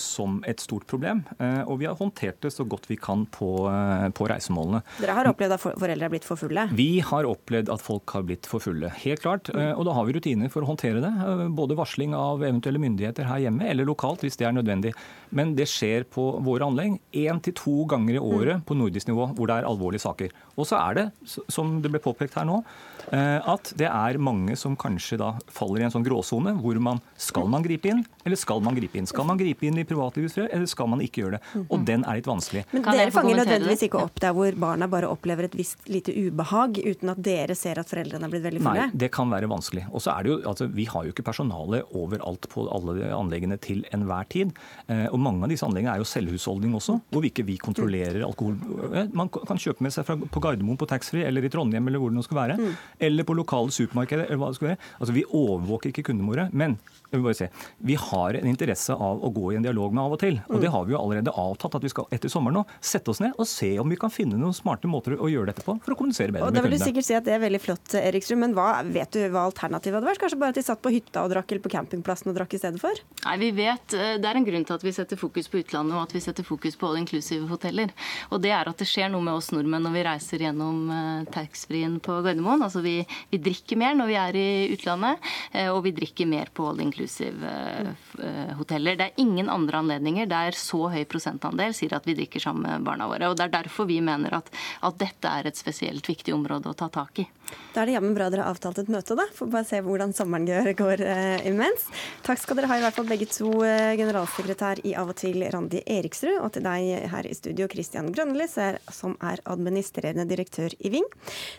som 0.00 0.38
et 0.48 0.60
stort 0.62 0.86
problem. 0.88 1.22
Eh, 1.38 1.62
og 1.66 1.80
vi 1.80 1.88
har 1.88 1.96
håndtert 1.98 2.40
det 2.44 2.52
så 2.54 2.66
godt 2.68 2.88
vi 2.90 2.98
kan 3.00 3.24
på, 3.32 3.50
eh, 3.70 4.08
på 4.16 4.28
reisemålene. 4.30 4.82
Dere 5.00 5.16
har 5.16 5.30
opplevd 5.30 5.56
at 5.56 5.64
foreldre 5.64 6.08
er 6.08 6.12
blitt 6.12 6.26
for 6.28 6.40
fulle? 6.40 6.66
Vi 6.76 7.00
har 7.00 7.28
opplevd 7.28 7.72
at 7.72 7.82
folk 7.82 8.16
har 8.16 8.26
blitt 8.28 8.46
for 8.46 8.62
fulle. 8.62 8.90
Helt 9.02 9.22
klart. 9.24 9.50
Mm. 9.52 9.76
Og 9.76 9.84
da 9.88 9.96
har 9.96 10.06
vi 10.06 10.16
rutiner 10.16 10.52
for 10.52 10.62
å 10.62 10.70
håndtere 10.70 11.02
det. 11.04 11.12
Både 11.56 11.78
varsling 11.78 12.14
av 12.16 12.44
eventuelle 12.44 12.82
myndigheter 12.82 13.28
her 13.28 13.44
hjemme 13.46 13.68
eller 13.68 13.88
lokalt 13.88 14.24
hvis 14.24 14.36
det 14.36 14.48
er 14.48 14.56
nødvendig. 14.56 14.94
Men 15.30 15.54
det 15.56 15.68
skjer 15.70 16.04
på 16.04 16.28
våre 16.44 16.68
anlegg 16.68 16.98
én 17.12 17.40
til 17.42 17.56
to 17.56 17.84
ganger 17.90 18.16
i 18.16 18.22
året 18.22 18.60
mm. 18.60 18.66
på 18.68 18.76
nordisk 18.78 19.10
nivå 19.10 19.30
hvor 19.36 19.50
det 19.50 19.58
er 19.58 19.68
alvorlige 19.68 20.04
saker. 20.04 20.34
Og 20.56 20.68
så 20.68 20.78
er 20.80 21.00
det, 21.00 21.06
som 21.52 21.80
det 21.82 21.90
ble 21.92 22.00
påpekt 22.02 22.36
her 22.38 22.46
nå, 22.48 22.62
at 23.06 23.70
det 23.78 23.86
er 23.86 24.18
mange 24.18 24.56
som 24.58 24.74
kanskje 24.78 25.18
da 25.20 25.28
faller 25.52 25.82
i 25.82 25.86
en 25.86 25.92
sånn 25.94 26.06
gråsone 26.06 26.56
hvor 26.58 26.78
man 26.82 26.98
skal 27.20 27.46
man 27.50 27.62
gripe 27.62 27.90
inn, 27.90 28.02
eller 28.26 28.40
skal 28.40 28.62
man 28.64 28.74
gripe 28.74 28.98
inn? 28.98 29.06
Skal 29.06 29.28
man 29.28 29.38
gripe 29.38 29.66
inn 29.68 29.78
i 29.78 29.85
privatlivets 29.88 30.36
fred, 30.36 30.48
eller 30.52 30.70
skal 30.70 30.90
man 30.92 31.02
ikke 31.04 31.22
gjøre 31.24 31.38
det? 31.38 31.42
Mhm. 31.54 31.66
Og 31.70 31.86
den 31.88 32.04
er 32.04 32.20
litt 32.20 32.30
vanskelig. 32.30 32.64
Men 32.72 32.86
dere 32.86 33.14
fanger 33.14 33.40
nødvendigvis 33.42 33.86
ikke 33.88 34.02
opp 34.02 34.20
der 34.22 34.34
hvor 34.36 34.58
barna 34.66 34.88
bare 34.90 35.10
opplever 35.10 35.48
et 35.48 35.56
visst 35.58 35.88
lite 35.90 36.14
ubehag, 36.14 36.80
uten 36.84 37.12
at 37.12 37.22
dere 37.22 37.56
ser 37.58 37.80
at 37.80 37.90
foreldrene 37.90 38.28
er 38.28 38.34
blitt 38.34 38.46
veldig 38.46 38.62
fulle? 38.62 38.86
Nei, 38.86 39.00
det 39.04 39.10
kan 39.14 39.30
være 39.32 39.50
vanskelig. 39.50 39.86
Og 39.92 40.02
så 40.04 40.14
er 40.16 40.26
det 40.26 40.32
jo, 40.32 40.38
altså, 40.50 40.66
Vi 40.76 40.84
har 40.90 41.04
jo 41.06 41.12
ikke 41.14 41.24
personale 41.26 41.82
overalt 41.94 42.48
på 42.52 42.66
alle 42.72 43.10
anleggene 43.14 43.58
til 43.62 43.84
enhver 43.94 44.26
tid. 44.28 44.52
Eh, 44.88 45.06
og 45.10 45.18
mange 45.22 45.44
av 45.46 45.52
disse 45.52 45.66
anleggene 45.66 45.94
er 45.94 46.02
jo 46.02 46.08
selvhusholdning 46.08 46.74
også, 46.76 46.98
hvor 47.10 47.24
vi 47.24 47.30
ikke 47.32 47.46
vi 47.46 47.56
kontrollerer 47.62 48.24
alkohol. 48.26 48.56
Eh, 48.92 49.08
man 49.16 49.30
kan 49.30 49.60
kjøpe 49.60 49.84
med 49.86 49.94
seg 49.94 50.06
fra, 50.08 50.16
på 50.16 50.42
Gardermoen 50.42 50.78
på 50.80 50.88
taxfree, 50.90 51.26
eller 51.26 51.44
i 51.46 51.52
Trondheim, 51.52 51.86
eller 51.88 52.02
hvor 52.02 52.12
det 52.12 52.18
nå 52.18 52.26
skal 52.26 52.40
være. 52.42 52.58
Mm. 52.60 52.76
Eller 53.08 53.28
på 53.28 53.36
lokale 53.38 53.74
supermarkeder, 53.74 54.26
eller 54.26 54.42
hva 54.42 54.52
det 54.52 54.60
skal 54.60 54.72
være. 54.72 54.80
Altså, 55.00 55.16
Vi 55.16 55.24
overvåker 55.24 55.92
ikke 55.92 56.08
kundene 56.10 56.32
våre. 56.32 56.48
Men 56.52 56.78
vi, 57.10 57.22
bare 57.22 57.34
se. 57.34 57.48
vi 57.78 57.94
har 57.94 58.34
en 58.34 58.48
interesse 58.50 58.92
av 58.92 59.22
å 59.24 59.30
gå 59.34 59.52
i 59.52 59.58
en 59.58 59.66
dialog 59.66 59.94
med 59.94 60.04
av 60.04 60.16
og 60.16 60.20
til. 60.20 60.38
Og 60.50 60.62
det 60.62 60.70
har 60.72 60.86
vi 60.86 60.94
jo 60.94 61.00
allerede 61.00 61.32
avtatt 61.32 61.78
at 61.78 61.84
vi 61.84 61.92
skal 61.92 62.08
etter 62.14 62.32
sommeren 62.32 62.60
nå 62.60 62.64
sette 62.80 63.12
oss 63.12 63.20
ned 63.22 63.36
og 63.36 63.48
se 63.48 63.70
om 63.80 63.90
vi 63.90 63.98
kan 64.00 64.12
finne 64.12 64.38
noen 64.40 64.54
smarte 64.56 64.90
måter 64.90 65.16
å 65.16 65.30
gjøre 65.30 65.50
dette 65.52 65.64
på 65.66 65.76
for 65.84 65.94
å 65.94 65.98
kommunisere 65.98 66.34
bedre 66.34 66.46
og 66.46 66.52
med 66.52 66.58
kundene. 66.58 66.64
Da 66.64 66.68
vil 66.68 66.76
du 66.78 66.84
sikkert 66.84 67.08
si 67.08 67.16
at 67.18 67.26
det 67.26 67.36
er 67.36 67.42
veldig 67.42 67.62
flott, 67.62 67.96
Eriksrud, 68.00 68.40
men 68.42 68.56
hva, 68.56 68.68
vet 68.82 69.12
du 69.14 69.22
hva 69.32 69.46
alternativet 69.50 69.98
hadde 69.98 70.10
vært? 70.10 70.22
Kanskje 70.22 70.40
bare 70.42 70.54
at 70.54 70.60
de 70.60 70.66
satt 70.66 70.82
på 70.82 70.92
hytta 70.94 71.24
og 71.26 71.32
drakk 71.34 71.54
eller 71.54 71.64
på 71.64 71.72
campingplassen 71.76 72.32
og 72.32 72.38
drakk 72.38 72.56
i 72.56 72.60
stedet 72.60 72.82
for? 72.82 73.02
Nei, 73.24 73.36
vi 73.42 73.52
vet, 73.56 73.96
eh, 73.96 74.16
Det 74.16 74.30
er 74.30 74.40
en 74.40 74.48
grunn 74.48 74.66
til 74.66 74.78
at 74.78 74.86
vi 74.86 74.94
setter 74.96 75.20
fokus 75.20 75.50
på 75.52 75.60
utlandet 75.62 75.96
og 75.96 76.06
at 76.06 76.16
vi 76.16 76.22
setter 76.24 76.46
fokus 76.46 76.76
på 76.78 76.90
all 76.90 77.00
inclusive 77.00 77.48
hoteller. 77.50 77.92
Og 78.30 78.42
det 78.42 78.52
er 78.54 78.68
at 78.68 78.82
det 78.82 78.88
skjer 78.88 79.12
noe 79.12 79.24
med 79.24 79.36
oss 79.38 79.52
nordmenn 79.54 79.84
når 79.86 79.96
vi 79.96 80.06
reiser 80.06 80.46
gjennom 80.46 80.90
uh, 80.90 81.26
taxfree-en 81.34 81.98
på 82.02 82.18
Gardermoen. 82.24 82.64
Altså 82.66 82.82
vi, 82.84 82.98
vi, 83.30 83.40
drikker 83.42 83.78
mer 83.80 83.96
når 83.98 84.10
vi 84.10 84.18
er 84.20 84.40
i 84.40 84.48
utlandet, 84.74 85.22
uh, 85.54 85.70
og 85.74 85.84
vi 85.86 85.94
drikker 85.96 86.28
mer 86.30 86.50
på 86.54 86.66
all 86.70 86.80
inclusive 86.82 86.95
uh, 87.02 88.52
hoteller. 88.58 88.96
Det 88.96 89.08
er 89.08 89.22
ingen 89.22 89.50
andre 89.52 89.82
anledninger 89.82 90.28
der 90.30 90.56
så 90.56 90.86
høy 90.92 91.04
prosentandel 91.10 91.74
sier 91.76 91.96
at 91.96 92.06
vi 92.08 92.16
drikker 92.18 92.42
sammen 92.42 92.66
med 92.66 92.86
barna 92.86 93.08
våre. 93.10 93.30
og 93.30 93.36
Det 93.36 93.46
er 93.48 93.56
derfor 93.58 93.88
vi 93.90 94.00
mener 94.04 94.38
at, 94.40 94.50
at 94.86 94.98
dette 95.00 95.28
er 95.28 95.46
et 95.48 95.58
spesielt 95.58 96.08
viktig 96.08 96.34
område 96.34 96.72
å 96.72 96.78
ta 96.78 96.88
tak 96.92 97.24
i. 97.24 97.28
Da 97.76 97.82
er 97.82 97.90
det 97.90 97.96
jammen 97.98 98.14
bra 98.16 98.30
dere 98.32 98.46
har 98.46 98.54
avtalt 98.54 98.78
et 98.80 98.88
møte, 98.88 99.12
da. 99.18 99.26
Får 99.36 99.50
bare 99.52 99.66
se 99.68 99.82
hvordan 99.84 100.14
sommeren 100.16 100.46
går, 100.48 100.70
går 100.78 101.02
uh, 101.04 101.42
imens. 101.44 101.82
Takk 102.24 102.40
skal 102.40 102.56
dere 102.56 102.70
ha, 102.70 102.78
i 102.80 102.84
hvert 102.86 102.96
fall 102.96 103.08
begge 103.10 103.28
to, 103.28 103.50
uh, 103.60 103.92
generalsekretær 103.98 104.80
i 104.88 104.94
Av 104.96 105.12
og 105.12 105.18
til, 105.20 105.44
Randi 105.52 105.82
Eriksrud, 105.84 106.38
og 106.40 106.54
til 106.56 106.64
deg 106.64 107.04
her 107.12 107.28
i 107.28 107.34
studio, 107.36 107.68
Christian 107.68 108.08
Grønli, 108.16 108.48
som 108.48 109.18
er 109.20 109.44
administrerende 109.44 110.24
direktør 110.30 110.72
i 110.80 110.94
Ving. 110.96 111.04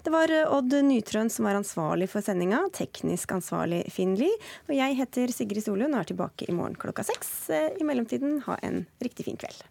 Det 0.01 0.13
var 0.15 0.33
uh, 0.33 0.55
Odd 0.57 0.73
Nytrøen 0.89 1.29
som 1.33 1.45
var 1.45 1.59
ansvarlig 1.59 2.09
for 2.09 2.25
sendinga, 2.25 2.63
teknisk 2.73 3.37
ansvarlig 3.37 3.83
Finn 3.93 4.17
Lie, 4.17 4.41
og 4.65 4.73
jeg 4.79 4.97
heter 4.97 5.35
Sigrid 5.35 5.67
Solund 5.67 5.93
og 5.93 6.01
er 6.01 6.11
tilbake 6.15 6.49
i 6.49 6.57
morgen 6.57 6.79
klokka 6.81 7.05
seks. 7.05 7.29
I 7.53 7.85
mellomtiden, 7.85 8.41
ha 8.49 8.57
en 8.65 8.87
riktig 9.05 9.29
fin 9.29 9.37
kveld. 9.37 9.61